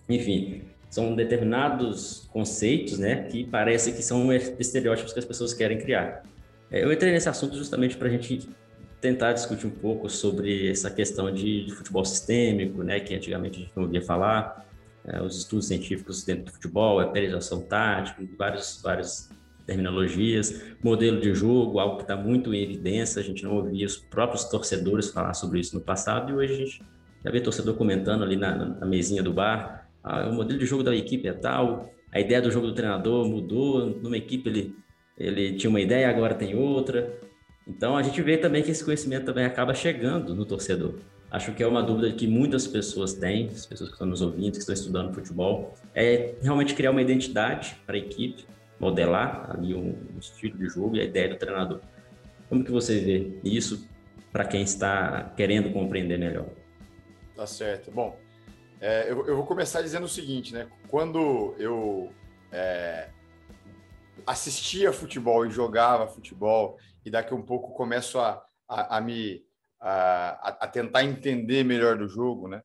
enfim, 0.10 0.64
são 0.90 1.16
determinados 1.16 2.28
conceitos, 2.32 2.98
né, 2.98 3.24
que 3.24 3.46
parece 3.46 3.92
que 3.92 4.02
são 4.02 4.32
estereótipos 4.34 5.14
que 5.14 5.20
as 5.20 5.26
pessoas 5.26 5.54
querem 5.54 5.78
criar. 5.78 6.24
É, 6.72 6.84
eu 6.84 6.92
entrei 6.92 7.12
nesse 7.12 7.30
assunto 7.30 7.56
justamente 7.56 7.98
para 7.98 8.08
a 8.08 8.12
gente 8.12 8.50
tentar 9.00 9.34
discutir 9.34 9.68
um 9.68 9.72
pouco 9.72 10.10
sobre 10.10 10.70
essa 10.70 10.90
questão 10.90 11.32
de, 11.32 11.66
de, 11.66 11.72
futebol 11.74 12.04
sistêmico, 12.04 12.84
né, 12.84 13.00
que 13.00 13.14
antigamente 13.14 13.58
a 13.58 13.62
gente 13.62 13.74
não 13.76 13.84
ouvia 13.84 14.02
falar, 14.02 14.66
é, 15.06 15.22
os 15.22 15.38
estudos 15.38 15.68
científicos 15.68 16.24
dentro 16.24 16.46
do 16.46 16.52
futebol, 16.52 17.00
a 17.00 17.08
periodização 17.08 17.62
tática, 17.62 18.22
vários, 18.38 18.82
várias 18.82 19.30
terminologias, 19.66 20.64
modelo 20.82 21.20
de 21.20 21.34
jogo, 21.34 21.80
algo 21.80 21.98
que 21.98 22.04
está 22.04 22.16
muito 22.16 22.54
em 22.54 22.64
evidência, 22.64 23.22
a 23.22 23.24
gente 23.24 23.44
não 23.44 23.56
ouvia 23.56 23.86
os 23.86 23.98
próprios 23.98 24.46
torcedores 24.46 25.10
falar 25.10 25.34
sobre 25.34 25.60
isso 25.60 25.76
no 25.76 25.82
passado, 25.82 26.32
e 26.32 26.36
hoje 26.36 26.54
a 26.54 26.58
gente 26.58 26.82
já 27.24 27.32
vê 27.32 27.42
torcedor 27.42 27.76
comentando 27.76 28.24
ali 28.24 28.38
na, 28.38 28.56
na 28.56 28.86
mesinha 28.86 29.22
do 29.22 29.34
bar, 29.34 29.87
ah, 30.08 30.30
o 30.30 30.34
modelo 30.34 30.60
de 30.60 30.66
jogo 30.66 30.84
da 30.84 30.96
equipe 30.96 31.28
é 31.28 31.34
tal, 31.34 31.94
a 32.12 32.20
ideia 32.20 32.42
do 32.42 32.52
jogo 32.52 32.68
do 32.68 32.74
treinador 32.74 33.28
mudou, 33.28 33.88
numa 34.02 34.18
equipe 34.18 34.50
ele, 34.50 34.76
ele 35.18 35.54
tinha 35.54 35.70
uma 35.70 35.82
ideia, 35.82 36.10
agora 36.10 36.34
tem 36.34 36.56
outra. 36.56 37.20
Então 37.68 37.98
a 37.98 38.04
gente 38.04 38.22
vê 38.22 38.38
também 38.38 38.64
que 38.64 38.72
esse 38.72 38.84
conhecimento 38.84 39.26
também 39.26 39.46
acaba 39.46 39.74
chegando 39.74 40.34
no 40.34 40.46
torcedor. 40.46 40.96
Acho 41.30 41.54
que 41.54 41.62
é 41.62 41.68
uma 41.68 41.84
dúvida 41.84 42.12
que 42.14 42.26
muitas 42.26 42.66
pessoas 42.66 43.14
têm, 43.14 43.48
as 43.48 43.66
pessoas 43.66 43.90
que 43.90 43.96
estão 43.96 44.08
nos 44.08 44.22
ouvindo, 44.22 44.54
que 44.54 44.60
estão 44.60 44.74
estudando 44.74 45.14
futebol, 45.14 45.74
é 45.94 46.36
realmente 46.42 46.74
criar 46.74 46.92
uma 46.92 47.02
identidade 47.02 47.76
para 47.86 47.96
a 47.96 48.00
equipe, 48.00 48.46
modelar 48.80 49.52
ali 49.52 49.76
um, 49.76 49.94
estilo 50.18 50.58
de 50.58 50.70
jogo 50.70 50.96
e 50.96 51.02
a 51.02 51.04
ideia 51.04 51.30
do 51.30 51.36
treinador. 51.36 51.82
Como 52.48 52.64
que 52.64 52.72
você 52.72 53.00
vê 53.00 53.40
isso 53.44 53.90
para 54.32 54.46
quem 54.46 54.62
está 54.62 55.34
querendo 55.36 55.74
compreender 55.74 56.18
melhor? 56.18 56.48
Tá 57.36 57.46
certo. 57.46 57.92
Bom, 57.92 58.18
é, 58.80 59.12
eu, 59.12 59.26
eu, 59.26 59.36
vou 59.36 59.46
começar 59.46 59.82
dizendo 59.82 60.06
o 60.06 60.10
seguinte, 60.10 60.54
né? 60.54 60.70
Quando 60.88 61.56
eu 61.58 62.12
é, 62.52 63.10
assistia 64.26 64.94
futebol 64.94 65.46
e 65.46 65.52
jogava 65.52 66.08
futebol, 66.08 66.78
e 67.04 67.10
daqui 67.10 67.34
um 67.34 67.42
pouco 67.42 67.74
começo 67.74 68.20
a, 68.20 68.44
a, 68.68 68.98
a 68.98 69.02
me 69.02 69.44
a, 69.80 70.58
a, 70.62 70.68
tentar 70.68 71.04
entender 71.04 71.64
melhor 71.64 71.98
do 71.98 72.08
jogo, 72.08 72.48
né? 72.48 72.62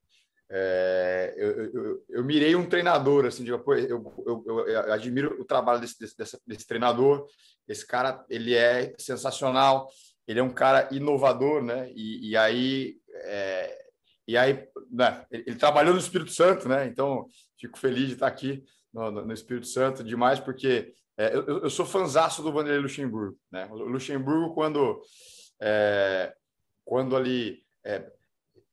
É, 0.51 1.35
eu, 1.37 1.73
eu, 1.73 2.05
eu, 2.11 2.25
mirei 2.25 2.55
um 2.55 2.69
treinador, 2.69 3.25
assim, 3.25 3.47
eu, 3.49 3.63
eu, 3.67 4.45
eu, 4.67 4.93
admiro 4.93 5.41
o 5.41 5.47
trabalho 5.47 5.81
desse, 5.81 5.99
desse, 5.99 6.39
desse, 6.47 6.67
treinador. 6.67 7.27
Esse 7.67 7.87
cara, 7.87 8.23
ele 8.29 8.55
é 8.55 8.93
sensacional, 8.99 9.89
ele 10.29 10.41
é 10.41 10.43
um 10.43 10.53
cara 10.53 10.89
inovador, 10.93 11.63
né? 11.63 11.91
E, 11.95 12.31
e 12.31 12.37
aí 12.37 12.97
é, 13.15 13.83
e 14.33 14.37
aí, 14.39 14.66
né, 14.91 15.26
ele, 15.30 15.57
trabalhou 15.57 15.93
no 15.93 16.01
Espírito 16.01 16.33
Santo, 16.33 16.66
né? 16.66 16.87
Então, 16.87 17.26
fico 17.61 17.78
feliz 17.78 18.07
de 18.07 18.14
estar 18.14 18.26
aqui 18.26 18.64
no, 18.91 19.11
no 19.11 19.33
Espírito 19.35 19.66
Santo 19.66 20.03
demais, 20.03 20.41
porque 20.41 20.95
é, 21.18 21.37
eu, 21.37 21.45
eu, 21.64 21.68
sou 21.68 21.85
fanzaço 21.85 22.43
do 22.43 22.51
Vanderlei 22.51 22.80
Luxemburgo, 22.80 23.37
né? 23.51 23.68
O 23.70 23.74
Luxemburgo, 23.76 24.55
quando, 24.55 25.03
é, 25.61 26.33
quando 26.83 27.14
ali 27.14 27.62
é, 27.85 28.11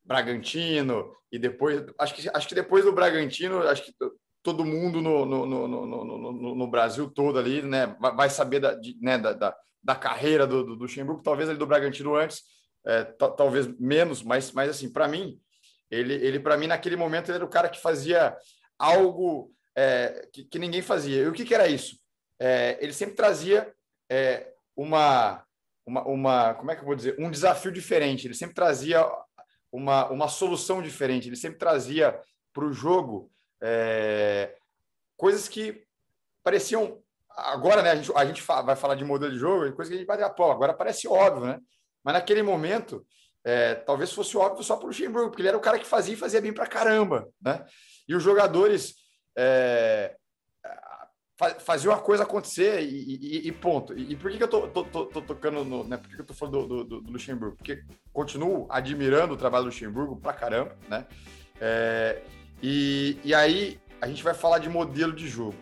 Bragantino 0.01 1.13
e 1.29 1.37
depois, 1.37 1.85
acho 1.99 2.15
que, 2.15 2.29
acho 2.33 2.47
que 2.47 2.55
depois 2.55 2.85
do 2.85 2.93
Bragantino, 2.93 3.61
acho 3.63 3.83
que 3.83 3.93
todo 4.41 4.63
mundo 4.63 5.01
no, 5.01 5.25
no, 5.25 5.45
no, 5.45 5.67
no, 5.67 6.55
no 6.55 6.67
Brasil 6.71 7.09
todo 7.09 7.37
ali, 7.37 7.61
né? 7.61 7.97
Vai 7.99 8.29
saber 8.29 8.61
da, 8.61 8.75
de, 8.75 8.97
né, 9.01 9.17
da, 9.17 9.33
da, 9.33 9.57
da 9.83 9.95
carreira 9.95 10.47
do, 10.47 10.63
do 10.63 10.75
Luxemburgo, 10.75 11.21
talvez 11.21 11.49
ali 11.49 11.59
do 11.59 11.67
Bragantino 11.67 12.15
antes, 12.15 12.43
é, 12.85 13.03
talvez 13.03 13.67
menos, 13.77 14.23
mas, 14.23 14.53
mas 14.53 14.69
assim, 14.69 14.89
para 14.89 15.05
mim, 15.05 15.37
ele, 15.89 16.13
ele 16.13 16.39
para 16.39 16.57
mim, 16.57 16.67
naquele 16.67 16.95
momento, 16.95 17.29
ele 17.29 17.37
era 17.37 17.45
o 17.45 17.49
cara 17.49 17.69
que 17.69 17.81
fazia 17.81 18.35
algo 18.77 19.51
é, 19.75 20.27
que, 20.31 20.43
que, 20.43 20.59
ninguém 20.59 20.81
fazia. 20.81 21.23
E 21.23 21.27
o 21.27 21.33
que, 21.33 21.45
que 21.45 21.53
era 21.53 21.67
isso? 21.67 21.99
É, 22.39 22.77
ele 22.79 22.93
sempre 22.93 23.15
trazia 23.15 23.73
é, 24.09 24.53
uma, 24.75 25.43
uma, 25.85 26.03
uma, 26.03 26.53
como 26.53 26.71
é 26.71 26.75
que 26.75 26.81
eu 26.81 26.85
vou 26.85 26.95
dizer, 26.95 27.15
um 27.19 27.29
desafio 27.29 27.71
diferente. 27.71 28.27
Ele 28.27 28.33
sempre 28.33 28.55
trazia 28.55 29.05
uma, 29.71 30.09
uma 30.09 30.27
solução 30.27 30.81
diferente. 30.81 31.27
Ele 31.27 31.35
sempre 31.35 31.57
trazia 31.57 32.19
para 32.53 32.65
o 32.65 32.73
jogo 32.73 33.31
é, 33.61 34.55
coisas 35.17 35.47
que 35.47 35.83
pareciam 36.43 37.01
agora, 37.29 37.81
né? 37.81 37.91
A 37.91 37.95
gente, 37.95 38.11
a 38.15 38.25
gente 38.25 38.41
vai 38.41 38.75
falar 38.75 38.95
de 38.95 39.05
modelo 39.05 39.31
de 39.31 39.37
jogo, 39.37 39.71
coisa 39.73 39.89
que 39.89 39.95
a 39.95 39.99
gente 39.99 40.07
vai 40.07 40.17
dizer, 40.17 40.29
pô, 40.31 40.51
agora 40.51 40.73
parece 40.73 41.07
óbvio, 41.07 41.45
né? 41.45 41.59
Mas 42.03 42.13
naquele 42.13 42.41
momento, 42.41 43.05
é, 43.43 43.75
talvez 43.75 44.11
fosse 44.11 44.35
óbvio 44.37 44.63
só 44.63 44.75
para 44.75 44.85
o 44.85 44.87
Luxemburgo, 44.87 45.29
porque 45.29 45.41
ele 45.41 45.49
era 45.49 45.57
o 45.57 45.61
cara 45.61 45.79
que 45.79 45.85
fazia 45.85 46.13
e 46.13 46.17
fazia 46.17 46.41
bem 46.41 46.53
para 46.53 46.67
caramba, 46.67 47.29
né? 47.41 47.65
E 48.07 48.15
os 48.15 48.23
jogadores 48.23 48.95
é, 49.37 50.15
faziam 51.59 51.93
a 51.93 51.99
coisa 51.99 52.23
acontecer 52.23 52.81
e, 52.81 53.15
e, 53.15 53.47
e 53.47 53.51
ponto. 53.51 53.97
E, 53.97 54.11
e, 54.11 54.15
por 54.15 54.29
que, 54.29 54.37
que 54.37 54.43
eu 54.43 54.47
tô, 54.47 54.67
tô, 54.67 54.83
tô, 54.83 55.05
tô, 55.05 55.21
tocando 55.21 55.63
no. 55.63 55.83
Né? 55.85 55.95
Por 55.95 56.09
que, 56.09 56.15
que 56.15 56.21
eu 56.21 56.25
tô 56.25 56.33
falando 56.33 56.67
do, 56.67 56.83
do, 56.83 57.01
do, 57.01 57.11
Luxemburgo? 57.11 57.55
Porque 57.55 57.83
continuo 58.11 58.67
admirando 58.69 59.33
o 59.33 59.37
trabalho 59.37 59.65
do 59.65 59.67
Luxemburgo 59.67 60.17
pra 60.17 60.33
caramba, 60.33 60.77
né? 60.89 61.05
É, 61.61 62.21
e, 62.61 63.17
e 63.23 63.33
aí 63.33 63.79
a 64.01 64.07
gente 64.07 64.23
vai 64.23 64.33
falar 64.33 64.59
de 64.59 64.69
modelo 64.69 65.13
de 65.13 65.27
jogo. 65.27 65.55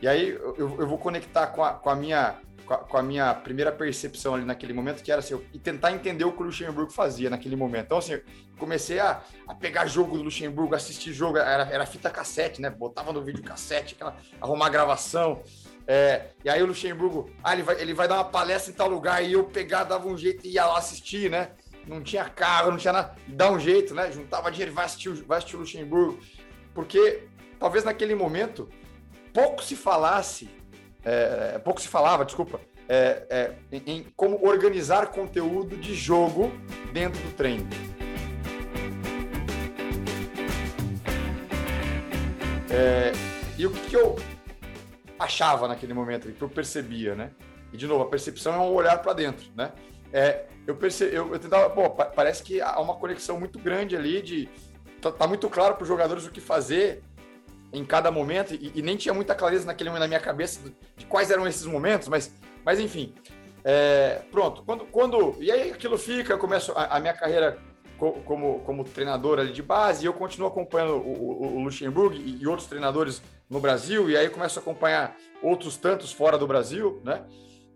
E 0.00 0.08
aí 0.08 0.30
eu, 0.30 0.56
eu 0.56 0.86
vou 0.86 0.98
conectar 0.98 1.48
com 1.48 1.62
a, 1.62 1.74
com 1.74 1.90
a 1.90 1.94
minha 1.94 2.40
com 2.62 2.96
a 2.96 3.02
minha 3.02 3.34
primeira 3.34 3.70
percepção 3.70 4.34
ali 4.34 4.44
naquele 4.44 4.72
momento, 4.72 5.02
que 5.02 5.10
era 5.10 5.20
assim, 5.20 5.40
e 5.52 5.58
tentar 5.58 5.92
entender 5.92 6.24
o 6.24 6.32
que 6.32 6.42
o 6.42 6.46
Luxemburgo 6.46 6.90
fazia 6.90 7.28
naquele 7.28 7.56
momento. 7.56 7.86
Então, 7.86 7.98
assim, 7.98 8.20
comecei 8.58 8.98
a, 8.98 9.22
a 9.46 9.54
pegar 9.54 9.86
jogo 9.86 10.16
do 10.16 10.22
Luxemburgo, 10.22 10.74
assistir 10.74 11.12
jogo, 11.12 11.38
era, 11.38 11.64
era 11.64 11.86
fita 11.86 12.10
cassete, 12.10 12.60
né? 12.60 12.70
Botava 12.70 13.12
no 13.12 13.22
vídeo 13.22 13.42
cassete, 13.42 13.94
aquela, 13.94 14.16
arrumar 14.40 14.68
gravação. 14.68 15.42
É, 15.86 16.26
e 16.44 16.48
aí 16.48 16.62
o 16.62 16.66
Luxemburgo, 16.66 17.30
ah, 17.42 17.52
ele 17.52 17.62
vai, 17.62 17.80
ele 17.80 17.94
vai 17.94 18.06
dar 18.06 18.14
uma 18.14 18.24
palestra 18.24 18.72
em 18.72 18.76
tal 18.76 18.88
lugar, 18.88 19.22
e 19.24 19.32
eu 19.32 19.44
pegar, 19.44 19.84
dava 19.84 20.06
um 20.08 20.16
jeito 20.16 20.46
e 20.46 20.52
ia 20.52 20.64
lá 20.64 20.78
assistir, 20.78 21.30
né? 21.30 21.50
Não 21.86 22.00
tinha 22.00 22.24
carro, 22.24 22.70
não 22.70 22.78
tinha 22.78 22.92
nada. 22.92 23.16
Dá 23.26 23.50
um 23.50 23.58
jeito, 23.58 23.94
né? 23.94 24.10
Juntava 24.12 24.50
dinheiro 24.50 24.72
vai 24.72 24.84
assistir, 24.84 25.10
vai 25.24 25.38
assistir 25.38 25.56
o 25.56 25.60
Luxemburgo. 25.60 26.18
Porque 26.72 27.24
talvez 27.58 27.84
naquele 27.84 28.14
momento 28.14 28.68
pouco 29.32 29.62
se 29.62 29.74
falasse 29.74 30.48
é, 31.04 31.58
pouco 31.58 31.80
se 31.80 31.88
falava, 31.88 32.24
desculpa, 32.24 32.60
é, 32.88 33.26
é, 33.30 33.80
em, 33.86 34.06
como 34.16 34.46
organizar 34.46 35.06
conteúdo 35.08 35.76
de 35.76 35.94
jogo 35.94 36.52
dentro 36.92 37.20
do 37.22 37.34
treino. 37.34 37.68
É, 42.70 43.12
e 43.58 43.66
o 43.66 43.70
que, 43.70 43.94
eu 43.94 44.16
achava 45.18 45.68
naquele 45.68 45.94
momento, 45.94 46.32
que 46.32 46.42
eu 46.42 46.48
percebia, 46.48 47.14
né? 47.14 47.30
E 47.72 47.76
de 47.76 47.86
novo, 47.86 48.02
a 48.02 48.08
percepção 48.08 48.54
é 48.54 48.58
um 48.58 48.72
olhar 48.72 48.98
para 49.02 49.12
dentro, 49.12 49.46
né? 49.54 49.72
É, 50.12 50.44
eu 50.66 50.76
percebi, 50.76 51.14
eu, 51.14 51.32
eu 51.32 51.38
tentava, 51.38 51.70
pô, 51.70 51.88
parece 51.90 52.42
que 52.42 52.60
há 52.60 52.78
uma 52.80 52.94
conexão 52.94 53.38
muito 53.38 53.58
grande 53.58 53.96
ali 53.96 54.20
de 54.20 54.48
tá, 55.00 55.10
tá 55.10 55.26
muito 55.26 55.48
claro 55.48 55.74
para 55.74 55.82
os 55.82 55.88
jogadores 55.88 56.26
o 56.26 56.30
que 56.30 56.40
fazer 56.40 57.02
em 57.72 57.84
cada 57.84 58.10
momento, 58.10 58.54
e, 58.54 58.72
e, 58.74 58.82
nem 58.82 58.96
tinha 58.96 59.14
muita 59.14 59.34
clareza 59.34 59.66
naquele 59.66 59.90
momento 59.90 60.02
na 60.02 60.08
minha 60.08 60.20
cabeça 60.20 60.60
de 60.96 61.06
quais 61.06 61.30
eram 61.30 61.46
esses 61.46 61.64
momentos, 61.64 62.08
mas, 62.08 62.32
mas 62.64 62.78
enfim. 62.78 63.14
É, 63.64 64.22
pronto, 64.30 64.62
quando, 64.64 64.84
quando. 64.86 65.36
E 65.40 65.50
aí 65.50 65.70
aquilo 65.70 65.96
fica, 65.96 66.32
eu 66.32 66.38
começo 66.38 66.72
a, 66.72 66.96
a 66.96 67.00
minha 67.00 67.14
carreira 67.14 67.58
co, 67.96 68.12
como, 68.24 68.60
como 68.60 68.84
treinador 68.84 69.38
ali 69.38 69.52
de 69.52 69.62
base, 69.62 70.04
e 70.04 70.06
eu 70.06 70.12
continuo 70.12 70.48
acompanhando 70.48 70.94
o, 70.94 71.44
o, 71.44 71.56
o 71.56 71.62
Luxemburgo 71.62 72.14
e, 72.14 72.42
e, 72.42 72.46
outros 72.46 72.68
treinadores 72.68 73.22
no 73.48 73.60
Brasil, 73.60 74.10
e 74.10 74.16
aí 74.16 74.28
começo 74.28 74.58
a 74.58 74.62
acompanhar 74.62 75.16
outros 75.40 75.76
tantos 75.76 76.12
fora 76.12 76.36
do 76.36 76.46
Brasil, 76.46 77.00
né? 77.04 77.24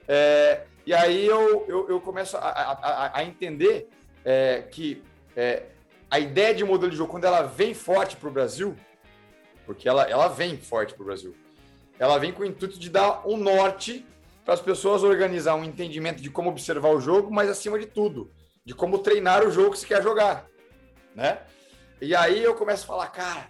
É, 0.08 0.64
e 0.86 0.94
aí 0.94 1.26
eu, 1.26 1.64
eu, 1.68 1.88
eu 1.88 2.00
começo 2.00 2.36
a, 2.36 2.40
a, 2.40 3.18
a 3.18 3.24
entender 3.24 3.88
é, 4.24 4.62
que 4.62 5.02
é, 5.36 5.64
a 6.10 6.18
ideia 6.18 6.54
de 6.54 6.64
modelo 6.64 6.90
de 6.90 6.96
jogo, 6.96 7.10
quando 7.10 7.24
ela 7.24 7.42
vem 7.42 7.74
forte 7.74 8.16
para 8.16 8.28
o 8.28 8.32
Brasil, 8.32 8.76
porque 9.66 9.88
ela, 9.88 10.08
ela 10.08 10.28
vem 10.28 10.56
forte 10.56 10.94
para 10.94 11.02
o 11.02 11.06
Brasil, 11.06 11.34
ela 11.98 12.18
vem 12.18 12.32
com 12.32 12.42
o 12.42 12.46
intuito 12.46 12.78
de 12.78 12.90
dar 12.90 13.26
um 13.26 13.36
norte 13.36 14.06
para 14.44 14.54
as 14.54 14.60
pessoas 14.60 15.02
organizar 15.02 15.54
um 15.54 15.64
entendimento 15.64 16.20
de 16.22 16.30
como 16.30 16.50
observar 16.50 16.90
o 16.90 17.00
jogo, 17.00 17.32
mas 17.32 17.48
acima 17.48 17.78
de 17.78 17.86
tudo, 17.86 18.30
de 18.64 18.74
como 18.74 18.98
treinar 18.98 19.46
o 19.46 19.50
jogo 19.50 19.72
que 19.72 19.78
se 19.78 19.86
quer 19.86 20.02
jogar, 20.02 20.46
né? 21.14 21.38
E 22.00 22.14
aí 22.14 22.42
eu 22.42 22.54
começo 22.54 22.84
a 22.84 22.86
falar, 22.86 23.06
cara, 23.08 23.48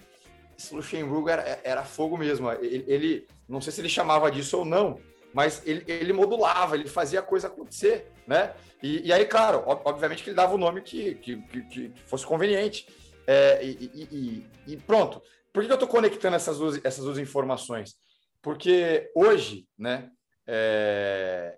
esse 0.57 0.75
Luxemburgo 0.75 1.29
era, 1.29 1.61
era 1.65 1.85
fogo 1.85 2.17
mesmo. 2.17 2.51
Ele, 2.53 2.85
ele, 2.87 3.27
não 3.49 3.61
sei 3.61 3.73
se 3.73 3.81
ele 3.81 3.89
chamava 3.89 4.31
disso 4.31 4.59
ou 4.59 4.65
não, 4.65 5.01
mas 5.33 5.63
ele, 5.67 5.85
ele 5.87 6.13
modulava, 6.13 6.77
ele 6.77 6.89
fazia 6.89 7.21
a 7.21 7.23
coisa 7.23 7.49
acontecer, 7.49 8.13
né? 8.27 8.55
E, 8.83 9.09
e 9.09 9.13
aí, 9.13 9.25
claro, 9.27 9.63
obviamente 9.67 10.23
que 10.23 10.31
ele 10.31 10.37
dava 10.37 10.55
o 10.55 10.59
nome 10.59 10.83
que, 10.83 11.15
que, 11.17 11.37
que 11.69 11.93
fosse 12.07 12.27
conveniente. 12.27 12.87
É, 13.27 13.65
e, 13.65 13.91
e, 13.95 14.47
e, 14.67 14.77
pronto. 14.77 15.23
Por 15.53 15.65
que 15.65 15.71
eu 15.71 15.75
estou 15.75 15.89
conectando 15.89 16.37
essas 16.37 16.59
duas, 16.59 16.85
essas 16.85 17.05
duas 17.05 17.19
informações? 17.19 17.97
Porque 18.43 19.11
hoje, 19.15 19.67
né, 19.79 20.11
é, 20.47 21.57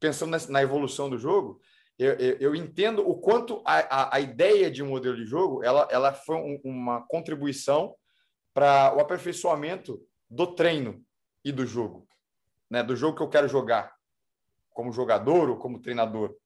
pensando 0.00 0.36
na 0.48 0.62
evolução 0.62 1.10
do 1.10 1.18
jogo, 1.18 1.60
eu, 1.98 2.12
eu, 2.14 2.36
eu, 2.38 2.54
entendo 2.54 3.06
o 3.06 3.14
quanto 3.14 3.62
a, 3.64 3.78
a, 3.78 4.16
a, 4.16 4.20
ideia 4.20 4.70
de 4.70 4.82
um 4.82 4.88
modelo 4.88 5.16
de 5.16 5.24
jogo 5.24 5.64
ela, 5.64 5.88
ela 5.90 6.12
foi 6.12 6.36
um, 6.36 6.60
uma 6.62 7.06
contribuição 7.08 7.94
para 8.52 8.94
o 8.94 9.00
aperfeiçoamento 9.00 10.00
do 10.30 10.46
treino 10.54 11.02
e 11.42 11.50
do 11.50 11.66
jogo 11.66 12.06
né, 12.70 12.82
do 12.82 12.96
jogo 12.96 13.16
que 13.16 13.22
eu 13.22 13.28
quero 13.28 13.48
jogar, 13.48 13.94
como 14.76 14.92
jogador 14.92 15.48
ou 15.48 15.56
como 15.56 15.80
treinador. 15.80 16.36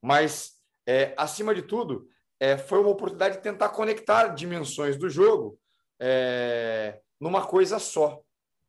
Mas, 0.00 0.54
é, 0.86 1.12
acima 1.18 1.54
de 1.54 1.60
tudo, 1.60 2.08
é, 2.40 2.56
foi 2.56 2.80
uma 2.80 2.88
oportunidade 2.88 3.36
de 3.36 3.42
tentar 3.42 3.68
conectar 3.68 4.28
dimensões 4.28 4.96
do 4.96 5.10
jogo 5.10 5.58
é, 6.00 6.98
numa 7.20 7.46
coisa 7.46 7.78
só. 7.78 8.22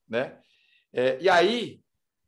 Né? 0.07 0.37
É, 0.91 1.17
e 1.21 1.29
aí, 1.29 1.79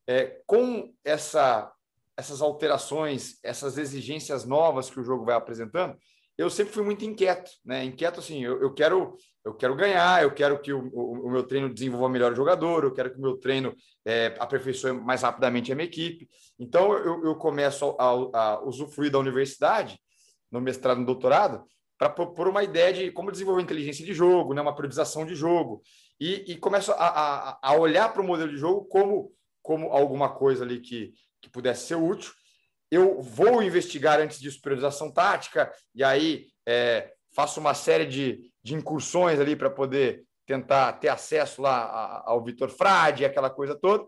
é, 0.07 0.41
com 0.47 0.93
essa, 1.03 1.71
essas 2.15 2.41
alterações, 2.41 3.37
essas 3.43 3.77
exigências 3.77 4.45
novas 4.45 4.89
que 4.89 4.99
o 4.99 5.03
jogo 5.03 5.25
vai 5.25 5.35
apresentando, 5.35 5.97
eu 6.37 6.49
sempre 6.49 6.73
fui 6.73 6.83
muito 6.83 7.03
inquieto, 7.03 7.51
né? 7.63 7.83
Inquieto 7.83 8.19
assim, 8.19 8.43
eu, 8.43 8.61
eu 8.61 8.73
quero 8.73 9.17
eu 9.45 9.53
quero 9.53 9.75
ganhar, 9.75 10.23
eu 10.23 10.33
quero 10.33 10.59
que 10.59 10.73
o, 10.73 10.89
o, 10.91 11.27
o, 11.27 11.31
meu 11.31 11.43
treino 11.43 11.71
desenvolva 11.71 12.09
melhor 12.09 12.31
o 12.31 12.35
jogador, 12.35 12.83
eu 12.83 12.91
quero 12.91 13.11
que 13.11 13.19
o 13.19 13.21
meu 13.21 13.37
treino 13.37 13.75
é, 14.03 14.35
aperfeiçoe 14.39 14.91
mais 14.91 15.21
rapidamente 15.21 15.71
a 15.71 15.75
minha 15.75 15.85
equipe. 15.85 16.27
Então, 16.57 16.91
eu, 16.93 17.23
eu 17.23 17.35
começo 17.35 17.95
a, 17.99 18.05
a, 18.05 18.53
a, 18.53 18.63
usufruir 18.63 19.11
da 19.11 19.19
universidade, 19.19 19.99
no 20.51 20.59
mestrado, 20.59 20.99
no 20.99 21.05
doutorado, 21.05 21.63
para 21.95 22.09
propor 22.09 22.47
uma 22.47 22.63
ideia 22.63 22.91
de 22.91 23.11
como 23.11 23.31
desenvolver 23.31 23.61
inteligência 23.61 24.03
de 24.03 24.15
jogo, 24.15 24.53
né, 24.55 24.61
uma 24.61 24.75
priorização 24.75 25.23
de 25.23 25.35
jogo, 25.35 25.83
e, 26.19 26.53
e 26.53 26.57
começo 26.57 26.91
a, 26.93 27.59
a 27.61 27.73
olhar 27.75 28.11
para 28.11 28.23
o 28.23 28.25
modelo 28.25 28.49
de 28.49 28.57
jogo 28.57 28.85
como, 28.85 29.31
como 29.61 29.91
alguma 29.91 30.29
coisa 30.29 30.63
ali 30.63 30.79
que, 30.79 31.13
que 31.39 31.49
pudesse 31.49 31.85
ser 31.85 31.95
útil. 31.95 32.31
Eu 32.89 33.21
vou 33.21 33.61
investigar 33.61 34.19
antes 34.19 34.39
disso 34.39 34.61
priorização 34.61 35.11
tática, 35.11 35.71
e 35.93 36.03
aí 36.03 36.47
é, 36.67 37.11
faço 37.35 37.59
uma 37.59 37.75
série 37.75 38.05
de, 38.05 38.51
de 38.65 38.73
incursões 38.73 39.39
ali 39.39 39.55
para 39.55 39.69
poder 39.69 40.23
tentar 40.43 40.93
ter 40.93 41.09
acesso 41.09 41.61
lá 41.61 42.23
ao 42.25 42.43
Vitor 42.43 42.67
Frade, 42.67 43.23
aquela 43.23 43.49
coisa 43.49 43.75
toda. 43.75 44.07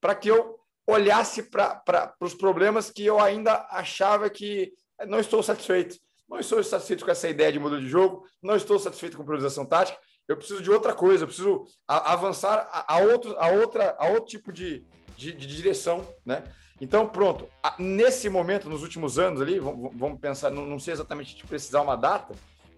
para 0.00 0.14
que 0.14 0.28
eu 0.28 0.54
olhasse 0.86 1.42
para 1.50 2.14
os 2.20 2.32
problemas 2.32 2.88
que 2.88 3.04
eu 3.04 3.18
ainda 3.18 3.66
achava 3.68 4.30
que 4.30 4.72
não 5.08 5.18
estou 5.18 5.42
satisfeito. 5.42 5.96
Não 6.28 6.38
estou 6.38 6.62
satisfeito 6.62 7.04
com 7.04 7.10
essa 7.10 7.28
ideia 7.28 7.50
de 7.50 7.58
modelo 7.58 7.80
de 7.80 7.88
jogo, 7.88 8.24
não 8.40 8.54
estou 8.54 8.78
satisfeito 8.78 9.16
com 9.16 9.24
priorização 9.24 9.66
tática. 9.66 9.98
Eu 10.28 10.36
preciso 10.36 10.62
de 10.62 10.70
outra 10.70 10.94
coisa, 10.94 11.24
eu 11.24 11.28
preciso 11.28 11.64
avançar 11.88 12.68
a, 12.70 12.94
a, 12.94 12.98
outro, 12.98 13.36
a, 13.38 13.48
outra, 13.48 13.96
a 13.98 14.06
outro 14.06 14.26
tipo 14.26 14.52
de, 14.52 14.86
de, 15.16 15.32
de 15.32 15.46
direção, 15.48 16.06
né? 16.24 16.44
Então, 16.80 17.08
pronto. 17.08 17.48
Nesse 17.76 18.28
momento, 18.28 18.68
nos 18.68 18.82
últimos 18.84 19.18
anos 19.18 19.40
ali, 19.40 19.58
vamos 19.58 20.20
pensar, 20.20 20.50
não 20.50 20.78
sei 20.78 20.94
exatamente 20.94 21.44
precisar 21.44 21.80
uma 21.80 21.96
data, 21.96 22.34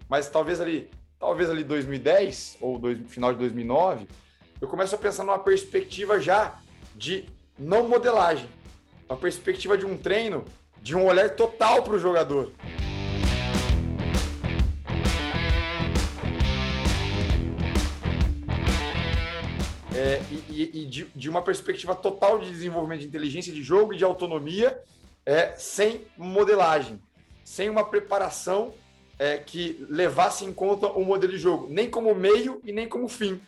mas 0.08 0.30
talvez 0.30 0.58
ali, 0.58 0.90
talvez 1.18 1.50
ali 1.50 1.64
2010 1.64 2.58
ou 2.60 2.78
dois, 2.78 2.98
final 3.08 3.32
de 3.32 3.38
2009, 3.40 4.06
eu 4.60 4.68
começo 4.68 4.94
a 4.94 4.98
pensar 4.98 5.24
numa 5.24 5.38
perspectiva 5.38 6.20
já 6.20 6.60
de 6.94 7.24
não 7.58 7.88
modelagem, 7.88 8.48
uma 9.08 9.18
perspectiva 9.18 9.76
de 9.76 9.84
um 9.84 9.96
treino, 9.96 10.44
de 10.80 10.96
um 10.96 11.04
olhar 11.04 11.30
total 11.30 11.82
para 11.82 11.94
o 11.94 11.98
jogador. 11.98 12.52
É, 19.94 20.22
e, 20.30 20.82
e 20.82 20.86
de, 20.86 21.04
de, 21.06 21.28
uma 21.28 21.42
perspectiva 21.42 21.92
total 21.92 22.38
de 22.38 22.48
desenvolvimento 22.48 23.00
de 23.00 23.08
inteligência 23.08 23.52
de 23.52 23.64
jogo 23.64 23.92
e 23.92 23.96
de 23.96 24.04
autonomia, 24.04 24.80
é, 25.26 25.56
sem 25.56 26.06
modelagem, 26.16 27.02
sem 27.42 27.68
uma 27.68 27.84
preparação 27.84 28.72
é, 29.18 29.38
que 29.38 29.84
levasse 29.88 30.44
em 30.44 30.52
conta 30.52 30.86
o 30.86 31.04
modelo 31.04 31.32
de 31.32 31.38
jogo, 31.38 31.66
nem 31.68 31.90
como 31.90 32.14
meio 32.14 32.60
e 32.64 32.72
nem 32.72 32.88
como 32.88 33.08
fim. 33.08 33.40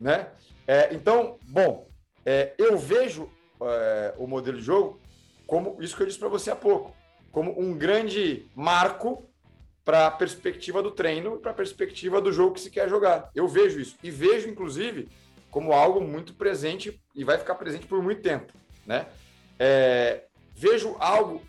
Né? 0.00 0.28
É, 0.66 0.94
então, 0.94 1.38
bom, 1.42 1.88
é, 2.24 2.54
eu 2.56 2.78
vejo 2.78 3.28
é, 3.60 4.14
o 4.18 4.26
modelo 4.26 4.58
de 4.58 4.64
jogo 4.64 5.00
como 5.46 5.76
isso 5.82 5.96
que 5.96 6.02
eu 6.02 6.06
disse 6.06 6.18
para 6.18 6.28
você 6.28 6.50
há 6.50 6.56
pouco, 6.56 6.94
como 7.32 7.60
um 7.60 7.76
grande 7.76 8.46
marco 8.54 9.28
para 9.84 10.06
a 10.06 10.10
perspectiva 10.10 10.80
do 10.80 10.92
treino 10.92 11.34
e 11.34 11.38
para 11.38 11.50
a 11.50 11.54
perspectiva 11.54 12.20
do 12.20 12.32
jogo 12.32 12.54
que 12.54 12.60
se 12.60 12.70
quer 12.70 12.88
jogar. 12.88 13.30
Eu 13.34 13.48
vejo 13.48 13.80
isso. 13.80 13.96
E 14.02 14.10
vejo, 14.10 14.48
inclusive, 14.48 15.08
como 15.50 15.72
algo 15.72 16.00
muito 16.00 16.34
presente 16.34 17.02
e 17.14 17.24
vai 17.24 17.36
ficar 17.36 17.56
presente 17.56 17.86
por 17.86 18.00
muito 18.00 18.22
tempo. 18.22 18.52
Né? 18.86 19.06
É, 19.58 20.26
vejo 20.54 20.94
algo 21.00 21.42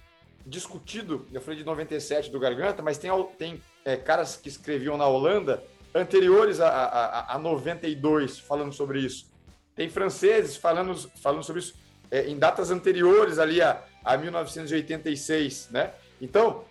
discutido, 0.45 1.27
eu 1.31 1.41
falei 1.41 1.59
de 1.59 1.65
97 1.65 2.29
do 2.29 2.39
Garganta, 2.39 2.81
mas 2.81 2.97
tem, 2.97 3.09
tem 3.37 3.61
é, 3.85 3.95
caras 3.95 4.35
que 4.35 4.49
escreviam 4.49 4.97
na 4.97 5.07
Holanda 5.07 5.63
anteriores 5.93 6.59
a, 6.59 6.69
a, 6.69 7.35
a 7.35 7.39
92 7.39 8.39
falando 8.39 8.73
sobre 8.73 8.99
isso. 8.99 9.29
Tem 9.75 9.89
franceses 9.89 10.55
falando, 10.55 10.95
falando 11.21 11.43
sobre 11.43 11.61
isso 11.61 11.75
é, 12.09 12.27
em 12.27 12.37
datas 12.37 12.71
anteriores 12.71 13.39
ali 13.39 13.61
a, 13.61 13.81
a 14.03 14.17
1986, 14.17 15.69
né? 15.71 15.91
Então, 16.21 16.65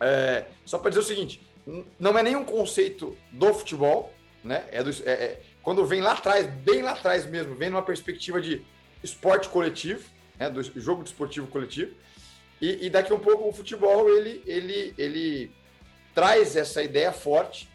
é, 0.00 0.46
só 0.64 0.78
para 0.78 0.88
dizer 0.88 1.00
o 1.00 1.04
seguinte, 1.04 1.46
não 1.98 2.18
é 2.18 2.22
nenhum 2.22 2.44
conceito 2.44 3.16
do 3.30 3.52
futebol, 3.52 4.12
né? 4.42 4.64
É, 4.72 4.82
do, 4.82 4.90
é, 5.04 5.12
é, 5.12 5.42
quando 5.62 5.84
vem 5.84 6.00
lá 6.00 6.12
atrás, 6.12 6.46
bem 6.46 6.82
lá 6.82 6.92
atrás 6.92 7.26
mesmo, 7.26 7.54
vem 7.54 7.68
numa 7.68 7.82
perspectiva 7.82 8.40
de 8.40 8.64
esporte 9.02 9.48
coletivo, 9.48 10.08
né? 10.38 10.48
do 10.48 10.62
jogo 10.80 11.02
desportivo 11.02 11.46
coletivo, 11.46 11.94
e, 12.60 12.86
e 12.86 12.90
daqui 12.90 13.12
um 13.12 13.18
pouco 13.18 13.48
o 13.48 13.52
futebol 13.52 14.08
ele, 14.08 14.42
ele, 14.46 14.94
ele 14.98 15.50
traz 16.14 16.56
essa 16.56 16.82
ideia 16.82 17.12
forte 17.12 17.68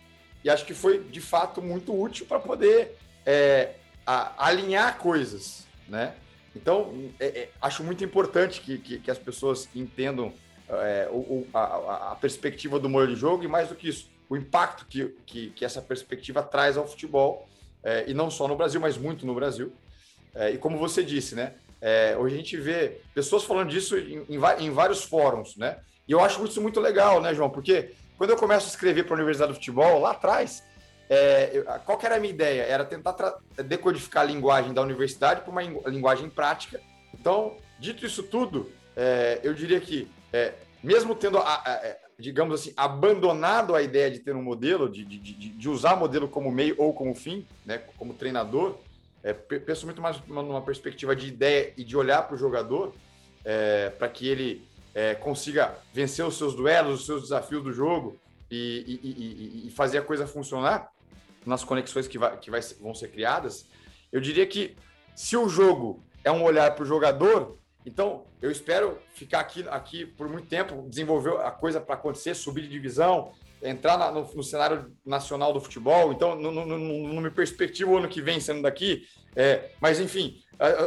e 0.43 0.49
acho 0.49 0.65
que 0.65 0.73
foi 0.73 1.03
de 1.03 1.19
fato 1.19 1.61
muito 1.61 1.99
útil 1.99 2.25
para 2.25 2.39
poder 2.39 2.97
é, 3.25 3.73
a, 4.05 4.47
alinhar 4.47 4.97
coisas, 4.97 5.65
né? 5.88 6.15
Então, 6.55 7.11
é, 7.19 7.25
é, 7.25 7.49
acho 7.61 7.83
muito 7.83 8.03
importante 8.03 8.61
que, 8.61 8.77
que, 8.77 8.99
que 8.99 9.11
as 9.11 9.17
pessoas 9.17 9.67
entendam 9.75 10.31
é, 10.69 11.09
o, 11.11 11.45
a, 11.53 12.11
a, 12.11 12.15
perspectiva 12.15 12.79
do 12.79 12.88
modelo 12.88 13.13
de 13.13 13.19
jogo 13.19 13.43
e, 13.43 13.47
mais 13.47 13.69
do 13.69 13.75
que 13.75 13.89
isso, 13.89 14.09
o 14.29 14.38
impacto 14.38 14.86
que, 14.86 15.13
que, 15.25 15.49
que 15.49 15.65
essa 15.65 15.81
perspectiva 15.81 16.41
traz 16.41 16.77
ao 16.77 16.88
futebol, 16.88 17.47
é, 17.83 18.05
e 18.07 18.13
não 18.13 18.31
só 18.31 18.47
no 18.47 18.55
Brasil, 18.55 18.79
mas 18.79 18.97
muito 18.97 19.25
no 19.25 19.36
Brasil. 19.36 19.73
É, 20.33 20.51
e 20.51 20.57
como 20.57 20.77
você 20.77 21.03
disse, 21.03 21.36
né? 21.36 21.53
É, 21.88 22.17
hoje 22.17 22.33
a 22.33 22.38
gente 22.39 22.57
vê 22.57 22.97
pessoas 23.13 23.43
falando 23.43 23.69
disso 23.69 23.95
em, 23.95 24.25
em, 24.27 24.71
vários 24.71 25.03
fóruns, 25.03 25.55
né? 25.55 25.77
E 26.07 26.13
eu 26.13 26.19
acho 26.19 26.43
isso 26.43 26.59
muito 26.59 26.79
legal, 26.79 27.21
né, 27.21 27.31
João? 27.31 27.47
Porque 27.47 27.91
quando 28.17 28.31
eu 28.31 28.36
começo 28.36 28.65
a 28.65 28.69
escrever 28.69 29.03
para 29.03 29.13
a 29.13 29.17
Universidade 29.17 29.51
do 29.51 29.55
Futebol, 29.55 29.99
lá 29.99 30.09
atrás, 30.09 30.63
é, 31.07 31.63
qual 31.86 31.95
que 31.95 32.07
era 32.07 32.15
a 32.15 32.19
minha 32.19 32.33
ideia? 32.33 32.63
Era 32.63 32.83
tentar 32.83 33.15
decodificar 33.63 34.23
a 34.23 34.25
linguagem 34.25 34.73
da 34.73 34.81
universidade 34.81 35.41
para 35.41 35.51
uma 35.51 35.61
linguagem 35.61 36.27
prática. 36.27 36.81
Então, 37.13 37.55
dito 37.79 38.03
isso 38.03 38.23
tudo, 38.23 38.71
é, 38.95 39.39
eu 39.43 39.53
diria 39.53 39.79
que, 39.79 40.07
é, 40.33 40.53
mesmo 40.83 41.13
tendo, 41.13 41.38
a, 41.38 41.61
a, 41.63 41.71
é, 41.83 41.99
digamos 42.17 42.61
assim, 42.61 42.73
abandonado 42.75 43.75
a 43.75 43.83
ideia 43.83 44.09
de 44.09 44.17
ter 44.17 44.36
um 44.36 44.41
modelo, 44.41 44.89
de, 44.89 45.05
de, 45.05 45.19
de, 45.19 45.49
de 45.49 45.69
usar 45.69 45.95
modelo 45.95 46.27
como 46.27 46.51
meio 46.51 46.73
ou 46.79 46.95
como 46.95 47.13
fim, 47.13 47.45
né, 47.63 47.77
como 47.95 48.15
treinador, 48.15 48.75
é, 49.26 49.34
penso 49.34 49.88
muito 49.88 49.99
mais 49.99 50.21
numa 50.28 50.61
perspectiva 50.61 51.15
de 51.15 51.28
ideia 51.28 51.73
e 51.76 51.84
de 51.84 51.97
olhar 51.97 52.21
para 52.21 52.36
o 52.36 52.38
jogador, 52.38 52.93
é, 53.43 53.89
para 53.89 54.07
que 54.07 54.28
ele 54.28 54.67
é, 54.93 55.15
consiga 55.15 55.76
vencer 55.91 56.23
os 56.23 56.38
seus 56.38 56.53
duelos, 56.53 56.99
os 56.99 57.05
seus 57.07 57.23
desafios 57.23 57.63
do 57.63 57.73
jogo 57.73 58.19
e, 58.51 59.01
e, 59.03 59.63
e, 59.63 59.67
e 59.67 59.71
fazer 59.71 59.97
a 59.97 60.01
coisa 60.03 60.28
funcionar 60.28 60.91
nas 61.43 61.63
conexões 61.63 62.07
que, 62.07 62.19
vai, 62.19 62.38
que 62.38 62.51
vai, 62.51 62.61
vão 62.80 62.93
ser 62.93 63.07
criadas, 63.07 63.67
eu 64.11 64.21
diria 64.21 64.45
que 64.45 64.76
se 65.15 65.36
o 65.36 65.49
jogo 65.49 66.03
é 66.23 66.32
um 66.32 66.43
olhar 66.43 66.76
para 66.76 66.84
o 66.84 66.86
jogador, 66.86 67.57
então 67.84 68.26
eu 68.41 68.51
espero 68.51 68.99
ficar 69.15 69.39
aqui, 69.39 69.67
aqui 69.69 70.05
por 70.05 70.30
muito 70.30 70.47
tempo, 70.47 70.88
desenvolver 70.88 71.38
a 71.41 71.49
coisa 71.49 71.82
para 71.82 71.95
acontecer, 71.95 72.36
subir 72.36 72.61
de 72.61 72.69
divisão, 72.69 73.32
entrar 73.62 73.97
na, 73.97 74.12
no, 74.12 74.30
no, 74.34 74.43
cenário 74.43 74.91
nacional 75.06 75.53
do 75.53 75.62
futebol. 75.62 76.12
Então, 76.12 76.36
não, 76.36 77.22
me 77.22 77.32
perspectivo 77.32 77.93
o 77.93 77.97
ano 77.97 78.08
que 78.08 78.22
vem 78.22 78.39
sendo 78.39 78.62
daqui, 78.62 79.08
é, 79.36 79.72
mas 79.82 79.99
enfim, 79.99 80.41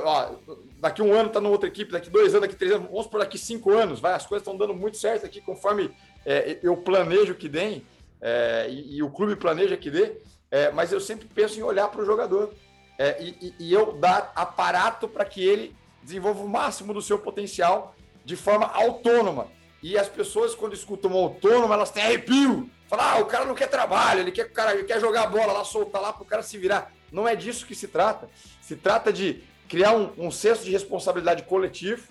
ó, 0.04 0.34
daqui 0.80 1.02
um 1.02 1.12
ano 1.12 1.28
está 1.28 1.40
numa 1.40 1.52
outra 1.52 1.68
equipe, 1.68 1.92
daqui 1.92 2.10
dois 2.10 2.34
anos, 2.34 2.42
daqui 2.42 2.56
três 2.56 2.72
anos, 2.72 2.88
vamos 2.88 3.06
por 3.06 3.20
daqui 3.20 3.38
cinco 3.38 3.72
anos, 3.72 4.00
vai, 4.00 4.14
as 4.14 4.26
coisas 4.26 4.46
estão 4.46 4.56
dando 4.56 4.74
muito 4.74 4.96
certo 4.96 5.26
aqui 5.26 5.40
conforme 5.40 5.90
é, 6.24 6.58
eu 6.62 6.76
planejo 6.76 7.34
que 7.34 7.48
dê 7.48 7.82
é, 8.20 8.66
e, 8.68 8.96
e, 8.96 9.02
o 9.02 9.10
clube 9.10 9.36
planeja 9.36 9.76
que 9.76 9.90
dê, 9.90 10.16
é, 10.50 10.70
mas 10.70 10.92
eu 10.92 11.00
sempre 11.00 11.26
penso 11.26 11.58
em 11.58 11.62
olhar 11.62 11.88
para 11.88 12.02
o 12.02 12.04
jogador 12.04 12.52
é, 12.98 13.22
e, 13.22 13.54
e, 13.58 13.72
eu 13.72 13.92
dar 13.92 14.32
aparato 14.34 15.08
para 15.08 15.24
que 15.24 15.44
ele 15.44 15.74
desenvolva 16.02 16.42
o 16.42 16.48
máximo 16.48 16.92
do 16.92 17.02
seu 17.02 17.18
potencial 17.18 17.94
de 18.24 18.34
forma 18.34 18.66
autônoma. 18.66 19.46
E 19.82 19.96
as 19.96 20.08
pessoas, 20.08 20.54
quando 20.54 20.74
escutam 20.74 21.12
autônomo, 21.12 21.72
elas 21.72 21.90
têm 21.90 22.02
arrepio. 22.02 22.68
Falam, 22.88 23.04
ah, 23.06 23.18
o 23.20 23.26
cara 23.26 23.44
não 23.44 23.54
quer 23.54 23.68
trabalho, 23.68 24.20
ele 24.20 24.32
quer, 24.32 24.46
o 24.46 24.50
cara, 24.50 24.74
ele 24.74 24.84
quer 24.84 25.00
jogar 25.00 25.24
a 25.24 25.26
bola 25.26 25.52
lá, 25.52 25.64
soltar 25.64 26.00
lá 26.00 26.12
para 26.12 26.22
o 26.22 26.26
cara 26.26 26.42
se 26.42 26.56
virar. 26.56 26.90
Não 27.12 27.28
é 27.28 27.36
disso 27.36 27.66
que 27.66 27.74
se 27.74 27.86
trata. 27.86 28.28
Se 28.60 28.74
trata 28.76 29.12
de 29.12 29.42
criar 29.68 29.94
um, 29.94 30.10
um 30.16 30.30
senso 30.30 30.64
de 30.64 30.70
responsabilidade 30.70 31.42
coletivo, 31.42 32.08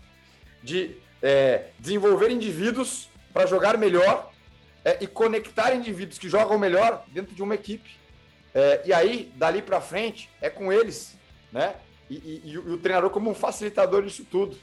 de 0.64 0.96
é, 1.22 1.66
desenvolver 1.80 2.30
indivíduos 2.30 3.10
para 3.34 3.46
jogar 3.46 3.78
melhor 3.78 4.32
é, 4.86 4.98
e 5.02 5.08
conectar 5.08 5.74
indivíduos 5.74 6.18
que 6.18 6.30
jogam 6.30 6.58
melhor 6.58 7.04
dentro 7.08 7.36
de 7.36 7.42
uma 7.42 7.56
equipe. 7.56 7.98
É, 8.54 8.82
e 8.86 8.94
aí, 8.94 9.32
dali 9.36 9.62
para 9.62 9.82
frente, 9.82 10.30
é 10.42 10.50
com 10.50 10.72
eles, 10.72 11.18
né? 11.52 11.76
E, 12.10 12.16
e, 12.16 12.42
e, 12.52 12.58
o 12.58 12.78
treinador 12.78 13.10
como 13.10 13.30
um 13.30 13.36
facilitador 13.36 14.02
disso 14.04 14.26
tudo. 14.30 14.58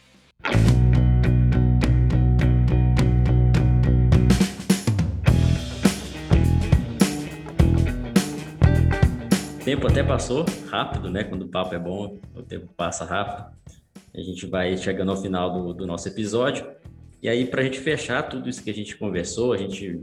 Tempo 9.75 9.89
até 9.89 10.05
passou 10.05 10.47
rápido, 10.69 11.11
né? 11.11 11.25
Quando 11.25 11.43
o 11.43 11.49
papo 11.49 11.75
é 11.75 11.79
bom, 11.79 12.17
o 12.33 12.43
tempo 12.43 12.69
passa 12.77 13.05
rápido. 13.05 13.53
A 14.15 14.21
gente 14.21 14.47
vai 14.47 14.77
chegando 14.77 15.11
ao 15.11 15.17
final 15.17 15.53
do, 15.53 15.75
do 15.75 15.85
nosso 15.85 16.07
episódio. 16.07 16.65
E 17.21 17.29
aí, 17.29 17.45
para 17.45 17.61
a 17.61 17.65
gente 17.65 17.81
fechar 17.81 18.23
tudo 18.23 18.49
isso 18.49 18.63
que 18.63 18.71
a 18.71 18.75
gente 18.75 18.97
conversou, 18.97 19.53
a 19.53 19.57
gente 19.57 20.01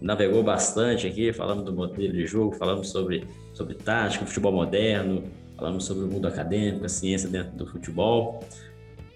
navegou 0.00 0.42
bastante 0.42 1.06
aqui, 1.06 1.34
falamos 1.34 1.64
do 1.64 1.72
modelo 1.72 2.14
de 2.14 2.26
jogo, 2.26 2.54
falamos 2.56 2.88
sobre, 2.88 3.26
sobre 3.52 3.74
tática, 3.74 4.24
futebol 4.24 4.52
moderno, 4.52 5.24
falamos 5.54 5.84
sobre 5.84 6.04
o 6.04 6.08
mundo 6.08 6.26
acadêmico, 6.26 6.86
a 6.86 6.88
ciência 6.88 7.28
dentro 7.28 7.52
do 7.52 7.66
futebol. 7.66 8.42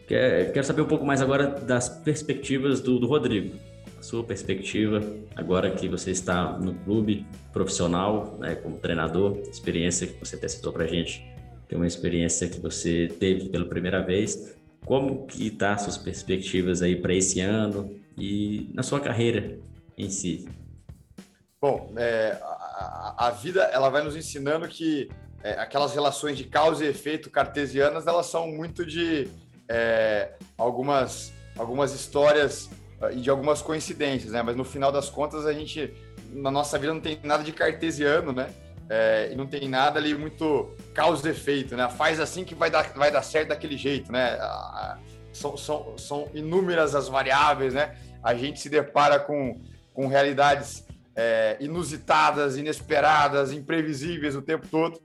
Quero 0.06 0.64
saber 0.64 0.82
um 0.82 0.86
pouco 0.86 1.06
mais 1.06 1.22
agora 1.22 1.46
das 1.46 1.88
perspectivas 1.88 2.78
do, 2.82 2.98
do 2.98 3.06
Rodrigo 3.06 3.56
sua 4.04 4.22
perspectiva, 4.22 5.00
agora 5.34 5.70
que 5.70 5.88
você 5.88 6.10
está 6.10 6.58
no 6.58 6.74
clube 6.74 7.26
profissional, 7.52 8.36
né, 8.38 8.54
como 8.54 8.76
treinador, 8.76 9.38
experiência 9.50 10.06
que 10.06 10.20
você 10.20 10.36
até 10.36 10.46
citou 10.46 10.72
para 10.72 10.84
a 10.84 10.86
gente, 10.86 11.24
que 11.66 11.74
é 11.74 11.78
uma 11.78 11.86
experiência 11.86 12.46
que 12.46 12.60
você 12.60 13.08
teve 13.18 13.48
pela 13.48 13.64
primeira 13.64 14.04
vez, 14.04 14.54
como 14.84 15.26
que 15.26 15.50
tá 15.50 15.78
suas 15.78 15.96
perspectivas 15.96 16.82
aí 16.82 16.94
para 16.96 17.14
esse 17.14 17.40
ano 17.40 17.98
e 18.18 18.70
na 18.74 18.82
sua 18.82 19.00
carreira 19.00 19.58
em 19.96 20.10
si? 20.10 20.46
Bom, 21.58 21.94
é, 21.96 22.38
a, 22.42 23.28
a, 23.28 23.30
vida 23.30 23.62
ela 23.72 23.88
vai 23.88 24.02
nos 24.04 24.14
ensinando 24.14 24.68
que 24.68 25.08
é, 25.42 25.52
aquelas 25.52 25.94
relações 25.94 26.36
de 26.36 26.44
causa 26.44 26.84
e 26.84 26.88
efeito 26.88 27.30
cartesianas, 27.30 28.06
elas 28.06 28.26
são 28.26 28.48
muito 28.48 28.84
de 28.84 29.30
é, 29.66 30.34
algumas, 30.58 31.32
algumas 31.56 31.94
histórias 31.94 32.68
e 33.12 33.16
de 33.16 33.30
algumas 33.30 33.60
coincidências, 33.60 34.32
né? 34.32 34.42
Mas 34.42 34.56
no 34.56 34.64
final 34.64 34.90
das 34.90 35.08
contas, 35.08 35.46
a 35.46 35.52
gente, 35.52 35.92
na 36.32 36.50
nossa 36.50 36.78
vida, 36.78 36.92
não 36.92 37.00
tem 37.00 37.18
nada 37.22 37.42
de 37.42 37.52
cartesiano, 37.52 38.32
né? 38.32 38.48
É, 38.88 39.30
e 39.32 39.34
não 39.34 39.46
tem 39.46 39.68
nada 39.68 39.98
ali 39.98 40.14
muito 40.14 40.70
causa 40.92 41.26
e 41.28 41.30
efeito, 41.30 41.76
né? 41.76 41.88
Faz 41.88 42.20
assim 42.20 42.44
que 42.44 42.54
vai 42.54 42.70
dar, 42.70 42.92
vai 42.94 43.10
dar 43.10 43.22
certo 43.22 43.48
daquele 43.48 43.76
jeito, 43.76 44.12
né? 44.12 44.38
São, 45.32 45.56
são, 45.56 45.98
são 45.98 46.28
inúmeras 46.34 46.94
as 46.94 47.08
variáveis, 47.08 47.74
né? 47.74 47.96
A 48.22 48.34
gente 48.34 48.60
se 48.60 48.68
depara 48.68 49.18
com, 49.18 49.60
com 49.92 50.06
realidades 50.06 50.86
é, 51.16 51.56
inusitadas, 51.60 52.56
inesperadas, 52.56 53.52
imprevisíveis 53.52 54.36
o 54.36 54.42
tempo 54.42 54.66
todo. 54.68 55.00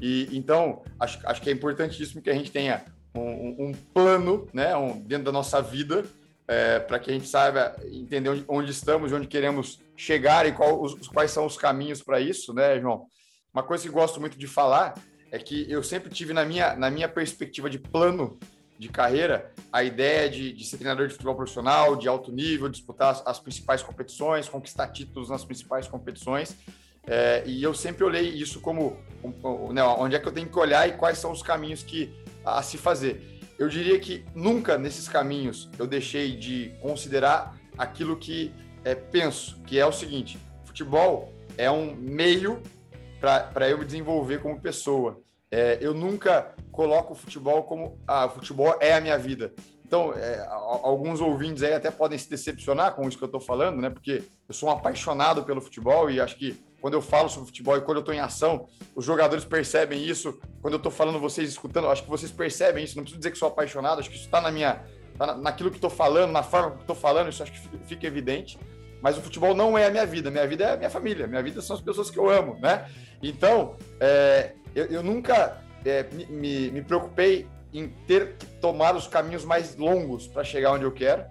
E 0.00 0.28
então 0.32 0.82
acho, 0.98 1.18
acho 1.24 1.40
que 1.40 1.48
é 1.48 1.52
importantíssimo 1.52 2.20
que 2.20 2.30
a 2.30 2.34
gente 2.34 2.50
tenha 2.50 2.84
um, 3.14 3.68
um 3.68 3.72
plano, 3.94 4.48
né, 4.52 4.74
um, 4.76 5.00
dentro 5.00 5.24
da 5.24 5.32
nossa 5.32 5.60
vida, 5.60 6.04
é, 6.48 6.78
para 6.80 6.98
que 6.98 7.10
a 7.10 7.14
gente 7.14 7.28
saiba 7.28 7.76
entender 7.84 8.28
onde, 8.28 8.44
onde, 8.48 8.70
estamos, 8.70 9.12
onde 9.12 9.26
queremos 9.26 9.80
chegar 9.96 10.46
e 10.46 10.52
qual, 10.52 10.82
os, 10.82 11.08
quais 11.08 11.30
são 11.30 11.46
os 11.46 11.56
caminhos 11.56 12.02
para 12.02 12.20
isso, 12.20 12.52
né, 12.52 12.80
João? 12.80 13.06
Uma 13.52 13.62
coisa 13.62 13.84
que 13.84 13.90
gosto 13.90 14.20
muito 14.20 14.38
de 14.38 14.46
falar 14.46 14.94
é 15.30 15.38
que 15.38 15.70
eu 15.70 15.82
sempre 15.82 16.10
tive 16.10 16.32
na 16.32 16.44
minha, 16.44 16.74
na 16.74 16.90
minha 16.90 17.08
perspectiva 17.08 17.70
de 17.70 17.78
plano 17.78 18.38
de 18.78 18.88
carreira 18.88 19.52
a 19.72 19.84
ideia 19.84 20.28
de, 20.28 20.52
de 20.52 20.64
ser 20.64 20.76
treinador 20.76 21.06
de 21.06 21.12
futebol 21.12 21.36
profissional, 21.36 21.96
de 21.96 22.08
alto 22.08 22.32
nível, 22.32 22.68
disputar 22.68 23.12
as, 23.12 23.26
as 23.26 23.38
principais 23.38 23.82
competições, 23.82 24.48
conquistar 24.48 24.88
títulos 24.88 25.30
nas 25.30 25.44
principais 25.44 25.86
competições. 25.86 26.56
É, 27.06 27.42
e 27.46 27.62
eu 27.62 27.74
sempre 27.74 28.04
olhei 28.04 28.28
isso 28.28 28.60
como 28.60 28.96
um, 29.24 29.48
um, 29.48 29.72
né, 29.72 29.82
onde 29.82 30.14
é 30.14 30.18
que 30.18 30.26
eu 30.26 30.32
tenho 30.32 30.48
que 30.48 30.58
olhar 30.58 30.88
e 30.88 30.92
quais 30.92 31.18
são 31.18 31.32
os 31.32 31.42
caminhos 31.42 31.82
que 31.82 32.12
a 32.44 32.62
se 32.62 32.76
fazer. 32.76 33.31
Eu 33.58 33.68
diria 33.68 33.98
que 33.98 34.24
nunca 34.34 34.76
nesses 34.78 35.08
caminhos 35.08 35.70
eu 35.78 35.86
deixei 35.86 36.36
de 36.36 36.72
considerar 36.80 37.56
aquilo 37.76 38.16
que 38.16 38.52
é, 38.84 38.94
penso, 38.94 39.60
que 39.66 39.78
é 39.78 39.86
o 39.86 39.92
seguinte: 39.92 40.38
futebol 40.64 41.32
é 41.56 41.70
um 41.70 41.94
meio 41.94 42.60
para 43.20 43.68
eu 43.68 43.78
me 43.78 43.84
desenvolver 43.84 44.40
como 44.40 44.60
pessoa. 44.60 45.20
É, 45.50 45.78
eu 45.80 45.94
nunca 45.94 46.54
coloco 46.72 47.12
o 47.12 47.16
futebol 47.16 47.62
como 47.64 47.98
ah, 48.06 48.26
o 48.26 48.30
futebol 48.30 48.76
é 48.80 48.94
a 48.94 49.00
minha 49.00 49.18
vida. 49.18 49.52
Então, 49.84 50.14
é, 50.14 50.46
alguns 50.48 51.20
ouvintes 51.20 51.62
aí 51.62 51.74
até 51.74 51.90
podem 51.90 52.16
se 52.16 52.28
decepcionar 52.28 52.94
com 52.94 53.06
isso 53.06 53.18
que 53.18 53.24
eu 53.24 53.26
estou 53.26 53.40
falando, 53.40 53.78
né? 53.78 53.90
Porque 53.90 54.22
eu 54.48 54.54
sou 54.54 54.70
um 54.70 54.72
apaixonado 54.72 55.44
pelo 55.44 55.60
futebol 55.60 56.10
e 56.10 56.18
acho 56.18 56.36
que 56.36 56.58
quando 56.82 56.94
eu 56.94 57.00
falo 57.00 57.28
sobre 57.28 57.46
futebol 57.46 57.76
e 57.76 57.80
quando 57.80 57.98
eu 57.98 58.00
estou 58.00 58.12
em 58.12 58.18
ação, 58.18 58.66
os 58.96 59.04
jogadores 59.04 59.44
percebem 59.44 60.04
isso. 60.04 60.36
Quando 60.60 60.74
eu 60.74 60.78
estou 60.78 60.90
falando, 60.90 61.20
vocês 61.20 61.48
escutando, 61.48 61.88
acho 61.88 62.02
que 62.02 62.10
vocês 62.10 62.32
percebem 62.32 62.82
isso. 62.82 62.96
Não 62.96 63.04
preciso 63.04 63.20
dizer 63.20 63.30
que 63.30 63.38
sou 63.38 63.46
apaixonado, 63.46 64.00
acho 64.00 64.10
que 64.10 64.16
isso 64.16 64.24
está 64.24 64.40
na 64.40 64.50
minha, 64.50 64.82
tá 65.16 65.36
naquilo 65.36 65.70
que 65.70 65.76
estou 65.76 65.88
falando, 65.88 66.32
na 66.32 66.42
forma 66.42 66.72
que 66.72 66.80
estou 66.80 66.96
falando, 66.96 67.28
isso 67.28 67.40
acho 67.40 67.52
que 67.52 67.78
fica 67.86 68.04
evidente. 68.04 68.58
Mas 69.00 69.16
o 69.16 69.20
futebol 69.20 69.54
não 69.54 69.78
é 69.78 69.86
a 69.86 69.90
minha 69.92 70.04
vida, 70.04 70.28
minha 70.28 70.46
vida 70.46 70.64
é 70.64 70.72
a 70.72 70.76
minha 70.76 70.90
família, 70.90 71.28
minha 71.28 71.42
vida 71.42 71.62
são 71.62 71.76
as 71.76 71.82
pessoas 71.82 72.10
que 72.10 72.18
eu 72.18 72.28
amo, 72.28 72.58
né? 72.60 72.90
Então, 73.22 73.76
é, 74.00 74.52
eu, 74.74 74.86
eu, 74.86 75.02
nunca 75.04 75.62
é, 75.84 76.04
me, 76.28 76.68
me 76.72 76.82
preocupei 76.82 77.46
em 77.72 77.88
ter 78.08 78.34
que 78.34 78.46
tomar 78.60 78.96
os 78.96 79.06
caminhos 79.06 79.44
mais 79.44 79.76
longos 79.76 80.26
para 80.26 80.42
chegar 80.42 80.72
onde 80.72 80.84
eu 80.84 80.92
quero 80.92 81.24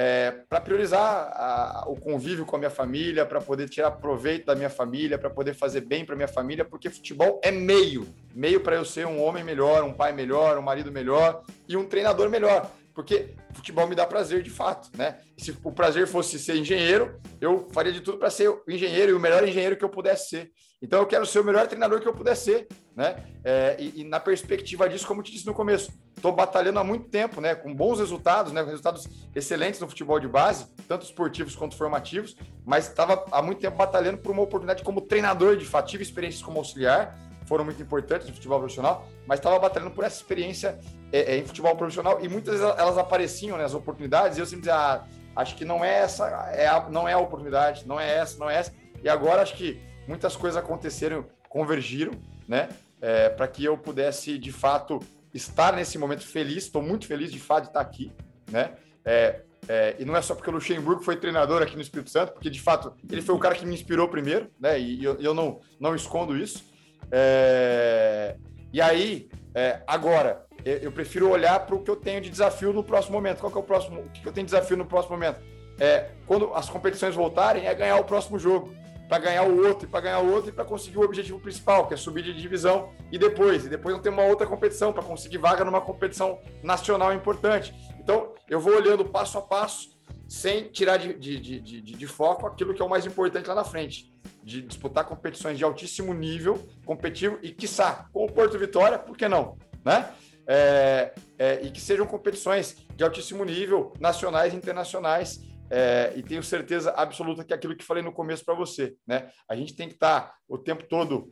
é, 0.00 0.30
para 0.48 0.60
priorizar 0.60 1.02
a, 1.34 1.84
o 1.88 1.96
convívio 1.96 2.46
com 2.46 2.54
a 2.54 2.58
minha 2.60 2.70
família, 2.70 3.26
para 3.26 3.40
poder 3.40 3.68
tirar 3.68 3.90
proveito 3.90 4.46
da 4.46 4.54
minha 4.54 4.70
família, 4.70 5.18
para 5.18 5.28
poder 5.28 5.54
fazer 5.54 5.80
bem 5.80 6.04
para 6.04 6.14
minha 6.14 6.28
família, 6.28 6.64
porque 6.64 6.88
futebol 6.88 7.40
é 7.42 7.50
meio, 7.50 8.06
meio 8.32 8.60
para 8.60 8.76
eu 8.76 8.84
ser 8.84 9.08
um 9.08 9.20
homem 9.20 9.42
melhor, 9.42 9.82
um 9.82 9.92
pai 9.92 10.12
melhor, 10.12 10.56
um 10.56 10.62
marido 10.62 10.92
melhor 10.92 11.42
e 11.68 11.76
um 11.76 11.84
treinador 11.84 12.30
melhor, 12.30 12.70
porque 12.94 13.34
futebol 13.52 13.88
me 13.88 13.96
dá 13.96 14.06
prazer 14.06 14.40
de 14.40 14.50
fato, 14.50 14.88
né? 14.96 15.18
Se 15.36 15.58
o 15.64 15.72
prazer 15.72 16.06
fosse 16.06 16.38
ser 16.38 16.54
engenheiro, 16.54 17.20
eu 17.40 17.68
faria 17.72 17.92
de 17.92 18.00
tudo 18.00 18.18
para 18.18 18.30
ser 18.30 18.56
engenheiro 18.68 19.10
e 19.10 19.14
o 19.14 19.20
melhor 19.20 19.42
engenheiro 19.48 19.76
que 19.76 19.84
eu 19.84 19.88
pudesse 19.88 20.28
ser. 20.28 20.52
Então 20.80 21.00
eu 21.00 21.06
quero 21.06 21.26
ser 21.26 21.40
o 21.40 21.44
melhor 21.44 21.66
treinador 21.66 22.00
que 22.00 22.06
eu 22.06 22.14
puder 22.14 22.36
ser, 22.36 22.68
né? 22.94 23.24
É, 23.42 23.76
e, 23.78 24.02
e, 24.02 24.04
na 24.04 24.20
perspectiva 24.20 24.88
disso, 24.88 25.06
como 25.06 25.20
eu 25.20 25.24
te 25.24 25.32
disse 25.32 25.46
no 25.46 25.52
começo, 25.52 25.92
estou 26.14 26.32
batalhando 26.32 26.78
há 26.78 26.84
muito 26.84 27.08
tempo, 27.08 27.40
né? 27.40 27.54
Com 27.54 27.74
bons 27.74 27.98
resultados, 27.98 28.52
né? 28.52 28.62
Resultados 28.62 29.08
excelentes 29.34 29.80
no 29.80 29.88
futebol 29.88 30.20
de 30.20 30.28
base, 30.28 30.66
tanto 30.86 31.04
esportivos 31.04 31.56
quanto 31.56 31.76
formativos, 31.76 32.36
mas 32.64 32.88
estava 32.88 33.24
há 33.32 33.42
muito 33.42 33.60
tempo 33.60 33.76
batalhando 33.76 34.18
por 34.18 34.30
uma 34.30 34.42
oportunidade 34.42 34.84
como 34.84 35.00
treinador 35.00 35.56
de 35.56 35.64
fato. 35.64 35.88
Tive 35.88 36.04
experiências 36.04 36.42
como 36.42 36.58
auxiliar, 36.58 37.18
foram 37.46 37.64
muito 37.64 37.82
importantes 37.82 38.28
no 38.28 38.34
futebol 38.34 38.60
profissional, 38.60 39.08
mas 39.26 39.40
estava 39.40 39.58
batalhando 39.58 39.90
por 39.90 40.04
essa 40.04 40.16
experiência 40.16 40.78
é, 41.10 41.34
é, 41.34 41.38
em 41.38 41.44
futebol 41.44 41.74
profissional 41.74 42.18
e 42.20 42.28
muitas 42.28 42.60
vezes 42.60 42.76
elas 42.78 42.96
apareciam, 42.98 43.58
né? 43.58 43.64
As 43.64 43.74
oportunidades, 43.74 44.38
e 44.38 44.40
eu 44.40 44.46
sempre 44.46 44.60
dizia, 44.60 44.76
ah, 44.76 45.04
acho 45.34 45.56
que 45.56 45.64
não 45.64 45.84
é 45.84 46.02
essa, 46.02 46.28
é 46.52 46.68
a, 46.68 46.88
não 46.88 47.08
é 47.08 47.14
a 47.14 47.18
oportunidade, 47.18 47.84
não 47.84 47.98
é 47.98 48.16
essa, 48.16 48.38
não 48.38 48.48
é 48.48 48.56
essa. 48.56 48.72
E 49.02 49.08
agora 49.08 49.42
acho 49.42 49.56
que 49.56 49.87
muitas 50.08 50.34
coisas 50.34 50.56
aconteceram, 50.56 51.26
convergiram, 51.48 52.12
né? 52.48 52.70
É, 53.00 53.28
para 53.28 53.46
que 53.46 53.64
eu 53.64 53.76
pudesse, 53.76 54.38
de 54.38 54.50
fato, 54.50 54.98
estar 55.32 55.76
nesse 55.76 55.98
momento 55.98 56.26
feliz. 56.26 56.64
Estou 56.64 56.82
muito 56.82 57.06
feliz, 57.06 57.30
de 57.30 57.38
fato, 57.38 57.64
de 57.64 57.68
estar 57.68 57.80
aqui, 57.80 58.10
né? 58.50 58.72
É, 59.04 59.42
é, 59.68 59.96
e 59.98 60.04
não 60.04 60.16
é 60.16 60.22
só 60.22 60.34
porque 60.34 60.48
o 60.48 60.52
Luxemburgo 60.52 61.02
foi 61.02 61.16
treinador 61.16 61.62
aqui 61.62 61.76
no 61.76 61.82
Espírito 61.82 62.10
Santo, 62.10 62.32
porque, 62.32 62.48
de 62.48 62.60
fato, 62.60 62.94
ele 63.10 63.20
foi 63.22 63.34
o 63.34 63.38
cara 63.38 63.54
que 63.54 63.66
me 63.66 63.74
inspirou 63.74 64.08
primeiro, 64.08 64.50
né? 64.58 64.80
E, 64.80 65.04
eu, 65.04 65.20
eu 65.20 65.34
não, 65.34 65.60
não 65.78 65.94
escondo 65.94 66.36
isso. 66.36 66.64
É, 67.12 68.36
e 68.72 68.80
aí, 68.80 69.28
é, 69.54 69.82
agora, 69.86 70.46
eu 70.64 70.90
prefiro 70.90 71.30
olhar 71.30 71.60
para 71.60 71.74
o 71.74 71.82
que 71.82 71.90
eu 71.90 71.96
tenho 71.96 72.20
de 72.20 72.30
desafio 72.30 72.72
no 72.72 72.82
próximo 72.82 73.14
momento. 73.14 73.40
Qual 73.40 73.52
que 73.52 73.58
é 73.58 73.60
o 73.60 73.64
próximo? 73.64 74.00
O 74.00 74.08
que 74.10 74.26
eu 74.26 74.32
tenho 74.32 74.46
de 74.46 74.52
desafio 74.52 74.76
no 74.76 74.86
próximo 74.86 75.14
momento? 75.14 75.40
É, 75.78 76.10
quando 76.26 76.52
as 76.54 76.68
competições 76.68 77.14
voltarem, 77.14 77.66
é 77.66 77.74
ganhar 77.74 77.96
o 77.96 78.04
próximo 78.04 78.38
jogo 78.38 78.74
para 79.08 79.18
ganhar 79.18 79.44
o 79.44 79.66
outro, 79.66 79.88
e 79.88 79.90
para 79.90 80.00
ganhar 80.00 80.20
o 80.20 80.30
outro, 80.30 80.50
e 80.50 80.52
para 80.52 80.64
conseguir 80.64 80.98
o 80.98 81.02
objetivo 81.02 81.40
principal, 81.40 81.88
que 81.88 81.94
é 81.94 81.96
subir 81.96 82.22
de 82.22 82.34
divisão, 82.34 82.92
e 83.10 83.18
depois, 83.18 83.64
e 83.64 83.68
depois 83.68 83.94
não 83.94 84.02
ter 84.02 84.10
uma 84.10 84.24
outra 84.24 84.46
competição, 84.46 84.92
para 84.92 85.02
conseguir 85.02 85.38
vaga 85.38 85.64
numa 85.64 85.80
competição 85.80 86.38
nacional 86.62 87.14
importante. 87.14 87.74
Então, 87.98 88.34
eu 88.48 88.60
vou 88.60 88.74
olhando 88.74 89.04
passo 89.04 89.38
a 89.38 89.42
passo, 89.42 89.96
sem 90.28 90.64
tirar 90.64 90.98
de, 90.98 91.14
de, 91.14 91.40
de, 91.40 91.60
de, 91.60 91.80
de 91.80 92.06
foco 92.06 92.46
aquilo 92.46 92.74
que 92.74 92.82
é 92.82 92.84
o 92.84 92.88
mais 92.88 93.06
importante 93.06 93.48
lá 93.48 93.54
na 93.54 93.64
frente, 93.64 94.12
de 94.42 94.60
disputar 94.60 95.06
competições 95.06 95.56
de 95.56 95.64
altíssimo 95.64 96.12
nível, 96.12 96.68
competitivo, 96.84 97.38
e 97.42 97.50
quiçá, 97.50 98.06
com 98.12 98.26
o 98.26 98.30
Porto 98.30 98.58
Vitória, 98.58 98.98
por 98.98 99.16
que 99.16 99.26
não? 99.26 99.56
Né? 99.82 100.10
É, 100.46 101.14
é, 101.38 101.60
e 101.62 101.70
que 101.70 101.80
sejam 101.80 102.06
competições 102.06 102.76
de 102.94 103.04
altíssimo 103.04 103.42
nível, 103.44 103.92
nacionais 103.98 104.52
e 104.52 104.56
internacionais, 104.56 105.40
é, 105.70 106.12
e 106.16 106.22
tenho 106.22 106.42
certeza 106.42 106.92
absoluta 106.92 107.44
que 107.44 107.52
é 107.52 107.56
aquilo 107.56 107.76
que 107.76 107.84
falei 107.84 108.02
no 108.02 108.12
começo 108.12 108.44
para 108.44 108.54
você, 108.54 108.96
né? 109.06 109.30
A 109.48 109.54
gente 109.54 109.74
tem 109.74 109.88
que 109.88 109.94
estar 109.94 110.20
tá 110.20 110.34
o 110.48 110.56
tempo 110.56 110.84
todo 110.84 111.28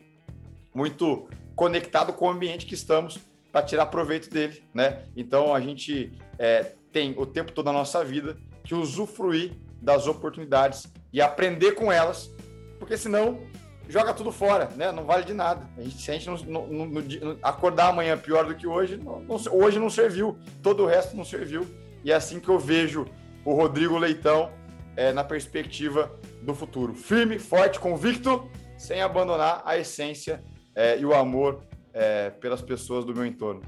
muito 0.74 1.28
conectado 1.54 2.12
com 2.12 2.26
o 2.26 2.30
ambiente 2.30 2.66
que 2.66 2.74
estamos 2.74 3.18
para 3.50 3.62
tirar 3.62 3.86
proveito 3.86 4.28
dele, 4.28 4.62
né? 4.74 5.04
Então 5.16 5.54
a 5.54 5.60
gente 5.60 6.12
é, 6.38 6.74
tem 6.92 7.14
o 7.16 7.24
tempo 7.24 7.52
todo 7.52 7.66
na 7.66 7.72
nossa 7.72 8.04
vida 8.04 8.36
que 8.62 8.74
usufruir 8.74 9.52
das 9.80 10.06
oportunidades 10.06 10.86
e 11.12 11.20
aprender 11.20 11.72
com 11.72 11.90
elas, 11.90 12.30
porque 12.78 12.96
senão 12.98 13.40
joga 13.88 14.12
tudo 14.12 14.30
fora, 14.30 14.68
né? 14.76 14.92
Não 14.92 15.04
vale 15.04 15.24
de 15.24 15.32
nada. 15.32 15.66
A 15.78 15.82
gente, 15.82 16.02
se 16.02 16.10
a 16.10 16.14
gente 16.14 16.26
não, 16.26 16.66
não, 16.66 16.86
não, 16.86 17.38
acordar 17.42 17.88
amanhã 17.88 18.18
pior 18.18 18.44
do 18.44 18.54
que 18.54 18.66
hoje, 18.66 19.00
hoje 19.50 19.78
não 19.78 19.88
serviu, 19.88 20.38
todo 20.62 20.82
o 20.82 20.86
resto 20.86 21.16
não 21.16 21.24
serviu. 21.24 21.66
E 22.04 22.12
é 22.12 22.14
assim 22.14 22.38
que 22.38 22.48
eu 22.48 22.58
vejo 22.58 23.06
o 23.46 23.54
Rodrigo 23.54 23.96
Leitão 23.96 24.50
é, 24.96 25.12
na 25.12 25.22
perspectiva 25.22 26.10
do 26.42 26.52
futuro. 26.52 26.94
Firme, 26.94 27.38
forte, 27.38 27.78
convicto, 27.78 28.50
sem 28.76 29.00
abandonar 29.00 29.62
a 29.64 29.78
essência 29.78 30.42
é, 30.74 30.98
e 30.98 31.06
o 31.06 31.14
amor 31.14 31.62
é, 31.94 32.30
pelas 32.30 32.60
pessoas 32.60 33.04
do 33.04 33.14
meu 33.14 33.24
entorno. 33.24 33.62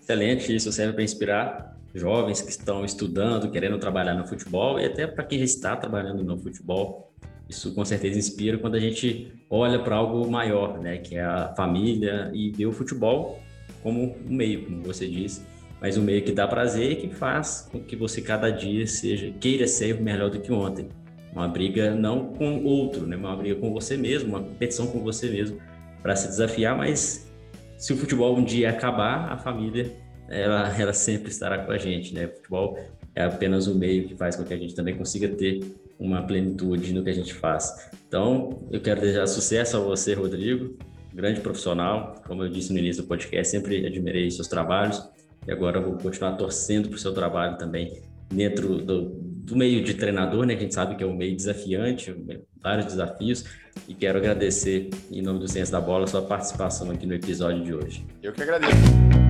Excelente, 0.00 0.54
isso 0.54 0.72
serve 0.72 0.94
para 0.94 1.02
inspirar 1.02 1.76
jovens 1.94 2.40
que 2.40 2.50
estão 2.50 2.84
estudando, 2.84 3.50
querendo 3.50 3.78
trabalhar 3.78 4.14
no 4.14 4.26
futebol 4.26 4.80
e 4.80 4.86
até 4.86 5.06
para 5.06 5.22
quem 5.22 5.38
já 5.38 5.44
está 5.44 5.76
trabalhando 5.76 6.24
no 6.24 6.38
futebol. 6.38 7.12
Isso 7.48 7.74
com 7.74 7.84
certeza 7.84 8.18
inspira 8.18 8.56
quando 8.56 8.76
a 8.76 8.80
gente 8.80 9.30
olha 9.50 9.78
para 9.78 9.96
algo 9.96 10.28
maior, 10.30 10.78
né, 10.80 10.96
que 10.96 11.16
é 11.16 11.22
a 11.22 11.54
família 11.54 12.30
e 12.32 12.50
vê 12.50 12.64
o 12.64 12.72
futebol 12.72 13.40
como 13.82 14.16
um 14.26 14.34
meio, 14.34 14.64
como 14.64 14.82
você 14.82 15.06
disse, 15.06 15.42
mas 15.80 15.96
um 15.96 16.02
meio 16.02 16.22
que 16.22 16.32
dá 16.32 16.46
prazer 16.46 16.92
e 16.92 16.96
que 16.96 17.08
faz 17.14 17.68
com 17.70 17.80
que 17.80 17.96
você 17.96 18.20
cada 18.20 18.50
dia 18.50 18.86
seja 18.86 19.32
queira 19.40 19.66
ser 19.66 20.00
melhor 20.00 20.30
do 20.30 20.40
que 20.40 20.52
ontem. 20.52 20.88
Uma 21.32 21.48
briga 21.48 21.94
não 21.94 22.32
com 22.32 22.64
outro, 22.64 23.06
né? 23.06 23.16
Uma 23.16 23.36
briga 23.36 23.56
com 23.56 23.72
você 23.72 23.96
mesmo, 23.96 24.28
uma 24.30 24.42
competição 24.42 24.86
com 24.86 25.00
você 25.00 25.28
mesmo 25.28 25.58
para 26.02 26.14
se 26.14 26.28
desafiar, 26.28 26.76
mas 26.76 27.30
se 27.76 27.92
o 27.92 27.96
futebol 27.96 28.36
um 28.36 28.44
dia 28.44 28.70
acabar, 28.70 29.32
a 29.32 29.36
família 29.36 29.90
ela, 30.28 30.74
ela 30.80 30.92
sempre 30.92 31.30
estará 31.30 31.58
com 31.58 31.72
a 31.72 31.78
gente, 31.78 32.14
né? 32.14 32.26
O 32.26 32.36
futebol 32.36 32.78
é 33.14 33.24
apenas 33.24 33.66
um 33.68 33.74
meio 33.74 34.08
que 34.08 34.16
faz 34.16 34.36
com 34.36 34.44
que 34.44 34.54
a 34.54 34.56
gente 34.56 34.74
também 34.74 34.96
consiga 34.96 35.28
ter 35.28 35.60
uma 35.98 36.22
plenitude 36.22 36.92
no 36.92 37.02
que 37.02 37.10
a 37.10 37.14
gente 37.14 37.32
faz. 37.34 37.90
Então, 38.08 38.62
eu 38.70 38.80
quero 38.80 39.00
desejar 39.00 39.26
sucesso 39.26 39.76
a 39.76 39.80
você, 39.80 40.14
Rodrigo, 40.14 40.76
grande 41.12 41.40
profissional. 41.40 42.14
Como 42.26 42.42
eu 42.42 42.48
disse 42.48 42.72
no 42.72 42.78
início 42.78 43.02
do 43.02 43.08
podcast, 43.08 43.50
sempre 43.50 43.86
admirei 43.86 44.30
seus 44.30 44.48
trabalhos 44.48 45.02
e 45.46 45.52
agora 45.52 45.80
vou 45.80 45.96
continuar 45.96 46.32
torcendo 46.32 46.88
para 46.88 46.96
o 46.96 46.98
seu 46.98 47.12
trabalho 47.12 47.56
também 47.58 48.02
dentro 48.30 48.78
do, 48.78 49.10
do 49.44 49.56
meio 49.56 49.84
de 49.84 49.94
treinador, 49.94 50.46
né? 50.46 50.54
Que 50.54 50.60
a 50.60 50.62
gente 50.62 50.74
sabe 50.74 50.96
que 50.96 51.04
é 51.04 51.06
um 51.06 51.16
meio 51.16 51.36
desafiante, 51.36 52.14
vários 52.62 52.86
desafios. 52.86 53.44
E 53.88 53.94
quero 53.94 54.18
agradecer, 54.18 54.90
em 55.10 55.22
nome 55.22 55.40
do 55.40 55.48
Ciência 55.48 55.72
da 55.72 55.80
Bola, 55.80 56.04
a 56.04 56.06
sua 56.06 56.22
participação 56.22 56.90
aqui 56.90 57.06
no 57.06 57.14
episódio 57.14 57.62
de 57.62 57.74
hoje. 57.74 58.06
Eu 58.22 58.32
que 58.32 58.42
agradeço. 58.42 59.23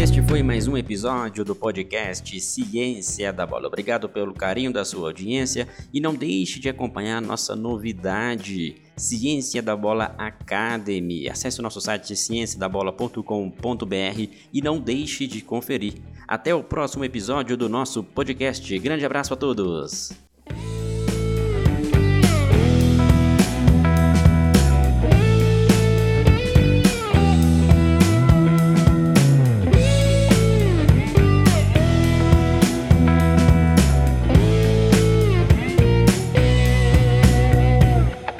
Este 0.00 0.22
foi 0.22 0.42
mais 0.42 0.66
um 0.66 0.78
episódio 0.78 1.44
do 1.44 1.54
podcast 1.54 2.40
Ciência 2.40 3.30
da 3.34 3.44
Bola. 3.44 3.66
Obrigado 3.66 4.08
pelo 4.08 4.32
carinho 4.32 4.72
da 4.72 4.82
sua 4.82 5.08
audiência 5.08 5.68
e 5.92 6.00
não 6.00 6.14
deixe 6.14 6.58
de 6.58 6.70
acompanhar 6.70 7.20
nossa 7.20 7.54
novidade, 7.54 8.76
Ciência 8.96 9.60
da 9.60 9.76
Bola 9.76 10.14
Academy. 10.16 11.28
Acesse 11.28 11.60
o 11.60 11.62
nosso 11.62 11.82
site 11.82 12.16
cienciadabola.com.br 12.16 14.28
e 14.50 14.62
não 14.62 14.80
deixe 14.80 15.26
de 15.26 15.42
conferir. 15.42 15.96
Até 16.26 16.54
o 16.54 16.64
próximo 16.64 17.04
episódio 17.04 17.54
do 17.54 17.68
nosso 17.68 18.02
podcast. 18.02 18.78
Grande 18.78 19.04
abraço 19.04 19.34
a 19.34 19.36
todos! 19.36 20.12